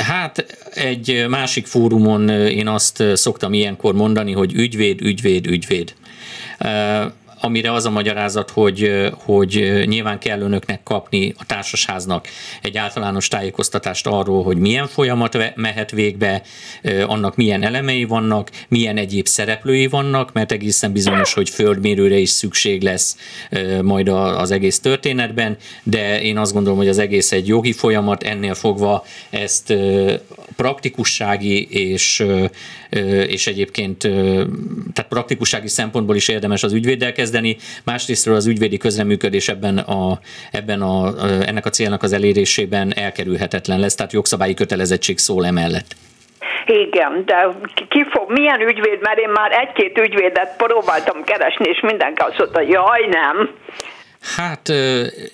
Hát 0.07 0.45
egy 0.73 1.25
másik 1.29 1.65
fórumon 1.65 2.29
én 2.29 2.67
azt 2.67 3.03
szoktam 3.13 3.53
ilyenkor 3.53 3.93
mondani, 3.93 4.31
hogy 4.33 4.53
ügyvéd, 4.53 5.01
ügyvéd, 5.01 5.47
ügyvéd 5.47 5.93
amire 7.39 7.73
az 7.73 7.85
a 7.85 7.89
magyarázat, 7.89 8.49
hogy, 8.49 9.09
hogy 9.13 9.83
nyilván 9.85 10.19
kell 10.19 10.41
önöknek 10.41 10.83
kapni 10.83 11.33
a 11.37 11.45
társasháznak 11.45 12.27
egy 12.61 12.77
általános 12.77 13.27
tájékoztatást 13.27 14.07
arról, 14.07 14.43
hogy 14.43 14.57
milyen 14.57 14.87
folyamat 14.87 15.55
mehet 15.55 15.91
végbe, 15.91 16.41
annak 17.05 17.35
milyen 17.35 17.63
elemei 17.63 18.03
vannak, 18.03 18.51
milyen 18.67 18.97
egyéb 18.97 19.27
szereplői 19.27 19.87
vannak, 19.87 20.33
mert 20.33 20.51
egészen 20.51 20.91
bizonyos, 20.91 21.33
hogy 21.33 21.49
földmérőre 21.49 22.17
is 22.17 22.29
szükség 22.29 22.81
lesz 22.81 23.17
majd 23.81 24.07
az 24.07 24.51
egész 24.51 24.79
történetben, 24.79 25.57
de 25.83 26.21
én 26.21 26.37
azt 26.37 26.53
gondolom, 26.53 26.77
hogy 26.77 26.87
az 26.87 26.97
egész 26.97 27.31
egy 27.31 27.47
jogi 27.47 27.73
folyamat, 27.73 28.23
ennél 28.23 28.53
fogva 28.53 29.05
ezt 29.29 29.73
praktikussági 30.55 31.67
és, 31.69 32.25
és 33.27 33.47
egyébként 33.47 33.97
tehát 34.93 35.05
praktikussági 35.09 35.67
szempontból 35.67 36.15
is 36.15 36.27
érdemes 36.27 36.63
az 36.63 36.73
ügyvéddel 36.73 37.11
kezdeni, 37.27 37.57
másrésztről 37.85 38.35
az 38.35 38.47
ügyvédi 38.47 38.77
közreműködés 38.77 39.47
ebben 39.49 39.77
a, 39.77 40.19
ebben 40.51 40.81
a, 40.81 41.11
ennek 41.47 41.65
a 41.65 41.69
célnak 41.69 42.03
az 42.03 42.13
elérésében 42.13 42.93
elkerülhetetlen 42.95 43.79
lesz, 43.79 43.95
tehát 43.95 44.13
jogszabályi 44.13 44.53
kötelezettség 44.53 45.17
szól 45.17 45.45
emellett. 45.45 45.95
Igen, 46.65 47.23
de 47.25 47.47
ki 47.89 48.05
fog, 48.09 48.31
milyen 48.31 48.61
ügyvéd, 48.61 48.99
mert 49.01 49.19
én 49.19 49.29
már 49.29 49.51
egy-két 49.51 49.97
ügyvédet 49.97 50.55
próbáltam 50.57 51.23
keresni, 51.23 51.65
és 51.69 51.79
mindenki 51.79 52.21
azt 52.21 52.37
mondta, 52.37 52.61
jaj, 52.61 53.07
nem. 53.09 53.49
Hát 54.21 54.69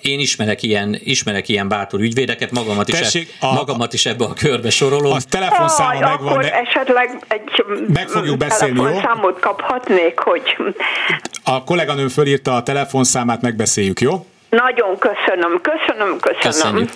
én 0.00 0.18
ismerek 0.18 0.62
ilyen, 0.62 0.96
ismerek 1.04 1.48
ilyen 1.48 1.68
bátor 1.68 2.00
ügyvédeket, 2.00 2.50
magamat 2.50 2.88
is, 2.88 2.98
Tessék, 2.98 3.34
e, 3.40 3.46
a, 3.46 3.52
magamat 3.52 3.92
is 3.92 4.06
ebbe 4.06 4.24
a 4.24 4.32
körbe 4.32 4.70
sorolom. 4.70 5.12
A 5.12 5.18
telefonszáma 5.28 5.90
Aj, 5.90 5.98
megvan. 5.98 6.28
Akkor 6.28 6.42
ne... 6.42 6.52
esetleg 6.52 7.24
egy 7.28 7.64
meg 7.88 8.08
fogjuk 8.08 8.36
beszélni, 8.36 8.80
jó? 8.80 9.00
számot 9.00 9.40
kaphatnék, 9.40 10.18
hogy... 10.18 10.56
A 11.44 11.64
kolléganőm 11.64 12.08
fölírta 12.08 12.54
a 12.54 12.62
telefonszámát, 12.62 13.40
megbeszéljük, 13.40 14.00
jó? 14.00 14.26
Nagyon 14.50 14.98
köszönöm, 14.98 15.60
köszönöm, 15.60 16.18
köszönöm. 16.18 16.40
Köszönjük. 16.40 16.90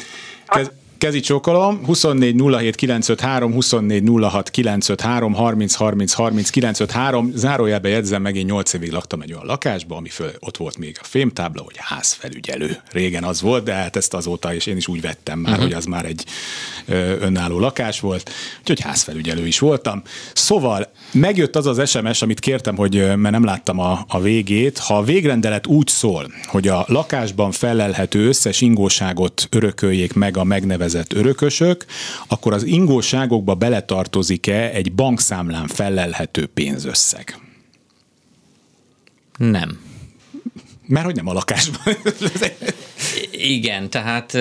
Kez, 0.46 0.70
Kezi 0.98 1.20
csókolom, 1.20 1.84
24 1.84 2.34
07 2.34 2.74
953, 2.74 3.52
24 3.52 4.02
06 4.20 4.50
953, 4.50 5.34
30 5.34 5.74
30 5.74 6.12
30 6.12 6.50
953, 6.50 7.30
zárójelbe 7.34 7.88
jegyzem 7.88 8.22
meg, 8.22 8.36
én 8.36 8.44
8 8.44 8.72
évig 8.72 8.92
laktam 8.92 9.20
egy 9.20 9.32
olyan 9.32 9.46
lakásban, 9.46 9.98
ami 9.98 10.08
föl, 10.08 10.30
ott 10.38 10.56
volt 10.56 10.78
még 10.78 10.96
a 11.00 11.04
fémtábla, 11.04 11.62
hogy 11.62 11.74
házfelügyelő. 11.78 12.76
Régen 12.92 13.24
az 13.24 13.40
volt, 13.40 13.64
de 13.64 13.72
hát 13.72 13.96
ezt 13.96 14.14
azóta, 14.14 14.54
és 14.54 14.66
én 14.66 14.76
is 14.76 14.88
úgy 14.88 15.00
vettem 15.00 15.38
már, 15.38 15.52
uh-huh. 15.52 15.66
hogy 15.66 15.76
az 15.76 15.84
már 15.84 16.04
egy 16.04 16.24
ö, 16.86 16.94
önálló 17.20 17.58
lakás 17.58 18.00
volt, 18.00 18.30
úgyhogy 18.60 18.80
házfelügyelő 18.80 19.46
is 19.46 19.58
voltam. 19.58 20.02
Szóval 20.32 20.88
megjött 21.12 21.56
az 21.56 21.66
az 21.66 21.90
SMS, 21.90 22.22
amit 22.22 22.40
kértem, 22.40 22.76
hogy 22.76 22.94
mert 22.94 23.30
nem 23.30 23.44
láttam 23.44 23.78
a, 23.78 24.04
a 24.08 24.20
végét, 24.20 24.78
ha 24.78 24.96
a 24.96 25.02
végrendelet 25.02 25.66
úgy 25.66 25.88
szól, 25.88 26.32
hogy 26.46 26.68
a 26.68 26.84
lakásban 26.88 27.50
felelhető 27.50 28.26
összes 28.26 28.60
ingóságot 28.60 29.46
örököljék 29.50 30.12
meg 30.12 30.36
a 30.36 30.44
megnevezett 30.44 30.86
úgynevezett 30.88 31.12
örökösök, 31.12 31.84
akkor 32.28 32.52
az 32.52 32.62
ingóságokba 32.62 33.54
beletartozik-e 33.54 34.70
egy 34.70 34.92
bankszámlán 34.92 35.66
felelhető 35.66 36.46
pénzösszeg? 36.46 37.38
Nem. 39.36 39.80
Mert 40.86 41.04
hogy 41.04 41.14
nem 41.14 41.28
a 41.28 41.32
lakásban. 41.32 41.96
Igen, 43.32 43.90
tehát 43.90 44.38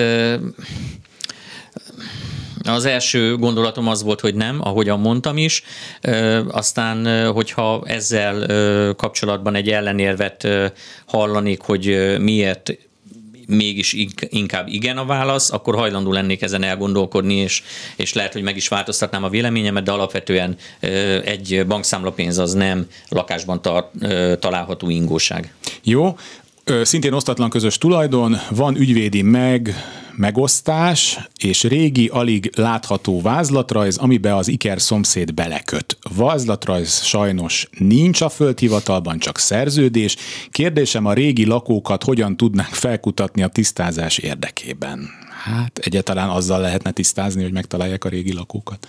az 2.62 2.84
első 2.84 3.36
gondolatom 3.36 3.88
az 3.88 4.02
volt, 4.02 4.20
hogy 4.20 4.34
nem, 4.34 4.60
ahogyan 4.60 5.00
mondtam 5.00 5.36
is. 5.36 5.62
Aztán, 6.48 7.26
hogyha 7.32 7.82
ezzel 7.86 8.46
kapcsolatban 8.94 9.54
egy 9.54 9.68
ellenérvet 9.68 10.48
hallanék, 11.06 11.60
hogy 11.60 12.16
miért 12.20 12.87
mégis 13.48 13.96
inkább 14.28 14.68
igen 14.68 14.96
a 14.96 15.04
válasz, 15.04 15.52
akkor 15.52 15.74
hajlandó 15.74 16.12
lennék 16.12 16.42
ezen 16.42 16.62
elgondolkodni, 16.62 17.34
és, 17.34 17.62
és 17.96 18.12
lehet, 18.12 18.32
hogy 18.32 18.42
meg 18.42 18.56
is 18.56 18.68
változtatnám 18.68 19.24
a 19.24 19.28
véleményemet, 19.28 19.84
de 19.84 19.90
alapvetően 19.90 20.56
egy 21.24 21.64
bankszámlapénz 21.66 22.38
az 22.38 22.52
nem 22.52 22.86
lakásban 23.08 23.62
tar- 23.62 23.90
található 24.40 24.90
ingóság. 24.90 25.54
Jó, 25.82 26.16
szintén 26.82 27.12
osztatlan 27.12 27.50
közös 27.50 27.78
tulajdon, 27.78 28.36
van 28.50 28.76
ügyvédi 28.76 29.22
meg, 29.22 29.74
megosztás 30.18 31.28
és 31.42 31.62
régi, 31.62 32.08
alig 32.08 32.52
látható 32.56 33.20
vázlatrajz, 33.20 33.96
amiben 33.96 34.32
az 34.32 34.48
Iker 34.48 34.80
szomszéd 34.80 35.34
beleköt. 35.34 35.98
Vázlatrajz 36.16 37.02
sajnos 37.02 37.68
nincs 37.78 38.20
a 38.20 38.28
földhivatalban, 38.28 39.18
csak 39.18 39.38
szerződés. 39.38 40.16
Kérdésem 40.50 41.06
a 41.06 41.12
régi 41.12 41.46
lakókat 41.46 42.04
hogyan 42.04 42.36
tudnánk 42.36 42.72
felkutatni 42.72 43.42
a 43.42 43.48
tisztázás 43.48 44.18
érdekében? 44.18 45.08
Hát 45.44 45.78
egyáltalán 45.78 46.28
azzal 46.28 46.60
lehetne 46.60 46.90
tisztázni, 46.90 47.42
hogy 47.42 47.52
megtalálják 47.52 48.04
a 48.04 48.08
régi 48.08 48.32
lakókat. 48.32 48.88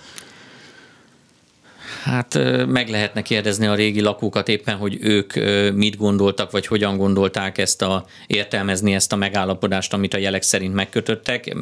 Hát 2.02 2.38
meg 2.66 2.88
lehetne 2.88 3.22
kérdezni 3.22 3.66
a 3.66 3.74
régi 3.74 4.00
lakókat 4.00 4.48
éppen, 4.48 4.76
hogy 4.76 4.98
ők 5.00 5.34
mit 5.74 5.96
gondoltak, 5.96 6.50
vagy 6.50 6.66
hogyan 6.66 6.96
gondolták 6.96 7.58
ezt 7.58 7.82
a, 7.82 8.04
értelmezni 8.26 8.94
ezt 8.94 9.12
a 9.12 9.16
megállapodást, 9.16 9.92
amit 9.92 10.14
a 10.14 10.18
jelek 10.18 10.42
szerint 10.42 10.74
megkötöttek, 10.74 11.54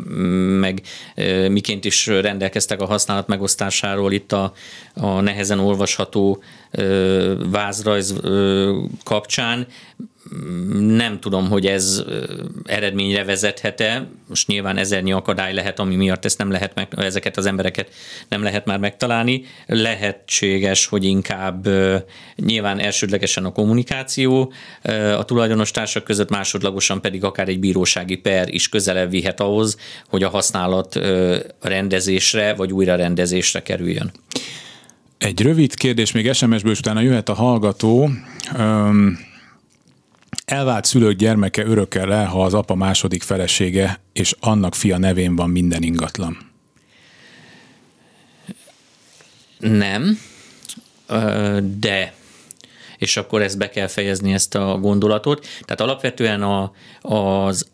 meg 0.60 0.82
miként 1.48 1.84
is 1.84 2.06
rendelkeztek 2.06 2.80
a 2.80 2.86
használat 2.86 3.26
megosztásáról 3.26 4.12
itt 4.12 4.32
a, 4.32 4.52
a 4.94 5.20
nehezen 5.20 5.58
olvasható 5.58 6.42
vázrajz 7.50 8.14
kapcsán 9.04 9.66
nem 10.78 11.20
tudom, 11.20 11.48
hogy 11.48 11.66
ez 11.66 12.04
eredményre 12.64 13.24
vezethet-e. 13.24 14.08
Most 14.28 14.46
nyilván 14.46 14.76
ezernyi 14.76 15.12
akadály 15.12 15.54
lehet, 15.54 15.78
ami 15.78 15.96
miatt 15.96 16.24
ezt 16.24 16.38
nem 16.38 16.50
lehet 16.50 16.74
meg, 16.74 16.88
ezeket 16.96 17.36
az 17.36 17.46
embereket 17.46 17.90
nem 18.28 18.42
lehet 18.42 18.64
már 18.64 18.78
megtalálni. 18.78 19.44
Lehetséges, 19.66 20.86
hogy 20.86 21.04
inkább 21.04 21.68
nyilván 22.36 22.78
elsődlegesen 22.78 23.44
a 23.44 23.52
kommunikáció 23.52 24.52
a 25.18 25.24
tulajdonos 25.24 25.70
társak 25.70 26.04
között, 26.04 26.30
másodlagosan 26.30 27.00
pedig 27.00 27.24
akár 27.24 27.48
egy 27.48 27.60
bírósági 27.60 28.16
per 28.16 28.48
is 28.54 28.68
közelebb 28.68 29.10
vihet 29.10 29.40
ahhoz, 29.40 29.76
hogy 30.08 30.22
a 30.22 30.28
használat 30.28 30.98
rendezésre 31.60 32.54
vagy 32.54 32.72
újra 32.72 32.94
rendezésre 32.94 33.62
kerüljön. 33.62 34.12
Egy 35.18 35.40
rövid 35.40 35.74
kérdés 35.74 36.12
még 36.12 36.32
SMS-ből, 36.32 36.72
és 36.72 36.78
utána 36.78 37.00
jöhet 37.00 37.28
a 37.28 37.34
hallgató. 37.34 38.10
Um, 38.58 39.27
Elvált 40.48 40.84
szülők 40.84 41.16
gyermeke 41.16 41.64
örökkel 41.64 42.12
el, 42.12 42.26
ha 42.26 42.44
az 42.44 42.54
apa 42.54 42.74
második 42.74 43.22
felesége, 43.22 44.00
és 44.12 44.34
annak 44.40 44.74
fia 44.74 44.98
nevén 44.98 45.36
van 45.36 45.50
minden 45.50 45.82
ingatlan. 45.82 46.50
Nem, 49.58 50.18
de 51.78 52.14
és 52.98 53.16
akkor 53.16 53.42
ezt 53.42 53.58
be 53.58 53.68
kell 53.68 53.86
fejezni, 53.86 54.32
ezt 54.32 54.54
a 54.54 54.78
gondolatot. 54.78 55.46
Tehát 55.60 55.80
alapvetően 55.80 56.42
a, 56.42 56.72
az, 57.00 57.68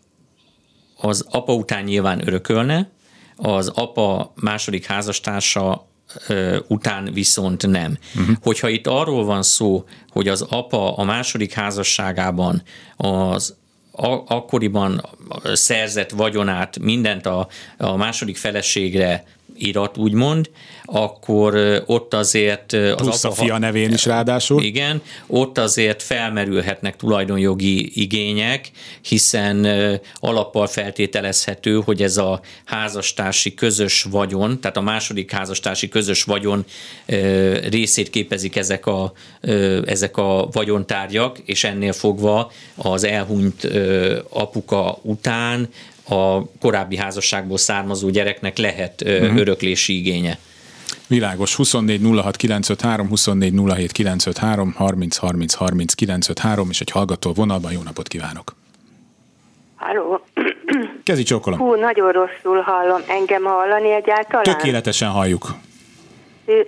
az 0.96 1.26
apa 1.30 1.54
után 1.54 1.84
nyilván 1.84 2.26
örökölne, 2.26 2.90
az 3.36 3.68
apa 3.68 4.32
második 4.34 4.86
házastársa 4.86 5.86
után 6.68 7.12
viszont 7.12 7.66
nem. 7.66 7.98
Uh-huh. 8.16 8.36
Hogyha 8.42 8.68
itt 8.68 8.86
arról 8.86 9.24
van 9.24 9.42
szó, 9.42 9.84
hogy 10.08 10.28
az 10.28 10.42
apa 10.42 10.96
a 10.96 11.04
második 11.04 11.52
házasságában 11.52 12.62
az 12.96 13.54
akkoriban 14.26 15.08
szerzett 15.52 16.10
vagyonát, 16.10 16.78
mindent 16.78 17.26
a, 17.26 17.48
a 17.78 17.96
második 17.96 18.36
feleségre 18.36 19.24
irat, 19.56 19.96
úgymond, 19.96 20.50
akkor 20.84 21.82
ott 21.86 22.14
azért... 22.14 22.72
Az 22.72 22.94
Plusz 22.94 23.24
apa, 23.24 23.34
a 23.34 23.44
fia 23.44 23.58
nevén 23.58 23.92
is 23.92 24.04
ráadásul. 24.04 24.62
Igen, 24.62 25.02
ott 25.26 25.58
azért 25.58 26.02
felmerülhetnek 26.02 26.96
tulajdonjogi 26.96 28.02
igények, 28.02 28.70
hiszen 29.02 29.66
alappal 30.14 30.66
feltételezhető, 30.66 31.80
hogy 31.84 32.02
ez 32.02 32.16
a 32.16 32.40
házastársi 32.64 33.54
közös 33.54 34.02
vagyon, 34.02 34.60
tehát 34.60 34.76
a 34.76 34.80
második 34.80 35.30
házastársi 35.30 35.88
közös 35.88 36.22
vagyon 36.22 36.64
részét 37.68 38.10
képezik 38.10 38.56
ezek 38.56 38.86
a, 38.86 39.12
ezek 39.84 40.16
a 40.16 40.48
vagyontárgyak, 40.52 41.38
és 41.44 41.64
ennél 41.64 41.92
fogva 41.92 42.52
az 42.76 43.04
elhunyt 43.04 43.68
apuka 44.28 44.98
után 45.02 45.68
a 46.08 46.44
korábbi 46.60 46.96
házasságból 46.96 47.58
származó 47.58 48.08
gyereknek 48.08 48.58
lehet 48.58 49.02
uh-huh. 49.06 49.36
öröklési 49.36 49.96
igénye. 49.96 50.38
Világos. 51.06 51.54
24 51.54 52.00
06 52.22 52.36
953, 52.36 53.08
24 53.08 53.52
07 53.74 53.92
953, 53.92 54.72
30 54.76 55.16
30 55.16 55.54
30 55.54 55.94
953, 55.94 56.70
és 56.70 56.80
egy 56.80 56.90
hallgató 56.90 57.32
vonalban. 57.32 57.72
Jó 57.72 57.82
napot 57.82 58.08
kívánok! 58.08 58.54
Halló! 59.74 60.24
Kezi 61.02 61.22
csókolom. 61.22 61.58
Hú, 61.58 61.74
nagyon 61.74 62.12
rosszul 62.12 62.60
hallom. 62.60 63.00
Engem 63.08 63.42
hallani 63.42 63.92
egyáltalán? 63.92 64.42
Tökéletesen 64.42 65.08
halljuk. 65.08 65.54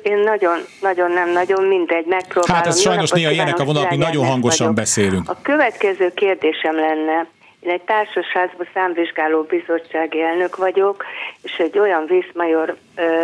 Én 0.03 0.18
nagyon, 0.18 0.59
nagyon 0.81 1.12
nem, 1.12 1.33
nagyon 1.33 1.64
mindegy, 1.64 2.07
megpróbálom. 2.07 2.57
Hát 2.57 2.66
ez 2.66 2.81
sajnos 2.81 3.11
néha 3.11 3.31
ilyenek 3.31 3.59
a 3.59 3.64
vonalak, 3.64 3.90
mi 3.90 3.96
nagyon 3.96 4.27
hangosan 4.27 4.66
vagyok. 4.66 4.75
beszélünk. 4.75 5.29
A 5.29 5.38
következő 5.42 6.12
kérdésem 6.14 6.75
lenne, 6.75 7.27
én 7.66 7.72
egy 7.72 7.83
társasházban 7.83 8.68
számvizsgáló 8.74 9.42
bizottsági 9.42 10.22
elnök 10.22 10.57
vagyok, 10.57 11.05
és 11.42 11.57
egy 11.59 11.79
olyan 11.79 12.07
vészmajor 12.07 12.76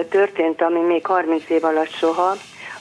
történt, 0.08 0.62
ami 0.62 0.80
még 0.80 1.06
30 1.06 1.50
év 1.50 1.64
alatt 1.64 1.90
soha. 1.90 2.36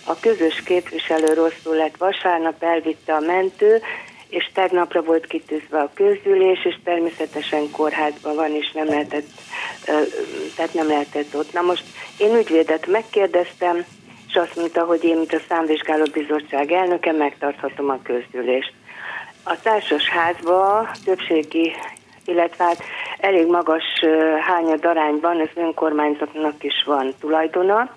A 0.05 0.19
közös 0.19 0.63
képviselő 0.63 1.33
rosszul 1.33 1.75
lett 1.75 1.97
vasárnap, 1.97 2.63
elvitte 2.63 3.13
a 3.13 3.19
mentő, 3.19 3.81
és 4.29 4.49
tegnapra 4.53 5.01
volt 5.01 5.27
kitűzve 5.27 5.79
a 5.79 5.91
közgyűlés, 5.93 6.65
és 6.65 6.75
természetesen 6.83 7.71
kórházban 7.71 8.35
van, 8.35 8.55
és 8.55 8.71
nem 8.71 8.87
lehetett, 8.87 9.27
tehát 10.55 10.73
nem 10.73 10.87
lehetett 10.87 11.35
ott. 11.35 11.53
Na 11.53 11.61
most 11.61 11.83
én 12.17 12.35
ügyvédet 12.35 12.87
megkérdeztem, 12.87 13.85
és 14.27 14.35
azt 14.35 14.55
mondta, 14.55 14.83
hogy 14.83 15.03
én, 15.03 15.17
mint 15.17 15.33
a 15.33 15.41
számvizsgáló 15.47 16.03
bizottság 16.13 16.71
elnöke, 16.71 17.11
megtarthatom 17.11 17.89
a 17.89 17.99
közgyűlést. 18.03 18.73
A 19.43 19.61
társas 19.61 20.09
házba 20.09 20.89
többségi, 21.05 21.71
illetve 22.25 22.63
hát 22.63 22.83
elég 23.17 23.47
magas 23.47 23.83
hányad 24.39 24.85
arányban 24.85 25.39
az 25.39 25.49
önkormányzatnak 25.55 26.63
is 26.63 26.83
van 26.85 27.13
tulajdona, 27.19 27.95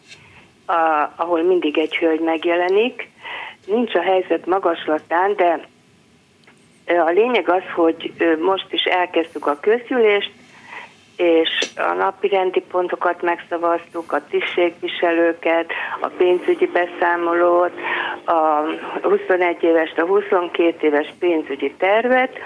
a, 0.67 1.11
ahol 1.17 1.43
mindig 1.43 1.79
egy 1.79 1.97
hölgy 1.97 2.21
megjelenik. 2.21 3.11
Nincs 3.67 3.95
a 3.95 4.01
helyzet 4.01 4.47
magaslatán, 4.47 5.37
de 5.37 5.69
A 6.87 7.11
lényeg 7.11 7.49
az, 7.49 7.63
hogy 7.75 8.13
most 8.41 8.73
is 8.73 8.83
elkezdtük 8.83 9.47
a 9.47 9.61
közgyűlést, 9.61 10.31
és 11.17 11.49
a 11.77 11.93
napi 11.93 12.29
rendi 12.29 12.61
pontokat 12.61 13.23
megszavaztuk, 13.23 14.13
a 14.13 14.27
tisztségviselőket, 14.31 15.71
a 16.01 16.09
pénzügyi 16.09 16.67
beszámolót, 16.67 17.73
a 18.25 18.63
21 19.03 19.63
éves, 19.63 19.93
a 19.97 20.07
22 20.07 20.87
éves 20.87 21.15
pénzügyi 21.19 21.75
tervet, 21.79 22.39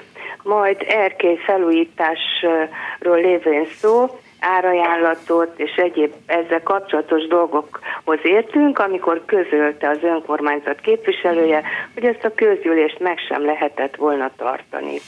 majd 0.42 0.84
erkély 0.88 1.36
felújításról 1.36 3.16
lévén 3.20 3.66
szó, 3.66 4.06
árajánlatot 4.40 5.58
és 5.58 5.74
egyéb 5.76 6.12
ezzel 6.26 6.62
kapcsolatos 6.62 7.26
dolgokhoz 7.26 8.18
értünk, 8.22 8.78
amikor 8.78 9.22
közölte 9.24 9.88
az 9.88 10.02
önkormányzat 10.02 10.80
képviselője, 10.80 11.62
hogy 11.94 12.04
ezt 12.04 12.24
a 12.24 12.34
közgyűlést 12.34 12.98
meg 12.98 13.18
sem 13.18 13.44
lehetett 13.44 13.96
volna 13.96 14.30
tartani. 14.36 14.98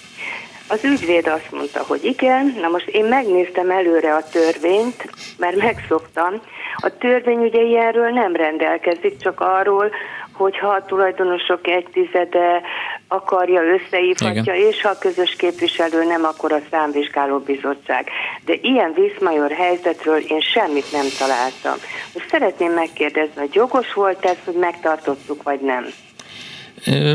Az 0.71 0.85
ügyvéd 0.85 1.27
azt 1.27 1.51
mondta, 1.51 1.85
hogy 1.87 2.05
igen, 2.05 2.57
na 2.61 2.69
most 2.69 2.87
én 2.87 3.05
megnéztem 3.05 3.71
előre 3.71 4.15
a 4.15 4.29
törvényt, 4.33 5.11
mert 5.39 5.57
megszoktam. 5.57 6.41
A 6.77 6.97
törvény 6.99 7.39
ugye 7.39 7.61
ilyenről 7.61 8.11
nem 8.11 8.37
rendelkezik, 8.37 9.17
csak 9.17 9.41
arról, 9.41 9.91
hogyha 10.33 10.69
a 10.69 10.85
tulajdonosok 10.85 11.67
egy 11.67 11.87
tizede 11.93 12.63
akarja, 13.09 13.63
összehívhatja, 13.63 14.55
Igen. 14.55 14.71
és 14.71 14.83
ha 14.83 14.89
a 14.89 14.99
közös 14.99 15.37
képviselő 15.37 16.05
nem, 16.05 16.25
akkor 16.25 16.53
a 16.53 16.61
számvizsgáló 16.71 17.39
bizottság. 17.39 18.11
De 18.45 18.55
ilyen 18.63 18.93
Viszmajor 18.95 19.51
helyzetről 19.51 20.19
én 20.19 20.41
semmit 20.41 20.93
nem 20.93 21.07
találtam. 21.19 21.75
Most 22.15 22.29
szeretném 22.29 22.73
megkérdezni, 22.73 23.41
hogy 23.41 23.55
jogos 23.55 23.93
volt 23.93 24.25
ez, 24.25 24.37
hogy 24.45 24.55
megtartottuk, 24.55 25.43
vagy 25.43 25.61
nem? 25.61 25.87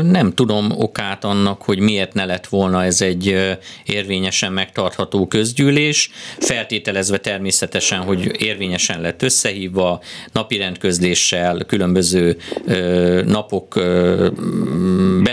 Nem 0.02 0.32
tudom 0.34 0.70
okát 0.70 1.24
annak, 1.24 1.62
hogy 1.62 1.78
miért 1.78 2.14
ne 2.14 2.24
lett 2.24 2.46
volna 2.46 2.84
ez 2.84 3.00
egy 3.00 3.56
érvényesen 3.84 4.52
megtartható 4.52 5.26
közgyűlés, 5.26 6.10
feltételezve 6.38 7.18
természetesen, 7.18 8.00
hogy 8.00 8.42
érvényesen 8.42 9.00
lett 9.00 9.22
összehívva, 9.22 10.02
napirendközléssel, 10.32 11.58
különböző 11.66 12.36
napok 13.24 13.74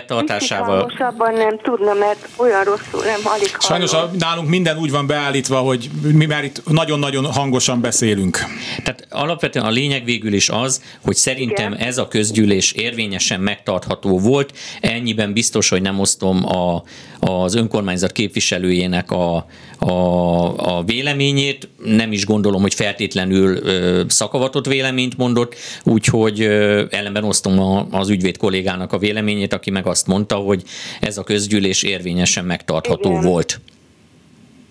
betartásával. 0.08 0.86
Kicsit 0.86 1.38
nem 1.38 1.60
tudna, 1.62 1.94
mert 1.94 2.30
olyan 2.36 2.64
rosszul 2.64 3.04
nem 3.04 3.20
alig 3.24 3.56
hallom. 3.56 3.88
Sajnos 3.88 3.94
a, 3.94 4.10
nálunk 4.20 4.50
minden 4.50 4.78
úgy 4.78 4.92
van 4.92 5.08
beállítva, 5.08 5.58
hogy 5.58 5.90
mi 6.02 6.26
már 6.26 6.44
itt 6.44 6.62
nagyon-nagyon 6.70 7.26
hangosan 7.26 7.82
beszélünk. 7.82 8.38
Tehát 8.84 9.08
alapvetően 9.10 9.66
a 9.66 9.70
lényeg 9.70 10.04
végül 10.04 10.34
is 10.34 10.50
az, 10.50 10.82
hogy 11.04 11.16
szerintem 11.16 11.74
Igen. 11.74 11.88
ez 11.88 11.98
a 11.98 12.08
közgyűlés 12.08 12.72
érvényesen 12.72 13.40
megtartható 13.40 14.20
volt. 14.20 14.54
Ennyiben 14.82 15.34
biztos, 15.34 15.70
hogy 15.70 15.82
nem 15.82 16.00
osztom 16.00 16.46
a, 16.46 16.84
az 17.20 17.56
önkormányzat 17.56 18.12
képviselőjének 18.12 19.12
a, 19.12 19.46
a, 19.80 20.78
a 20.78 20.84
véleményét. 20.84 21.68
Nem 21.84 22.12
is 22.12 22.26
gondolom, 22.26 22.62
hogy 22.62 22.74
feltétlenül 22.74 23.58
ö, 23.58 24.04
szakavatott 24.08 24.66
véleményt 24.66 25.18
mondott, 25.18 25.56
úgyhogy 25.84 26.42
ö, 26.42 26.84
ellenben 26.90 27.24
osztom 27.24 27.60
a, 27.60 27.88
az 27.92 28.10
ügyvéd 28.10 28.38
kollégának 28.38 28.94
a 28.94 28.98
véleményét, 28.98 29.54
aki 29.54 29.72
meg 29.72 29.88
azt 29.88 30.08
mondta, 30.08 30.36
hogy 30.36 30.64
ez 31.00 31.18
a 31.18 31.24
közgyűlés 31.24 31.84
érvényesen 31.84 32.46
megtartható 32.46 33.10
Igen. 33.10 33.24
volt. 33.24 33.60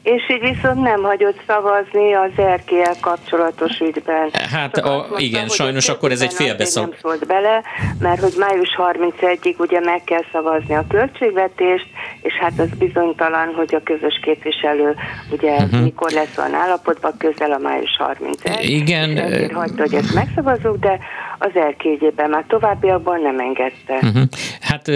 És 0.03 0.22
így 0.30 0.55
viszont 0.55 0.82
nem 0.82 1.03
hagyott 1.03 1.40
szavazni 1.46 2.12
az 2.14 2.30
erkélyel 2.36 2.94
kapcsolatos 3.00 3.78
ügyben. 3.78 4.30
Hát 4.50 4.76
a, 4.76 4.90
mondta, 4.90 5.18
igen, 5.18 5.48
sajnos 5.48 5.88
akkor 5.88 6.11
ez 6.11 6.20
egy 6.20 6.32
félbeszak. 6.32 6.82
Nem 6.82 6.98
szólt 7.03 7.26
bele, 7.26 7.62
mert 7.98 8.20
hogy 8.20 8.34
május 8.38 8.68
31-ig 8.76 9.57
ugye 9.57 9.80
meg 9.80 10.05
kell 10.05 10.24
szavazni 10.32 10.74
a 10.74 10.84
költségvetést, 10.88 11.86
és 12.22 12.32
hát 12.32 12.53
az 12.59 12.68
bizonytalan, 12.78 13.55
hogy 13.57 13.74
a 13.74 13.82
közös 13.84 14.20
képviselő 14.22 14.94
ugye 15.30 15.53
uh-huh. 15.53 15.82
mikor 15.82 16.11
lesz 16.11 16.38
olyan 16.38 16.55
állapotban, 16.55 17.14
közel 17.18 17.53
a 17.53 17.59
május 17.59 17.96
31. 17.98 18.70
Igen. 18.70 19.16
Ezért 19.16 19.53
hagyta, 19.53 19.82
hogy 19.82 19.94
ezt 19.94 20.14
megszavazunk, 20.14 20.78
de 20.78 20.98
az 21.38 21.50
erkélyében 21.55 22.30
már 22.30 22.44
továbbiakban 22.48 23.20
nem 23.20 23.38
engedte. 23.38 23.94
Uh-huh. 23.94 24.22
Hát 24.61 24.86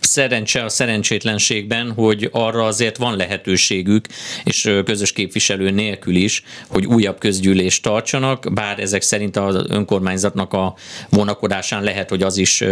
szerencse 0.00 0.64
a 0.64 0.68
szerencsétlenségben, 0.68 1.92
hogy 1.92 2.28
arra 2.32 2.64
azért 2.64 2.96
van 2.96 3.16
lehetőségük, 3.16 4.06
és 4.44 4.80
közös 4.84 5.12
képviselő 5.12 5.70
nélkül 5.70 6.14
is, 6.14 6.42
hogy 6.68 6.86
újabb 6.86 7.18
közgyűlést 7.18 7.82
tartsanak, 7.82 8.46
bár 8.52 8.78
ezek 8.78 9.02
szerint 9.02 9.36
az 9.36 9.64
önkormányzatnak 9.68 10.52
a 10.52 10.74
vonakodásán 11.10 11.82
lehet, 11.82 12.08
hogy 12.08 12.22
az 12.22 12.36
is 12.36 12.64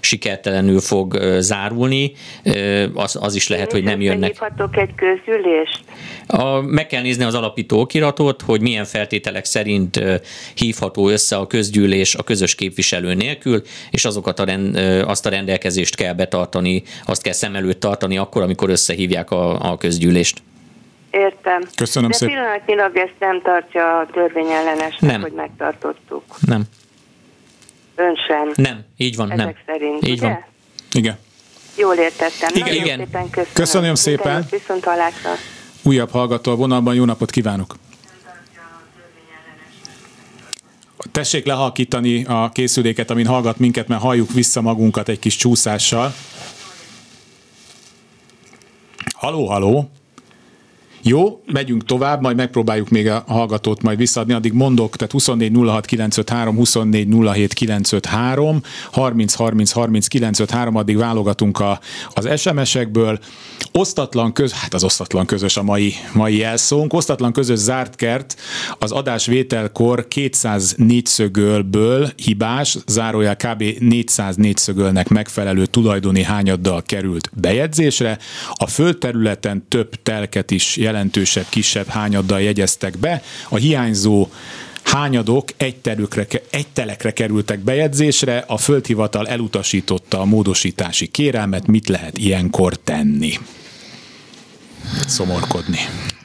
sikertelenül 0.00 0.80
fog 0.80 1.18
zárulni, 1.38 2.12
az, 2.94 3.18
az 3.20 3.34
is 3.34 3.48
lehet, 3.48 3.72
hogy 3.72 3.82
nem 3.82 4.00
jönnek. 4.00 4.36
egy 4.76 4.94
közgyűlést? 4.94 5.80
A, 6.26 6.60
meg 6.60 6.86
kell 6.86 7.02
nézni 7.02 7.24
az 7.24 7.34
alapító 7.34 7.80
okiratot, 7.80 8.42
hogy 8.42 8.60
milyen 8.60 8.84
feltételek 8.84 9.44
szerint 9.44 10.00
hívható 10.54 11.08
össze 11.08 11.36
a 11.36 11.46
közgyűlés 11.46 12.14
a 12.14 12.22
közös 12.22 12.54
képviselő 12.54 13.14
nélkül, 13.14 13.62
és 13.90 14.04
azokat 14.04 14.38
a 14.38 14.44
rend, 14.44 14.76
azt 15.06 15.26
a 15.26 15.30
rendelkezést 15.30 15.96
kell 15.96 16.12
betartani, 16.12 16.82
azt 17.04 17.22
kell 17.22 17.32
szem 17.32 17.54
előtt 17.54 17.80
tartani 17.80 18.18
akkor, 18.18 18.42
amikor 18.42 18.70
összehívják 18.70 19.30
a, 19.30 19.70
a 19.72 19.76
közgyűlést. 19.76 20.42
Értem. 21.10 21.62
Köszönöm 21.74 22.10
De 22.10 22.16
szépen. 22.16 22.34
pillanatnyilag 22.34 22.96
ezt 22.96 23.14
nem 23.18 23.42
tartja 23.42 23.98
a 23.98 24.06
törvényellenesnek, 24.12 25.10
nem. 25.10 25.20
hogy 25.20 25.32
megtartottuk. 25.32 26.22
Nem. 26.40 26.62
Ön 27.94 28.16
sem. 28.28 28.52
Nem, 28.54 28.84
így 28.96 29.16
van, 29.16 29.30
Ezek 29.30 29.44
nem. 29.44 29.54
szerint, 29.66 30.06
így 30.06 30.18
ugye? 30.18 30.28
van. 30.28 30.44
Igen. 30.92 31.18
Jól 31.76 31.94
értettem. 31.94 32.50
Igen. 32.54 32.68
Nagyon 32.68 32.84
Igen. 32.84 32.98
szépen 32.98 33.30
köszönöm. 33.30 33.52
Köszönöm 33.52 33.94
szépen. 33.94 34.46
Viszont 34.50 34.84
hallásra. 34.84 35.30
Újabb 35.82 36.10
hallgató 36.10 36.52
a 36.52 36.56
vonalban, 36.56 36.94
jó 36.94 37.04
napot 37.04 37.30
kívánok! 37.30 37.74
Tessék 41.12 41.46
lehalkítani 41.46 42.24
a 42.24 42.50
készüléket, 42.52 43.10
amin 43.10 43.26
hallgat 43.26 43.58
minket, 43.58 43.88
mert 43.88 44.00
halljuk 44.00 44.32
vissza 44.32 44.60
magunkat 44.60 45.08
egy 45.08 45.18
kis 45.18 45.36
csúszással. 45.36 46.14
Haló, 49.14 49.46
haló! 49.46 49.90
Jó, 51.02 51.42
megyünk 51.46 51.84
tovább, 51.84 52.20
majd 52.20 52.36
megpróbáljuk 52.36 52.88
még 52.88 53.08
a 53.08 53.24
hallgatót 53.26 53.82
majd 53.82 53.98
visszaadni, 53.98 54.32
addig 54.32 54.52
mondok, 54.52 54.96
tehát 54.96 55.12
24 55.12 55.52
06 55.54 55.86
953, 55.86 56.56
24 56.56 57.08
07 57.08 57.52
953, 57.52 58.62
30 58.90 59.34
30 59.34 59.70
30 59.70 60.06
953, 60.06 60.76
addig 60.76 60.96
válogatunk 60.96 61.60
a, 61.60 61.80
az 62.08 62.40
SMS-ekből. 62.40 63.18
Osztatlan 63.72 64.32
köz, 64.32 64.52
hát 64.52 64.74
az 64.74 64.84
osztatlan 64.84 65.26
közös 65.26 65.56
a 65.56 65.62
mai, 65.62 65.94
mai 66.12 66.36
jelszónk, 66.36 66.92
osztatlan 66.92 67.32
közös 67.32 67.58
zárt 67.58 67.94
kert 67.94 68.36
az 68.78 68.92
adásvételkor 68.92 70.08
200 70.08 70.74
négyszögölből 70.76 72.12
hibás, 72.16 72.76
zárójel 72.86 73.36
kb. 73.36 73.64
400 73.78 74.36
négyszögölnek 74.36 75.08
megfelelő 75.08 75.66
tulajdoni 75.66 76.22
hányaddal 76.22 76.82
került 76.82 77.30
bejegyzésre. 77.34 78.18
A 78.52 78.66
földterületen 78.66 79.64
több 79.68 79.94
telket 80.02 80.50
is 80.50 80.76
jelentősebb, 80.88 81.46
kisebb 81.48 81.86
hányaddal 81.86 82.42
jegyeztek 82.42 82.98
be. 82.98 83.22
A 83.48 83.56
hiányzó 83.56 84.28
hányadok 84.82 85.48
egy, 85.56 85.76
terükre, 85.76 86.26
egy 86.50 86.66
telekre 86.72 87.12
kerültek 87.12 87.58
bejegyzésre, 87.58 88.44
a 88.46 88.56
földhivatal 88.56 89.28
elutasította 89.28 90.20
a 90.20 90.24
módosítási 90.24 91.06
kérelmet, 91.06 91.66
mit 91.66 91.88
lehet 91.88 92.18
ilyenkor 92.18 92.76
tenni? 92.76 93.38
Szomorkodni. 95.06 95.78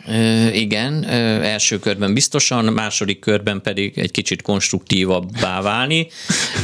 Ö, 0.07 0.47
igen, 0.47 1.03
első 1.43 1.79
körben 1.79 2.13
biztosan, 2.13 2.65
második 2.65 3.19
körben 3.19 3.61
pedig 3.61 3.97
egy 3.97 4.11
kicsit 4.11 4.41
konstruktívabbá 4.41 5.61
válni, 5.61 6.07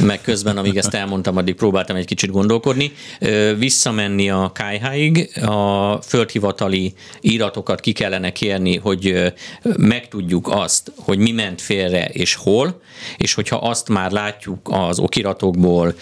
meg 0.02 0.20
közben, 0.20 0.56
amíg 0.56 0.76
ezt 0.76 0.94
elmondtam, 0.94 1.36
addig 1.36 1.54
próbáltam 1.54 1.96
egy 1.96 2.06
kicsit 2.06 2.30
gondolkodni. 2.30 2.92
Ö, 3.20 3.54
visszamenni 3.58 4.30
a 4.30 4.52
KH-ig, 4.54 5.42
a 5.42 5.98
földhivatali 6.02 6.94
íratokat 7.20 7.80
ki 7.80 7.92
kellene 7.92 8.32
kérni, 8.32 8.76
hogy 8.76 9.32
megtudjuk 9.62 10.48
azt, 10.48 10.92
hogy 10.96 11.18
mi 11.18 11.32
ment 11.32 11.60
félre 11.60 12.08
és 12.08 12.34
hol, 12.34 12.80
és 13.16 13.34
hogyha 13.34 13.56
azt 13.56 13.88
már 13.88 14.10
látjuk 14.10 14.68
az 14.70 14.98
okiratokból, 14.98 15.94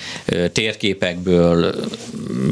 térképekből 0.53 1.75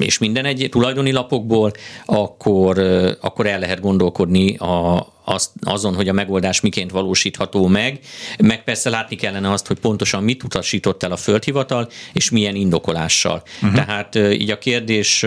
és 0.01 0.19
minden 0.19 0.45
egy 0.45 0.69
tulajdoni 0.71 1.13
lapokból, 1.13 1.73
akkor, 2.05 2.79
akkor 3.21 3.36
el 3.45 3.59
lehet 3.59 3.81
gondolkodni 3.81 4.57
a 4.57 5.07
azt, 5.29 5.51
azon, 5.61 5.95
hogy 5.95 6.09
a 6.09 6.13
megoldás 6.13 6.61
miként 6.61 6.91
valósítható 6.91 7.67
meg, 7.67 7.99
meg 8.39 8.65
persze 8.65 8.91
látni 8.91 9.17
kellene 9.17 9.51
azt, 9.51 9.67
hogy 9.67 9.79
pontosan 9.79 10.23
mit 10.23 10.43
utasított 10.43 11.03
el 11.03 11.13
a 11.13 11.17
földhivatal, 11.17 11.89
és 12.13 12.31
milyen 12.31 12.55
indokolással. 12.55 13.43
Uh-huh. 13.63 13.75
Tehát 13.75 14.15
így 14.15 14.51
a 14.51 14.59
kérdés 14.59 15.27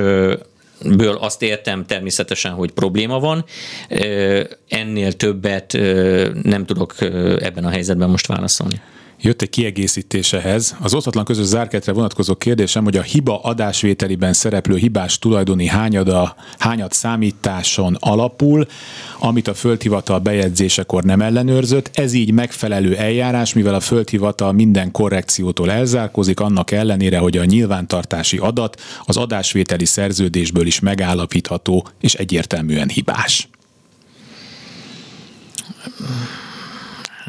ből 0.86 1.16
azt 1.16 1.42
értem 1.42 1.86
természetesen, 1.86 2.52
hogy 2.52 2.72
probléma 2.72 3.20
van. 3.20 3.46
Ennél 4.68 5.14
többet 5.14 5.72
nem 6.44 6.66
tudok 6.66 6.96
ebben 7.40 7.66
a 7.66 7.70
helyzetben 7.70 8.10
most 8.10 8.28
válaszolni. 8.28 8.82
Jött 9.22 9.42
egy 9.42 9.50
kiegészítés 9.50 10.34
ehhez. 10.34 10.76
Az 10.80 10.94
osztatlan 10.94 11.26
közös 11.26 11.46
zárketre 11.46 11.92
vonatkozó 11.92 12.36
kérdésem, 12.36 12.84
hogy 12.84 12.98
a 12.98 13.02
hiba 13.02 13.42
adásvételiben 13.42 14.34
szereplő 14.34 14.78
hibás 14.78 15.20
tulajdoni 15.20 15.68
hányada, 15.68 16.36
hányad 16.58 16.92
számításon 16.92 17.98
alapul, 18.00 18.68
amit 19.20 19.48
a 19.48 19.54
földhivatal 19.54 20.20
bejegyzésekor 20.20 21.04
nem 21.04 21.22
ellenőrzött. 21.22 21.90
Ez 21.94 22.14
így 22.14 22.32
megfelelő 22.32 22.96
eljárás, 22.96 23.54
mivel 23.54 23.74
a 23.74 23.80
földhivatal 23.80 24.52
minden 24.52 24.92
korrekciótól 24.92 25.72
elzárkozik, 25.72 26.40
annak 26.40 26.72
ellenére, 26.72 27.18
hogy 27.18 27.38
a 27.38 27.46
nyilvántartási 27.46 28.38
adat 28.38 28.82
az 29.06 29.18
adásvételi 29.18 29.86
szerződésből 29.86 30.66
is 30.66 30.80
megállapítható 30.80 31.88
és 32.00 32.14
egyértelműen 32.14 32.90
hibás. 32.90 33.50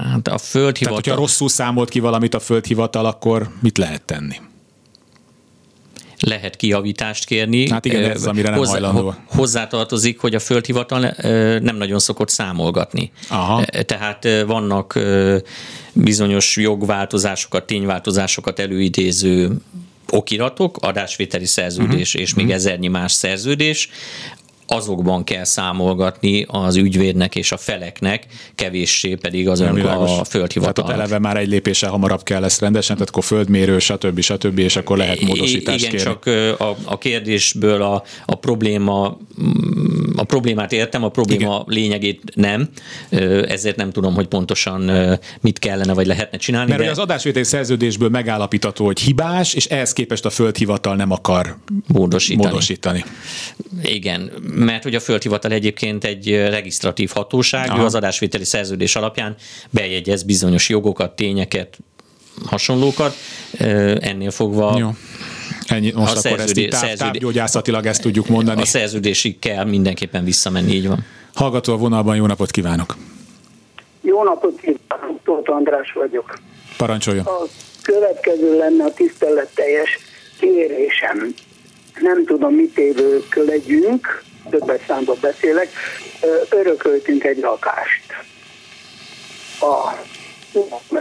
Hát 0.03 0.29
a 0.29 0.39
földhivatal... 0.39 0.73
Tehát, 0.83 0.95
hogyha 0.95 1.15
rosszul 1.15 1.49
számolt 1.49 1.89
ki 1.89 2.01
valamit 2.01 2.35
a 2.35 2.41
földhivatal, 2.41 3.07
akkor 3.07 3.51
mit 3.61 3.79
lehet 3.79 4.03
tenni? 4.03 4.37
lehet 6.21 6.57
kijavítást 6.57 7.25
kérni. 7.25 7.71
Hát 7.71 7.85
igen, 7.85 8.11
ez 8.11 8.27
amire 8.27 8.49
nem 8.49 8.59
hozzá, 8.59 8.71
hajlandó. 8.71 9.15
Hozzátartozik, 9.27 10.19
hogy 10.19 10.35
a 10.35 10.39
földhivatal 10.39 11.15
nem 11.61 11.77
nagyon 11.77 11.99
szokott 11.99 12.29
számolgatni. 12.29 13.13
Aha. 13.29 13.65
Tehát 13.65 14.29
vannak 14.47 14.99
bizonyos 15.93 16.57
jogváltozásokat, 16.57 17.67
tényváltozásokat 17.67 18.59
előidéző 18.59 19.57
okiratok, 20.11 20.77
adásvételi 20.81 21.47
szerződés 21.47 22.09
uh-huh. 22.09 22.23
és 22.23 22.35
még 22.35 22.45
uh-huh. 22.45 22.61
ezernyi 22.61 22.89
más 22.89 23.13
szerződés, 23.13 23.91
azokban 24.73 25.25
kell 25.25 25.45
számolgatni 25.45 26.45
az 26.49 26.77
ügyvédnek 26.77 27.35
és 27.35 27.53
a 27.53 27.57
feleknek, 27.57 28.27
kevéssé 28.55 29.15
pedig 29.15 29.49
az 29.49 29.61
ön 29.61 29.81
a 29.81 30.25
földhivatal. 30.25 30.73
Tehát 30.73 30.91
ott 30.91 30.97
eleve 30.97 31.19
már 31.19 31.37
egy 31.37 31.49
lépéssel 31.49 31.91
hamarabb 31.91 32.23
kell 32.23 32.41
lesz 32.41 32.61
rendesen, 32.61 32.97
tehát 32.97 33.11
akkor 33.11 33.25
földmérő, 33.25 33.79
stb. 33.79 34.21
stb. 34.21 34.59
és 34.59 34.77
akkor 34.77 34.97
lehet 34.97 35.21
módosítást 35.21 35.79
Igen, 35.79 35.91
kérni. 35.91 36.07
csak 36.07 36.27
a, 36.61 36.77
a 36.85 36.99
kérdésből 36.99 37.83
a, 37.83 38.03
a 38.27 38.35
probléma 38.35 39.19
a 40.21 40.25
problémát 40.25 40.73
értem, 40.73 41.05
a 41.05 41.09
probléma 41.09 41.55
Igen. 41.55 41.65
lényegét 41.67 42.23
nem, 42.35 42.69
ezért 43.49 43.77
nem 43.77 43.91
tudom, 43.91 44.15
hogy 44.15 44.27
pontosan 44.27 44.91
mit 45.41 45.59
kellene 45.59 45.93
vagy 45.93 46.07
lehetne 46.07 46.39
csinálni. 46.39 46.71
Mert 46.71 46.83
de... 46.83 46.91
az 46.91 46.99
adásvételi 46.99 47.45
szerződésből 47.45 48.09
megállapítható, 48.09 48.85
hogy 48.85 49.01
hibás, 49.01 49.55
és 49.55 49.67
ehhez 49.67 49.93
képest 49.93 50.25
a 50.25 50.31
földhivatal 50.31 50.97
nem 50.97 51.11
akar 51.11 51.57
módosítani. 51.87 52.47
módosítani. 52.47 53.05
Igen, 53.83 54.31
mert 54.55 54.83
hogy 54.83 54.95
a 54.95 55.01
földhivatal 55.01 55.53
egyébként 55.53 56.05
egy 56.05 56.31
regisztratív 56.31 57.11
hatóság, 57.15 57.69
Aha. 57.69 57.81
ő 57.81 57.85
az 57.85 57.95
adásvételi 57.95 58.45
szerződés 58.45 58.97
alapján 58.97 59.37
bejegyez 59.71 60.23
bizonyos 60.23 60.69
jogokat, 60.69 61.17
tényeket, 61.17 61.79
hasonlókat, 62.45 63.17
ennél 64.01 64.31
fogva 64.31 64.79
Jó. 64.79 64.95
Ennyi, 65.71 65.93
most 65.95 66.15
a 66.15 66.19
akkor 66.19 66.39
szerződés, 66.39 66.73
ezt 66.73 66.83
táv, 66.83 66.97
távgyógyászatilag 66.97 67.87
ezt 67.87 68.03
tudjuk 68.03 68.29
mondani. 68.29 68.61
A 68.61 68.65
szerződésig 68.65 69.39
kell 69.39 69.65
mindenképpen 69.65 70.25
visszamenni, 70.25 70.73
így 70.73 70.89
van. 70.89 71.05
Hallgató 71.35 71.73
a 71.73 71.77
vonalban, 71.77 72.17
jó 72.17 72.27
napot 72.27 72.51
kívánok! 72.51 72.97
Jó 74.01 74.23
napot 74.23 74.61
kívánok, 74.61 75.21
Tóth 75.25 75.51
András 75.51 75.93
vagyok. 75.93 76.39
Parancsoljon! 76.77 77.25
A 77.25 77.43
következő 77.83 78.57
lenne 78.59 78.85
a 78.85 78.93
tiszteletteljes 78.93 79.99
kérésem. 80.41 81.35
Nem 82.01 82.25
tudom, 82.27 82.55
mit 82.55 82.79
évők 82.79 83.35
legyünk, 83.35 84.23
többes 84.51 84.81
számba 84.87 85.17
beszélek, 85.21 85.69
örököltünk 86.51 87.25
egy 87.25 87.39
lakást. 87.39 88.03
A 89.61 89.93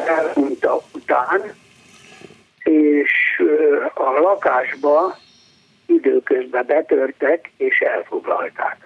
elmúlta 0.07 0.83
után, 0.91 1.53
és 2.69 3.41
a 3.93 4.19
lakásba 4.19 5.17
időközben 5.85 6.65
betörtek 6.65 7.51
és 7.57 7.79
elfoglalták. 7.79 8.77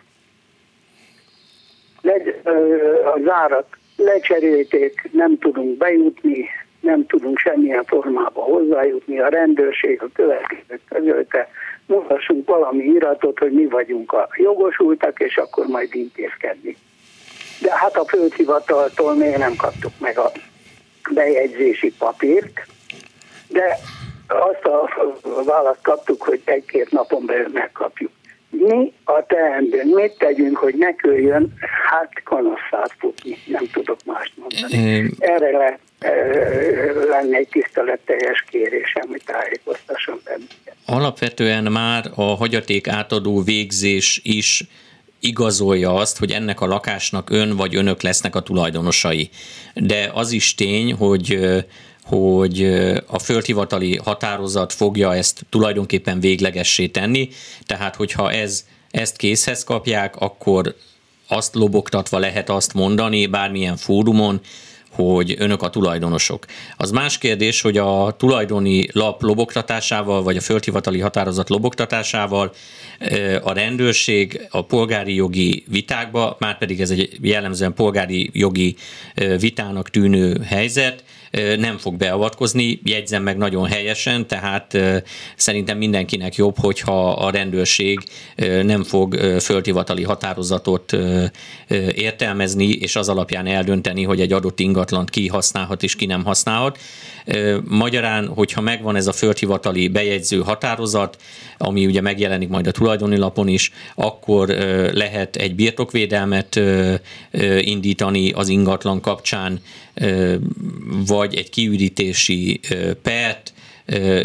Le, 2.01 2.13
a 3.13 3.19
zárat 3.23 3.67
lecserélték, 3.95 5.09
nem 5.11 5.37
tudunk 5.37 5.77
bejutni, 5.77 6.49
nem 6.79 7.05
tudunk 7.05 7.37
semmilyen 7.37 7.83
formába 7.83 8.41
hozzájutni, 8.41 9.19
a 9.19 9.27
rendőrség 9.27 10.01
a 10.01 10.09
következő 10.13 10.79
közölte, 10.89 11.49
mutassunk 11.85 12.47
valami 12.47 12.83
iratot, 12.83 13.39
hogy 13.39 13.51
mi 13.51 13.65
vagyunk 13.65 14.11
a 14.13 14.29
jogosultak, 14.35 15.19
és 15.19 15.37
akkor 15.37 15.65
majd 15.65 15.95
intézkedni. 15.95 16.77
De 17.61 17.77
hát 17.77 17.95
a 17.95 18.05
földhivataltól 18.05 19.15
még 19.15 19.37
nem 19.37 19.55
kaptuk 19.55 19.91
meg 19.99 20.17
a 20.17 20.31
bejegyzési 21.13 21.93
papírt, 21.97 22.71
de 23.53 23.79
azt 24.27 24.65
a 24.65 24.89
választ 25.45 25.81
kaptuk, 25.81 26.23
hogy 26.23 26.41
egy-két 26.45 26.91
napon 26.91 27.25
belül 27.25 27.49
megkapjuk. 27.53 28.11
Mi 28.49 28.93
a 29.03 29.25
teendőnk, 29.25 29.95
mit 29.95 30.17
tegyünk, 30.17 30.57
hogy 30.57 30.75
ne 30.77 30.95
köljön, 30.95 31.53
hát 31.89 32.11
kanasszát 32.23 32.95
futni, 32.97 33.37
nem 33.45 33.69
tudok 33.73 33.97
mást 34.05 34.31
mondani. 34.35 35.11
Erre 35.19 35.51
le, 35.51 35.79
lenne 37.07 37.37
egy 37.37 37.47
tiszteletteljes 37.47 38.45
kérésem, 38.49 39.07
hogy 39.07 39.21
tájékoztasson 39.25 40.21
bennünket. 40.23 40.75
Alapvetően 40.85 41.63
már 41.63 42.05
a 42.15 42.21
hagyaték 42.21 42.87
átadó 42.87 43.41
végzés 43.41 44.21
is 44.23 44.63
igazolja 45.19 45.93
azt, 45.93 46.17
hogy 46.17 46.31
ennek 46.31 46.61
a 46.61 46.65
lakásnak 46.65 47.29
ön 47.29 47.55
vagy 47.55 47.75
önök 47.75 48.01
lesznek 48.01 48.35
a 48.35 48.41
tulajdonosai. 48.41 49.29
De 49.73 50.11
az 50.13 50.31
is 50.31 50.55
tény, 50.55 50.93
hogy 50.93 51.39
hogy 52.03 52.63
a 53.07 53.19
földhivatali 53.19 53.97
határozat 54.03 54.73
fogja 54.73 55.15
ezt 55.15 55.45
tulajdonképpen 55.49 56.19
véglegessé 56.19 56.87
tenni, 56.87 57.29
tehát 57.65 57.95
hogyha 57.95 58.31
ez, 58.31 58.65
ezt 58.91 59.15
készhez 59.15 59.63
kapják, 59.63 60.15
akkor 60.15 60.75
azt 61.27 61.55
lobogtatva 61.55 62.19
lehet 62.19 62.49
azt 62.49 62.73
mondani 62.73 63.25
bármilyen 63.25 63.77
fórumon, 63.77 64.41
hogy 64.95 65.35
önök 65.37 65.61
a 65.61 65.69
tulajdonosok. 65.69 66.45
Az 66.77 66.91
más 66.91 67.17
kérdés, 67.17 67.61
hogy 67.61 67.77
a 67.77 68.15
tulajdoni 68.17 68.87
lap 68.91 69.21
lobogtatásával, 69.21 70.23
vagy 70.23 70.37
a 70.37 70.41
földhivatali 70.41 70.99
határozat 70.99 71.49
lobogtatásával 71.49 72.53
a 73.43 73.53
rendőrség 73.53 74.47
a 74.49 74.65
polgári 74.65 75.15
jogi 75.15 75.63
vitákba, 75.67 76.35
már 76.39 76.57
pedig 76.57 76.81
ez 76.81 76.89
egy 76.89 77.17
jellemzően 77.21 77.73
polgári 77.73 78.29
jogi 78.33 78.75
vitának 79.39 79.89
tűnő 79.89 80.41
helyzet, 80.45 81.03
nem 81.57 81.77
fog 81.77 81.95
beavatkozni, 81.95 82.79
jegyzem 82.83 83.23
meg 83.23 83.37
nagyon 83.37 83.65
helyesen, 83.65 84.27
tehát 84.27 84.77
szerintem 85.35 85.77
mindenkinek 85.77 86.35
jobb, 86.35 86.59
hogyha 86.59 87.11
a 87.11 87.29
rendőrség 87.29 87.99
nem 88.63 88.83
fog 88.83 89.15
földhivatali 89.39 90.03
határozatot 90.03 90.97
értelmezni, 91.95 92.69
és 92.69 92.95
az 92.95 93.09
alapján 93.09 93.47
eldönteni, 93.47 94.03
hogy 94.03 94.21
egy 94.21 94.33
adott 94.33 94.59
ingatlant 94.59 95.09
ki 95.09 95.27
használhat 95.27 95.83
és 95.83 95.95
ki 95.95 96.05
nem 96.05 96.23
használhat. 96.23 96.79
Magyarán, 97.63 98.27
hogyha 98.27 98.61
megvan 98.61 98.95
ez 98.95 99.07
a 99.07 99.11
földhivatali 99.11 99.87
bejegyző 99.87 100.39
határozat, 100.39 101.17
ami 101.57 101.85
ugye 101.85 102.01
megjelenik 102.01 102.49
majd 102.49 102.67
a 102.67 102.71
tulajdoni 102.71 103.17
lapon 103.17 103.47
is, 103.47 103.71
akkor 103.95 104.47
lehet 104.93 105.35
egy 105.35 105.55
birtokvédelmet 105.55 106.59
indítani 107.59 108.31
az 108.31 108.47
ingatlan 108.47 109.01
kapcsán, 109.01 109.61
vagy 111.07 111.35
egy 111.35 111.49
kiürítési 111.49 112.59
pert, 113.01 113.53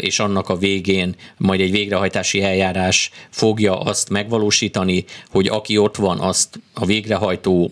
és 0.01 0.19
annak 0.19 0.49
a 0.49 0.55
végén 0.55 1.15
majd 1.37 1.59
egy 1.59 1.71
végrehajtási 1.71 2.41
eljárás 2.41 3.11
fogja 3.29 3.79
azt 3.79 4.09
megvalósítani, 4.09 5.05
hogy 5.31 5.47
aki 5.47 5.77
ott 5.77 5.95
van, 5.95 6.19
azt 6.19 6.59
a 6.73 6.85
végrehajtó 6.85 7.71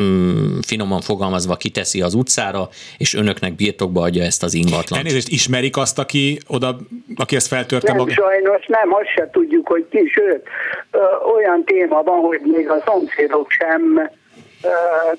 mm, 0.00 0.58
finoman 0.66 1.00
fogalmazva 1.00 1.56
kiteszi 1.56 2.00
az 2.00 2.14
utcára, 2.14 2.68
és 2.98 3.14
önöknek 3.14 3.54
birtokba 3.54 4.02
adja 4.02 4.22
ezt 4.22 4.42
az 4.42 4.54
ingatlant. 4.54 5.04
Elnézést, 5.04 5.28
ismerik 5.28 5.76
azt, 5.76 5.98
aki 5.98 6.38
oda, 6.48 6.76
aki 7.16 7.36
ezt 7.36 7.46
feltörte 7.46 7.88
nem, 7.88 7.96
maga? 7.96 8.12
sajnos 8.12 8.66
nem, 8.66 8.94
azt 8.94 9.12
se 9.14 9.28
tudjuk, 9.32 9.68
hogy 9.68 9.86
ki, 9.90 10.10
sőt, 10.12 10.42
ö, 10.90 10.98
olyan 11.34 11.64
téma 11.64 12.02
van, 12.02 12.20
hogy 12.20 12.40
még 12.44 12.68
a 12.68 12.82
szomszédok 12.86 13.50
sem 13.50 14.10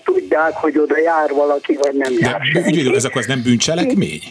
tudják, 0.04 0.54
hogy 0.54 0.78
oda 0.78 1.00
jár 1.00 1.30
valaki, 1.30 1.78
vagy 1.82 1.96
nem 1.96 2.14
jár 2.20 2.42
De 2.54 2.60
ügyvédül, 2.60 2.96
ez 2.96 3.06
akkor 3.06 3.22
ez 3.22 3.28
nem 3.28 3.42
bűncselekmény? 3.44 4.22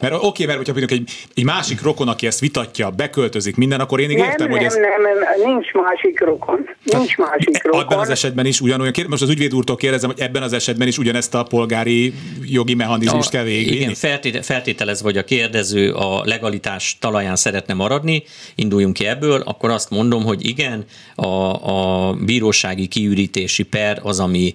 Mert 0.00 0.14
oké, 0.14 0.26
okay, 0.26 0.46
mert 0.46 0.68
hogyha 0.68 0.94
egy, 0.94 1.10
egy 1.34 1.44
másik 1.44 1.82
rokon, 1.82 2.08
aki 2.08 2.26
ezt 2.26 2.40
vitatja, 2.40 2.90
beköltözik 2.90 3.56
minden, 3.56 3.80
akkor 3.80 4.00
én 4.00 4.08
nem, 4.08 4.16
értem, 4.16 4.48
nem, 4.48 4.56
hogy 4.56 4.66
ez... 4.66 4.74
Nem, 4.74 4.82
nem, 5.02 5.52
nincs 5.52 5.72
másik 5.72 6.20
rokon. 6.20 6.68
Nincs 6.82 7.16
másik 7.16 7.62
rokon. 7.62 7.80
Ebben 7.80 7.98
az 7.98 8.08
esetben 8.08 8.46
is 8.46 8.60
ugyanolyan, 8.60 8.92
most 9.08 9.22
az 9.22 9.30
ügyvéd 9.30 9.54
úrtól 9.54 9.76
kérdezem, 9.76 10.10
hogy 10.10 10.20
ebben 10.20 10.42
az 10.42 10.52
esetben 10.52 10.88
is 10.88 10.98
ugyanezt 10.98 11.34
a 11.34 11.42
polgári 11.42 12.14
jogi 12.42 12.74
mechanizmust 12.74 13.30
kell 13.30 13.44
végigvinni? 13.44 13.80
Igen, 13.80 13.94
feltéte, 13.94 14.42
feltételez, 14.42 15.00
hogy 15.00 15.16
a 15.16 15.24
kérdező 15.24 15.92
a 15.92 16.24
legalitás 16.24 16.96
talaján 17.00 17.36
szeretne 17.36 17.74
maradni, 17.74 18.22
induljunk 18.54 18.94
ki 18.94 19.06
ebből, 19.06 19.40
akkor 19.40 19.70
azt 19.70 19.90
mondom, 19.90 20.24
hogy 20.24 20.46
igen, 20.48 20.84
a, 21.14 21.26
a 21.26 22.12
bírósági 22.12 22.86
kiürítési 22.86 23.62
per 23.62 24.00
az, 24.02 24.20
ami 24.20 24.54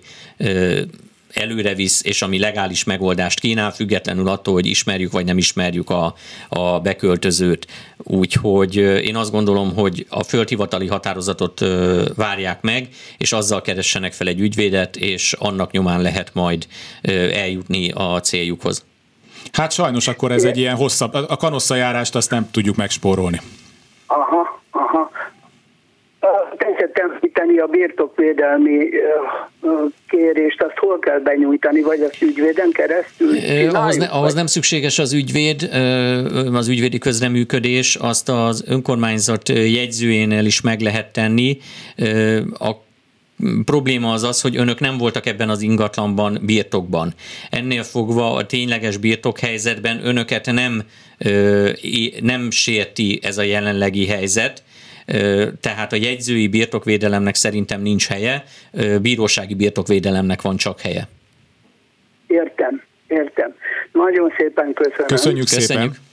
előre 1.34 1.74
visz, 1.74 2.04
és 2.04 2.22
ami 2.22 2.40
legális 2.40 2.84
megoldást 2.84 3.40
kínál, 3.40 3.72
függetlenül 3.72 4.28
attól, 4.28 4.54
hogy 4.54 4.66
ismerjük 4.66 5.12
vagy 5.12 5.26
nem 5.26 5.38
ismerjük 5.38 5.90
a, 5.90 6.14
a 6.50 6.80
beköltözőt. 6.80 7.68
Úgyhogy 7.98 8.76
én 8.76 9.16
azt 9.16 9.32
gondolom, 9.32 9.76
hogy 9.76 10.06
a 10.10 10.24
földhivatali 10.24 10.88
határozatot 10.88 11.66
várják 12.16 12.62
meg, 12.62 12.88
és 13.18 13.32
azzal 13.32 13.62
keressenek 13.62 14.14
fel 14.14 14.28
egy 14.28 14.40
ügyvédet, 14.40 14.96
és 14.96 15.34
annak 15.34 15.72
nyomán 15.72 16.02
lehet 16.02 16.34
majd 16.34 16.68
eljutni 17.34 17.92
a 17.92 18.20
céljukhoz. 18.20 18.86
Hát 19.52 19.72
sajnos 19.72 20.08
akkor 20.08 20.32
ez 20.32 20.44
egy 20.44 20.58
ilyen 20.58 20.76
hosszabb, 20.76 21.14
a 21.14 21.38
kanosszajárást 21.38 22.16
azt 22.16 22.30
nem 22.30 22.52
tudjuk 22.52 22.76
megspórolni. 22.76 23.42
Aha, 24.08 24.62
aha. 24.72 25.10
Tetszett 26.58 26.98
említeni 26.98 27.58
a 27.60 27.68
birtokvédelmi 27.68 28.90
kérést, 30.10 30.62
azt 30.62 30.78
hol 30.78 31.00
kell 31.00 31.20
benyújtani, 31.20 31.82
vagy 31.82 32.02
az 32.02 32.12
ügyvéden 32.22 32.72
keresztül? 32.72 33.38
ahhoz, 33.76 33.98
ne, 33.98 34.06
ahhoz 34.06 34.34
nem 34.34 34.46
szükséges 34.46 35.00
az 35.00 35.14
ügyvéd, 35.14 35.70
az 36.54 36.68
ügyvédi 36.68 36.98
közreműködés, 36.98 37.96
azt 37.96 38.30
az 38.30 38.64
önkormányzat 38.68 39.50
jegyzőjénél 39.50 40.46
is 40.46 40.62
meg 40.62 40.80
lehet 40.80 41.14
tenni. 41.14 41.58
A 42.54 42.72
probléma 43.66 44.12
az 44.12 44.24
az, 44.24 44.42
hogy 44.42 44.58
önök 44.58 44.80
nem 44.80 44.98
voltak 44.98 45.26
ebben 45.26 45.50
az 45.50 45.62
ingatlanban 45.62 46.40
birtokban. 46.42 47.14
Ennél 47.50 47.84
fogva 47.84 48.34
a 48.34 48.46
tényleges 48.46 48.98
birtokhelyzetben 48.98 50.06
önöket 50.06 50.46
nem, 50.46 50.84
nem 52.22 52.52
sérti 52.52 53.20
ez 53.24 53.38
a 53.38 53.44
jelenlegi 53.44 54.08
helyzet, 54.08 54.64
tehát 55.62 55.94
a 55.94 55.96
jegyzői 55.96 56.48
birtokvédelemnek 56.48 57.36
szerintem 57.36 57.82
nincs 57.82 58.08
helye, 58.08 58.44
bírósági 59.02 59.56
birtokvédelemnek 59.56 60.42
van 60.42 60.56
csak 60.58 60.80
helye. 60.80 61.08
Értem, 62.28 62.82
értem. 63.08 63.56
Nagyon 63.92 64.34
szépen 64.38 64.74
köszönöm. 64.74 65.08
Köszönjük, 65.08 65.44
Köszönjük. 65.50 65.94
szépen. 65.94 66.10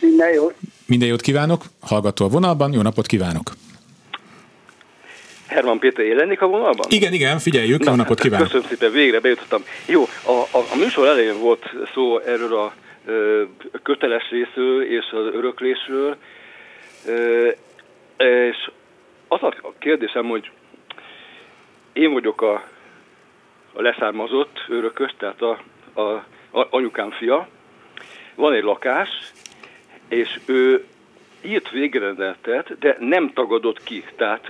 Minden 0.00 0.32
jót. 0.32 0.54
Minden 0.86 1.08
jót 1.08 1.20
kívánok. 1.20 1.64
Hallgató 1.80 2.24
a 2.24 2.28
vonalban. 2.28 2.72
Jó 2.72 2.82
napot 2.82 3.06
kívánok. 3.06 3.52
Herman 5.46 5.78
Péter 5.78 6.04
jelenik 6.04 6.40
a 6.42 6.46
vonalban? 6.46 6.86
Igen, 6.88 7.12
igen, 7.12 7.38
figyeljük, 7.38 7.84
Na, 7.84 7.90
jó 7.90 7.96
napot 7.96 8.20
kívánok. 8.20 8.46
Köszönöm 8.46 8.66
szépen, 8.68 8.92
végre 8.92 9.20
bejutottam. 9.20 9.62
Jó, 9.86 10.02
a, 10.02 10.30
a, 10.30 10.58
a 10.72 10.76
műsor 10.76 11.06
elején 11.06 11.38
volt 11.40 11.70
szó 11.94 12.18
erről 12.18 12.54
a 12.54 12.74
ö, 13.06 13.42
köteles 13.82 14.30
részről 14.30 14.82
és 14.82 15.04
az 15.10 15.34
öröklésről, 15.34 16.16
ö, 17.06 17.48
és 18.22 18.70
az 19.28 19.42
a 19.42 19.72
kérdésem, 19.78 20.26
hogy 20.26 20.50
én 21.92 22.12
vagyok 22.12 22.42
a, 22.42 22.64
a 23.72 23.82
leszármazott 23.82 24.64
örökös, 24.68 25.14
tehát 25.18 25.42
a, 25.42 25.62
a, 25.92 26.24
a 26.58 26.66
anyukám 26.70 27.10
fia, 27.10 27.48
van 28.34 28.52
egy 28.52 28.62
lakás, 28.62 29.08
és 30.08 30.40
ő 30.46 30.84
írt 31.44 31.70
végrendeletet, 31.70 32.78
de 32.78 32.96
nem 33.00 33.32
tagadott 33.34 33.82
ki. 33.82 34.04
Tehát 34.16 34.46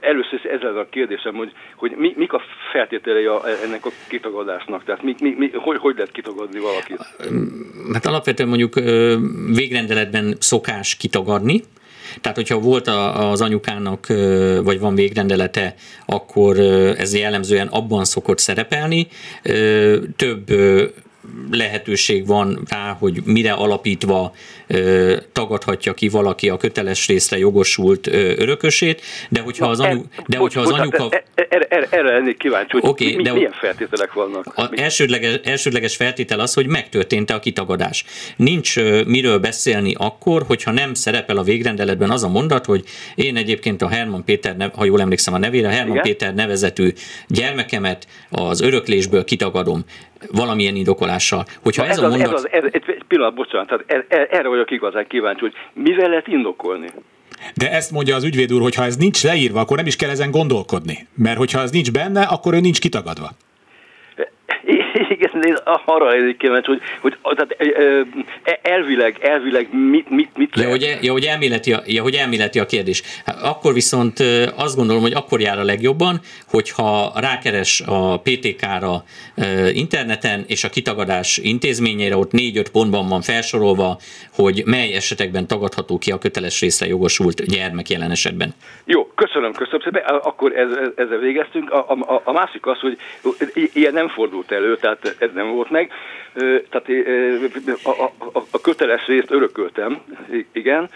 először 0.00 0.46
ez 0.46 0.60
lenne 0.60 0.78
a 0.78 0.88
kérdésem, 0.88 1.34
hogy, 1.34 1.52
hogy 1.76 1.90
mi, 1.96 2.14
mik 2.16 2.32
a 2.32 2.42
feltételei 2.72 3.24
a, 3.24 3.42
ennek 3.64 3.86
a 3.86 3.90
kitagadásnak? 4.08 4.84
Tehát 4.84 5.02
mi, 5.02 5.14
mi, 5.20 5.34
mi, 5.38 5.50
hogy, 5.50 5.78
hogy 5.78 5.94
lehet 5.94 6.12
kitagadni 6.12 6.60
valakit? 6.60 6.98
Hát 7.92 8.06
alapvetően 8.06 8.48
mondjuk 8.48 8.74
végrendeletben 9.54 10.36
szokás 10.38 10.96
kitagadni, 10.96 11.62
tehát, 12.20 12.36
hogyha 12.36 12.58
volt 12.58 12.88
az 13.14 13.40
anyukának, 13.40 14.06
vagy 14.62 14.78
van 14.80 14.94
végrendelete, 14.94 15.74
akkor 16.06 16.58
ez 16.98 17.14
jellemzően 17.14 17.66
abban 17.66 18.04
szokott 18.04 18.38
szerepelni. 18.38 19.06
Több 20.16 20.50
lehetőség 21.50 22.26
van 22.26 22.62
rá, 22.68 22.96
hogy 22.98 23.22
mire 23.24 23.52
alapítva 23.52 24.34
tagadhatja 25.32 25.94
ki 25.94 26.08
valaki 26.08 26.48
a 26.48 26.56
köteles 26.56 27.06
részre 27.06 27.38
jogosult 27.38 28.06
örökösét, 28.36 29.02
de 29.28 29.40
hogyha 29.40 29.66
az, 29.66 29.80
anyu, 29.80 30.02
de 30.26 30.38
hogyha 30.38 30.60
az 30.60 30.70
anyuka... 30.70 31.08
Erre, 31.34 31.66
erre, 31.68 31.86
erre 31.90 32.12
lennék 32.12 32.36
kíváncsi, 32.36 32.70
hogy 32.70 32.90
okay, 32.90 33.16
mi, 33.16 33.22
de 33.22 33.32
milyen 33.32 33.52
feltételek 33.52 34.12
vannak? 34.12 34.46
A 34.56 34.68
elsődleges, 34.76 35.34
elsődleges 35.44 35.96
feltétel 35.96 36.40
az, 36.40 36.54
hogy 36.54 36.66
megtörtént-e 36.66 37.34
a 37.34 37.38
kitagadás. 37.38 38.04
Nincs 38.36 38.76
miről 39.06 39.38
beszélni 39.38 39.94
akkor, 39.98 40.42
hogyha 40.46 40.70
nem 40.70 40.94
szerepel 40.94 41.36
a 41.36 41.42
végrendeletben 41.42 42.10
az 42.10 42.24
a 42.24 42.28
mondat, 42.28 42.64
hogy 42.64 42.84
én 43.14 43.36
egyébként 43.36 43.82
a 43.82 43.88
Herman 43.88 44.24
Péter, 44.24 44.70
ha 44.76 44.84
jól 44.84 45.00
emlékszem 45.00 45.34
a 45.34 45.38
nevére, 45.38 45.68
a 45.68 45.70
Herman 45.70 45.90
Igen? 45.90 46.02
Péter 46.02 46.34
nevezetű 46.34 46.92
gyermekemet 47.28 48.06
az 48.30 48.60
öröklésből 48.60 49.24
kitagadom 49.24 49.84
valamilyen 50.32 50.76
indokolással. 50.76 51.44
Hogyha 51.62 51.82
Na 51.82 51.88
ez, 51.88 51.96
ez, 51.96 52.02
a 52.02 52.08
mondat... 52.08 52.26
ez, 52.26 52.32
az, 52.32 52.48
ez, 52.50 52.64
egy 52.70 53.04
pillanat, 53.08 53.34
bocsánat, 53.34 53.68
tehát 53.68 53.84
er, 53.86 54.18
er, 54.18 54.28
erre 54.30 54.48
vagyok 54.54 54.70
igazán 54.70 55.06
kíváncsi, 55.06 55.40
hogy 55.40 55.54
mivel 55.72 56.08
lehet 56.08 56.28
indokolni? 56.28 56.86
De 57.54 57.70
ezt 57.70 57.90
mondja 57.90 58.14
az 58.14 58.24
ügyvéd 58.24 58.52
úr, 58.52 58.60
hogy 58.60 58.74
ha 58.74 58.84
ez 58.84 58.96
nincs 58.96 59.22
leírva, 59.24 59.60
akkor 59.60 59.76
nem 59.76 59.86
is 59.86 59.96
kell 59.96 60.10
ezen 60.10 60.30
gondolkodni. 60.30 61.06
Mert 61.14 61.38
hogyha 61.38 61.60
ez 61.60 61.70
nincs 61.70 61.92
benne, 61.92 62.22
akkor 62.22 62.54
ő 62.54 62.60
nincs 62.60 62.80
kitagadva. 62.80 63.30
Igen, 65.08 65.58
arra 65.84 66.12
egy 66.12 66.36
kíváncsi, 66.36 66.70
hogy, 67.00 67.16
hogy 67.22 67.36
tehát, 67.36 67.56
elvileg, 68.62 69.16
elvileg 69.20 69.68
mit, 69.72 70.10
mit, 70.10 70.36
mit 70.36 70.50
ja, 70.56 70.68
hogy, 70.68 70.98
ja, 71.00 71.12
hogy 71.12 71.24
elméleti 71.24 71.72
a, 71.72 71.82
ja, 71.86 72.02
hogy 72.02 72.14
elméleti 72.14 72.58
a 72.58 72.66
kérdés. 72.66 73.02
Hát 73.24 73.42
akkor 73.42 73.72
viszont 73.72 74.18
azt 74.56 74.76
gondolom, 74.76 75.02
hogy 75.02 75.12
akkor 75.12 75.40
jár 75.40 75.58
a 75.58 75.64
legjobban, 75.64 76.20
hogyha 76.50 77.12
rákeres 77.20 77.82
a 77.86 78.20
PTK-ra 78.20 79.04
interneten, 79.72 80.44
és 80.46 80.64
a 80.64 80.68
kitagadás 80.68 81.38
intézményére 81.38 82.16
ott 82.16 82.32
négy-öt 82.32 82.70
pontban 82.70 83.08
van 83.08 83.20
felsorolva, 83.20 83.96
hogy 84.32 84.62
mely 84.66 84.94
esetekben 84.94 85.46
tagadható 85.46 85.98
ki 85.98 86.10
a 86.10 86.18
köteles 86.18 86.60
részre 86.60 86.86
jogosult 86.86 87.46
gyermek 87.46 87.88
jelen 87.88 88.10
esetben. 88.10 88.54
Jó, 88.84 89.06
köszönöm, 89.14 89.52
köszönöm 89.52 89.80
szépen. 89.80 90.02
Akkor 90.04 90.56
ez, 90.56 90.68
ezzel 90.96 91.18
végeztünk. 91.18 91.70
A, 91.70 91.78
a, 91.88 92.20
a 92.24 92.32
másik 92.32 92.66
az, 92.66 92.78
hogy 92.78 92.98
ilyen 93.72 93.92
nem 93.92 94.08
fordult 94.08 94.52
elő, 94.52 94.76
tehát 94.76 94.93
ez 95.18 95.30
nem 95.34 95.50
volt 95.50 95.70
meg. 95.70 95.92
Tehát 96.70 96.88
a, 97.82 98.02
a, 98.32 98.42
a 98.50 98.60
köteles 98.60 99.06
részt 99.06 99.30
örököltem, 99.30 100.02
igen, 100.52 100.90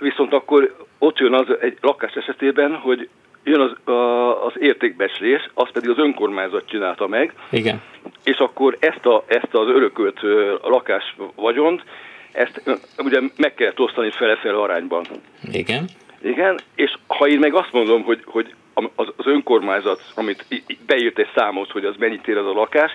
viszont 0.00 0.32
akkor 0.32 0.76
ott 0.98 1.18
jön 1.18 1.34
az 1.34 1.46
egy 1.60 1.78
lakás 1.80 2.14
esetében, 2.14 2.74
hogy 2.74 3.08
jön 3.44 3.60
az, 3.60 3.94
a, 3.94 4.44
az 4.46 4.52
értékbeslés, 4.58 5.50
azt 5.54 5.72
pedig 5.72 5.90
az 5.90 5.98
önkormányzat 5.98 6.68
csinálta 6.68 7.06
meg. 7.06 7.32
Igen. 7.50 7.82
És 8.24 8.36
akkor 8.36 8.76
ezt, 8.80 9.06
a, 9.06 9.24
ezt 9.26 9.54
az 9.54 9.68
örökölt 9.68 10.20
lakás 10.62 11.16
vagyont, 11.34 11.84
ezt 12.32 12.80
ugye 12.98 13.20
meg 13.36 13.54
kell 13.54 13.72
osztani 13.76 14.10
fele-fele 14.10 14.58
arányban. 14.58 15.06
Igen. 15.52 15.88
Igen, 16.22 16.60
és 16.74 16.94
ha 17.06 17.26
én 17.26 17.38
meg 17.38 17.54
azt 17.54 17.72
mondom, 17.72 18.02
hogy, 18.02 18.22
hogy 18.24 18.54
az, 18.94 19.06
az 19.16 19.26
önkormányzat, 19.26 20.00
amit 20.14 20.44
beírt 20.86 21.18
egy 21.18 21.28
számot, 21.34 21.70
hogy 21.70 21.84
az 21.84 21.94
mennyit 21.98 22.28
ér 22.28 22.36
az 22.36 22.46
a 22.46 22.52
lakás, 22.52 22.92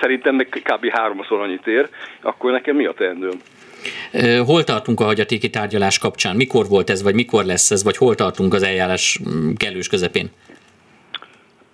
szerintem 0.00 0.34
meg 0.34 0.48
kb. 0.48 0.88
háromszor 0.90 1.40
annyit 1.40 1.66
ér, 1.66 1.88
akkor 2.22 2.52
nekem 2.52 2.76
mi 2.76 2.86
a 2.86 2.92
teendőm? 2.92 3.40
Hol 4.46 4.64
tartunk 4.64 5.00
a 5.00 5.04
hagyatéki 5.04 5.50
tárgyalás 5.50 5.98
kapcsán? 5.98 6.36
Mikor 6.36 6.66
volt 6.68 6.90
ez, 6.90 7.02
vagy 7.02 7.14
mikor 7.14 7.44
lesz 7.44 7.70
ez, 7.70 7.84
vagy 7.84 7.96
hol 7.96 8.14
tartunk 8.14 8.54
az 8.54 8.62
eljárás 8.62 9.20
mm, 9.28 9.52
kellős 9.52 9.88
közepén? 9.88 10.30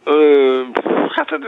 Ö, 0.04 0.60
hát 1.28 1.40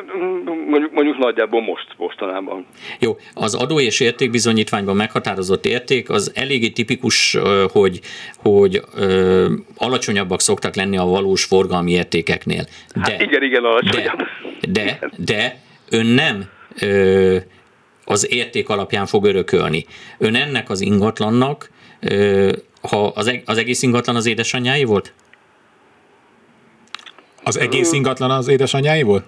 mondjuk, 0.69 0.93
mondjuk 0.93 1.19
nagyjából 1.19 1.63
most, 1.63 1.87
mostanában. 1.97 2.67
Jó, 2.99 3.17
az 3.35 3.55
adó 3.55 3.81
és 3.81 4.01
értékbizonyítványban 4.01 4.97
meghatározott 4.97 5.67
érték 5.67 6.11
az 6.11 6.33
eléggé 6.35 6.69
tipikus, 6.69 7.39
hogy, 7.73 8.01
hogy 8.37 8.83
ö, 8.95 9.53
alacsonyabbak 9.77 10.41
szoktak 10.41 10.75
lenni 10.75 10.97
a 10.97 11.05
valós 11.05 11.45
forgalmi 11.45 11.91
értékeknél. 11.91 12.65
De, 12.95 13.01
hát 13.01 13.21
igen, 13.21 13.43
igen, 13.43 13.65
alacsonyabb. 13.65 14.19
De, 14.69 14.99
de, 14.99 15.11
de 15.17 15.61
ön 15.91 16.07
nem 16.07 16.45
ö, 16.81 17.37
az 18.05 18.33
érték 18.33 18.69
alapján 18.69 19.07
fog 19.07 19.25
örökölni. 19.25 19.85
Ön 20.19 20.35
ennek 20.35 20.71
az 20.71 20.81
ingatlannak, 20.81 21.71
ö, 22.01 22.53
ha 22.89 23.07
az, 23.07 23.41
az 23.45 23.59
egész 23.59 23.83
ingatlan 23.83 24.17
az 24.17 24.27
édesanyjái 24.27 24.85
volt? 24.85 25.13
Az 27.43 27.59
egész 27.59 27.93
ingatlan 27.93 28.31
az 28.31 28.49
édesanyjái 28.49 29.03
volt? 29.03 29.25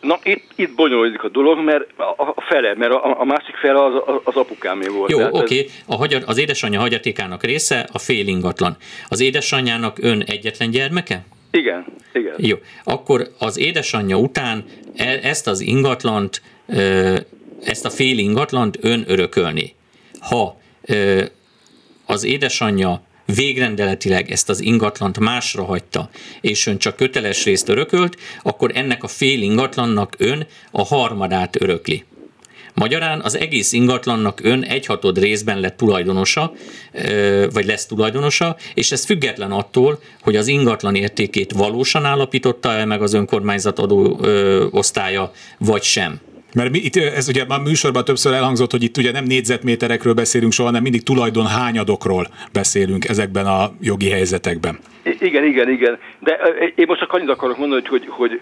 Na, 0.00 0.18
itt, 0.22 0.44
itt 0.54 0.74
bonyolódik 0.74 1.22
a 1.22 1.28
dolog, 1.28 1.58
mert 1.58 1.88
a 2.16 2.40
fele, 2.40 2.74
mert 2.74 2.92
a, 2.92 3.20
a 3.20 3.24
másik 3.24 3.54
fele 3.54 3.84
az, 3.84 3.92
az 4.24 4.36
apukámé 4.36 4.86
volt. 4.86 5.10
Jó, 5.10 5.18
oké, 5.18 5.38
okay. 5.38 5.68
ez... 5.88 5.96
hagyar, 5.96 6.22
az 6.26 6.38
édesanyja 6.38 6.80
hagyatékának 6.80 7.42
része 7.42 7.88
a 7.92 7.98
fél 7.98 8.26
ingatlan. 8.26 8.76
Az 9.08 9.20
édesanyjának 9.20 9.98
ön 9.98 10.22
egyetlen 10.26 10.70
gyermeke? 10.70 11.24
Igen, 11.50 11.84
igen. 12.12 12.34
Jó, 12.36 12.56
akkor 12.84 13.28
az 13.38 13.58
édesanyja 13.58 14.16
után 14.16 14.64
e, 14.96 15.18
ezt 15.22 15.46
az 15.46 15.60
ingatlant, 15.60 16.42
ezt 17.64 17.84
a 17.84 17.90
fél 17.90 18.18
ingatlant 18.18 18.78
ön 18.80 19.04
örökölni. 19.06 19.74
Ha 20.20 20.60
az 22.06 22.24
édesanyja 22.24 23.02
végrendeletileg 23.34 24.30
ezt 24.30 24.48
az 24.48 24.60
ingatlant 24.60 25.18
másra 25.18 25.64
hagyta, 25.64 26.10
és 26.40 26.66
ön 26.66 26.78
csak 26.78 26.96
köteles 26.96 27.44
részt 27.44 27.68
örökölt, 27.68 28.16
akkor 28.42 28.70
ennek 28.74 29.02
a 29.02 29.08
fél 29.08 29.42
ingatlannak 29.42 30.14
ön 30.18 30.46
a 30.70 30.84
harmadát 30.84 31.60
örökli. 31.60 32.04
Magyarán 32.74 33.20
az 33.20 33.36
egész 33.36 33.72
ingatlannak 33.72 34.40
ön 34.42 34.62
egyhatod 34.62 35.18
részben 35.18 35.60
lett 35.60 35.76
tulajdonosa, 35.76 36.52
vagy 37.52 37.64
lesz 37.64 37.86
tulajdonosa, 37.86 38.56
és 38.74 38.92
ez 38.92 39.04
független 39.04 39.52
attól, 39.52 40.00
hogy 40.20 40.36
az 40.36 40.46
ingatlan 40.46 40.94
értékét 40.94 41.52
valósan 41.52 42.04
állapította 42.04 42.72
el 42.72 42.86
meg 42.86 43.02
az 43.02 43.12
önkormányzat 43.12 43.78
adó 43.78 44.20
osztálya, 44.70 45.32
vagy 45.58 45.82
sem. 45.82 46.20
Mert 46.54 46.70
mi, 46.70 46.78
itt, 46.78 46.96
ez 46.96 47.28
ugye 47.28 47.44
már 47.48 47.60
műsorban 47.60 48.04
többször 48.04 48.32
elhangzott, 48.32 48.70
hogy 48.70 48.82
itt 48.82 48.96
ugye 48.96 49.12
nem 49.12 49.24
négyzetméterekről 49.24 50.14
beszélünk 50.14 50.52
soha, 50.52 50.68
hanem 50.68 50.82
mindig 50.82 51.02
tulajdon 51.02 51.46
hányadokról 51.46 52.26
beszélünk 52.52 53.08
ezekben 53.08 53.46
a 53.46 53.70
jogi 53.80 54.10
helyzetekben. 54.10 54.78
Igen, 55.02 55.44
igen, 55.44 55.68
igen. 55.68 55.98
De 56.18 56.32
én 56.74 56.84
most 56.88 57.00
csak 57.00 57.12
annyit 57.12 57.28
akarok 57.28 57.58
mondani, 57.58 57.82
hogy, 57.88 58.06
hogy, 58.06 58.08
hogy 58.10 58.40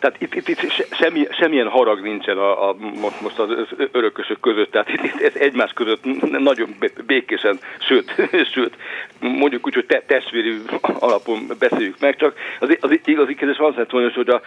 tehát 0.00 0.20
itt, 0.20 0.34
itt, 0.34 0.48
itt 0.48 0.86
semmi, 0.90 1.26
semmilyen 1.30 1.68
harag 1.68 2.02
nincsen 2.02 2.38
a, 2.38 2.68
a, 2.68 2.76
most 3.22 3.38
az 3.38 3.48
örökösök 3.92 4.40
között, 4.40 4.70
tehát 4.70 4.88
itt, 4.88 5.04
itt 5.04 5.20
ez 5.20 5.34
egymás 5.34 5.72
között 5.72 6.04
nagyon 6.38 6.76
békésen, 7.06 7.58
sőt, 7.78 8.14
sőt 8.54 8.74
mondjuk 9.18 9.66
úgy, 9.66 9.74
hogy 9.74 9.86
te, 9.86 10.02
testvéri 10.06 10.62
alapon 10.98 11.46
beszéljük 11.58 12.00
meg, 12.00 12.16
csak 12.16 12.34
az, 12.60 12.76
az 12.80 12.90
igazi 13.04 13.34
kérdés 13.34 13.58
az 13.58 14.14
hogy 14.14 14.28
a, 14.28 14.42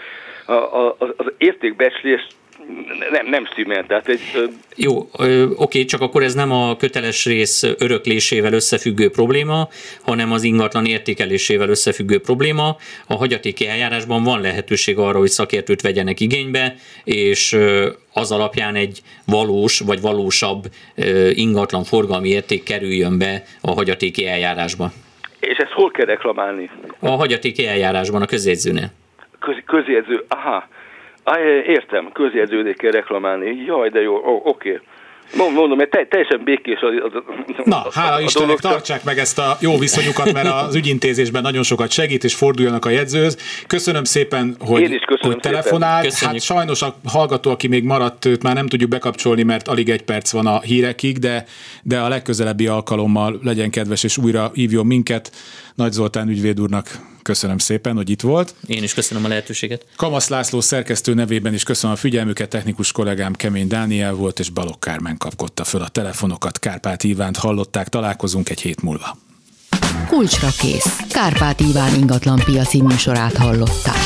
a, 0.51 0.53
a, 0.53 0.95
az 0.99 1.25
értékbecslés 1.38 2.27
nem, 3.11 3.25
nem 3.25 3.45
stimmel. 3.45 3.85
Tehát 3.85 4.07
egy, 4.07 4.21
Jó, 4.75 5.09
ö, 5.19 5.45
oké, 5.55 5.85
csak 5.85 6.01
akkor 6.01 6.23
ez 6.23 6.33
nem 6.33 6.51
a 6.51 6.75
köteles 6.75 7.25
rész 7.25 7.63
öröklésével 7.79 8.53
összefüggő 8.53 9.09
probléma, 9.09 9.67
hanem 10.01 10.31
az 10.31 10.43
ingatlan 10.43 10.85
értékelésével 10.85 11.69
összefüggő 11.69 12.19
probléma. 12.19 12.75
A 13.07 13.15
hagyatéki 13.15 13.67
eljárásban 13.67 14.23
van 14.23 14.41
lehetőség 14.41 14.97
arra, 14.97 15.17
hogy 15.17 15.29
szakértőt 15.29 15.81
vegyenek 15.81 16.19
igénybe, 16.19 16.75
és 17.03 17.57
az 18.13 18.31
alapján 18.31 18.75
egy 18.75 19.01
valós 19.25 19.79
vagy 19.79 20.01
valósabb 20.01 20.63
ingatlan 21.33 21.83
forgalmi 21.83 22.29
érték 22.29 22.63
kerüljön 22.63 23.17
be 23.17 23.43
a 23.61 23.71
hagyatéki 23.71 24.27
eljárásba. 24.27 24.91
És 25.39 25.57
ezt 25.57 25.71
hol 25.71 25.91
kell 25.91 26.05
reklamálni? 26.05 26.69
A 26.99 27.09
hagyatéki 27.09 27.67
eljárásban, 27.67 28.21
a 28.21 28.25
közjegyzőnél. 28.25 28.91
Köz, 29.39 29.55
közjegyző, 29.65 30.25
aha. 30.27 30.67
Értem, 31.67 32.11
közjegyzőnél 32.11 32.74
kell 32.74 32.91
reklamálni. 32.91 33.63
Jaj, 33.65 33.89
de 33.89 34.01
jó, 34.01 34.15
oh, 34.15 34.45
oké. 34.45 34.69
Okay. 34.69 34.82
Mondom, 35.38 35.78
mert 35.78 36.07
teljesen 36.09 36.41
békés 36.43 36.80
az, 36.80 37.11
az, 37.13 37.21
Na, 37.65 37.86
hála 37.91 38.15
a, 38.15 38.19
Istennek, 38.21 38.47
dolog, 38.47 38.59
tartsák 38.59 39.03
meg 39.03 39.17
ezt 39.17 39.39
a 39.39 39.57
jó 39.59 39.78
viszonyukat, 39.78 40.34
mert 40.34 40.47
az 40.47 40.76
ügyintézésben 40.76 41.41
nagyon 41.41 41.63
sokat 41.63 41.91
segít, 41.91 42.24
és 42.24 42.36
forduljanak 42.36 42.86
a 42.86 42.89
jegyzőhöz. 42.89 43.63
Köszönöm 43.67 44.03
szépen, 44.03 44.55
hogy, 44.59 44.82
Én 44.82 44.93
is 44.93 45.01
köszönöm 45.05 45.32
hogy 45.32 45.41
telefonált. 45.41 46.11
Szépen. 46.11 46.34
Hát 46.34 46.43
sajnos 46.43 46.82
a 46.82 46.95
hallgató, 47.05 47.51
aki 47.51 47.67
még 47.67 47.84
maradt, 47.84 48.26
őt 48.26 48.43
már 48.43 48.53
nem 48.53 48.67
tudjuk 48.67 48.89
bekapcsolni, 48.89 49.43
mert 49.43 49.67
alig 49.67 49.89
egy 49.89 50.03
perc 50.03 50.32
van 50.32 50.45
a 50.45 50.59
hírekig, 50.59 51.17
de, 51.17 51.45
de 51.84 51.99
a 51.99 52.07
legközelebbi 52.07 52.67
alkalommal 52.67 53.39
legyen 53.43 53.69
kedves, 53.69 54.03
és 54.03 54.17
újra 54.17 54.51
hívjon 54.53 54.86
minket. 54.86 55.32
Nagy 55.76 55.91
Zoltán 55.91 56.28
ügyvéd 56.28 56.59
úrnak 56.59 56.88
köszönöm 57.24 57.57
szépen, 57.57 57.95
hogy 57.95 58.09
itt 58.09 58.21
volt. 58.21 58.55
Én 58.67 58.84
is 58.84 58.93
köszönöm 58.93 59.26
a 59.26 59.28
lehetőséget. 59.28 59.86
Kamasz 59.95 60.28
László 60.28 60.61
szerkesztő 60.61 61.13
nevében 61.13 61.53
is 61.53 61.63
köszönöm 61.63 61.95
a 61.95 61.99
figyelmüket, 61.99 62.49
technikus 62.49 62.91
kollégám 62.91 63.34
Kemény 63.34 63.67
Dániel 63.67 64.13
volt, 64.13 64.39
és 64.39 64.49
Balok 64.49 64.80
Kármen 64.80 65.17
kapkodta 65.17 65.63
föl 65.63 65.82
a 65.82 65.88
telefonokat. 65.88 66.59
Kárpát 66.59 67.03
Ivánt 67.03 67.38
hallották, 67.38 67.88
találkozunk 67.89 68.49
egy 68.49 68.61
hét 68.61 68.82
múlva. 68.82 69.17
Kulcsra 70.07 70.49
kész. 70.59 70.99
Kárpát 71.09 71.59
Iván 71.59 71.95
ingatlan 71.95 72.41
piaci 72.45 72.82
műsorát 72.82 73.38
hallották. 73.38 73.97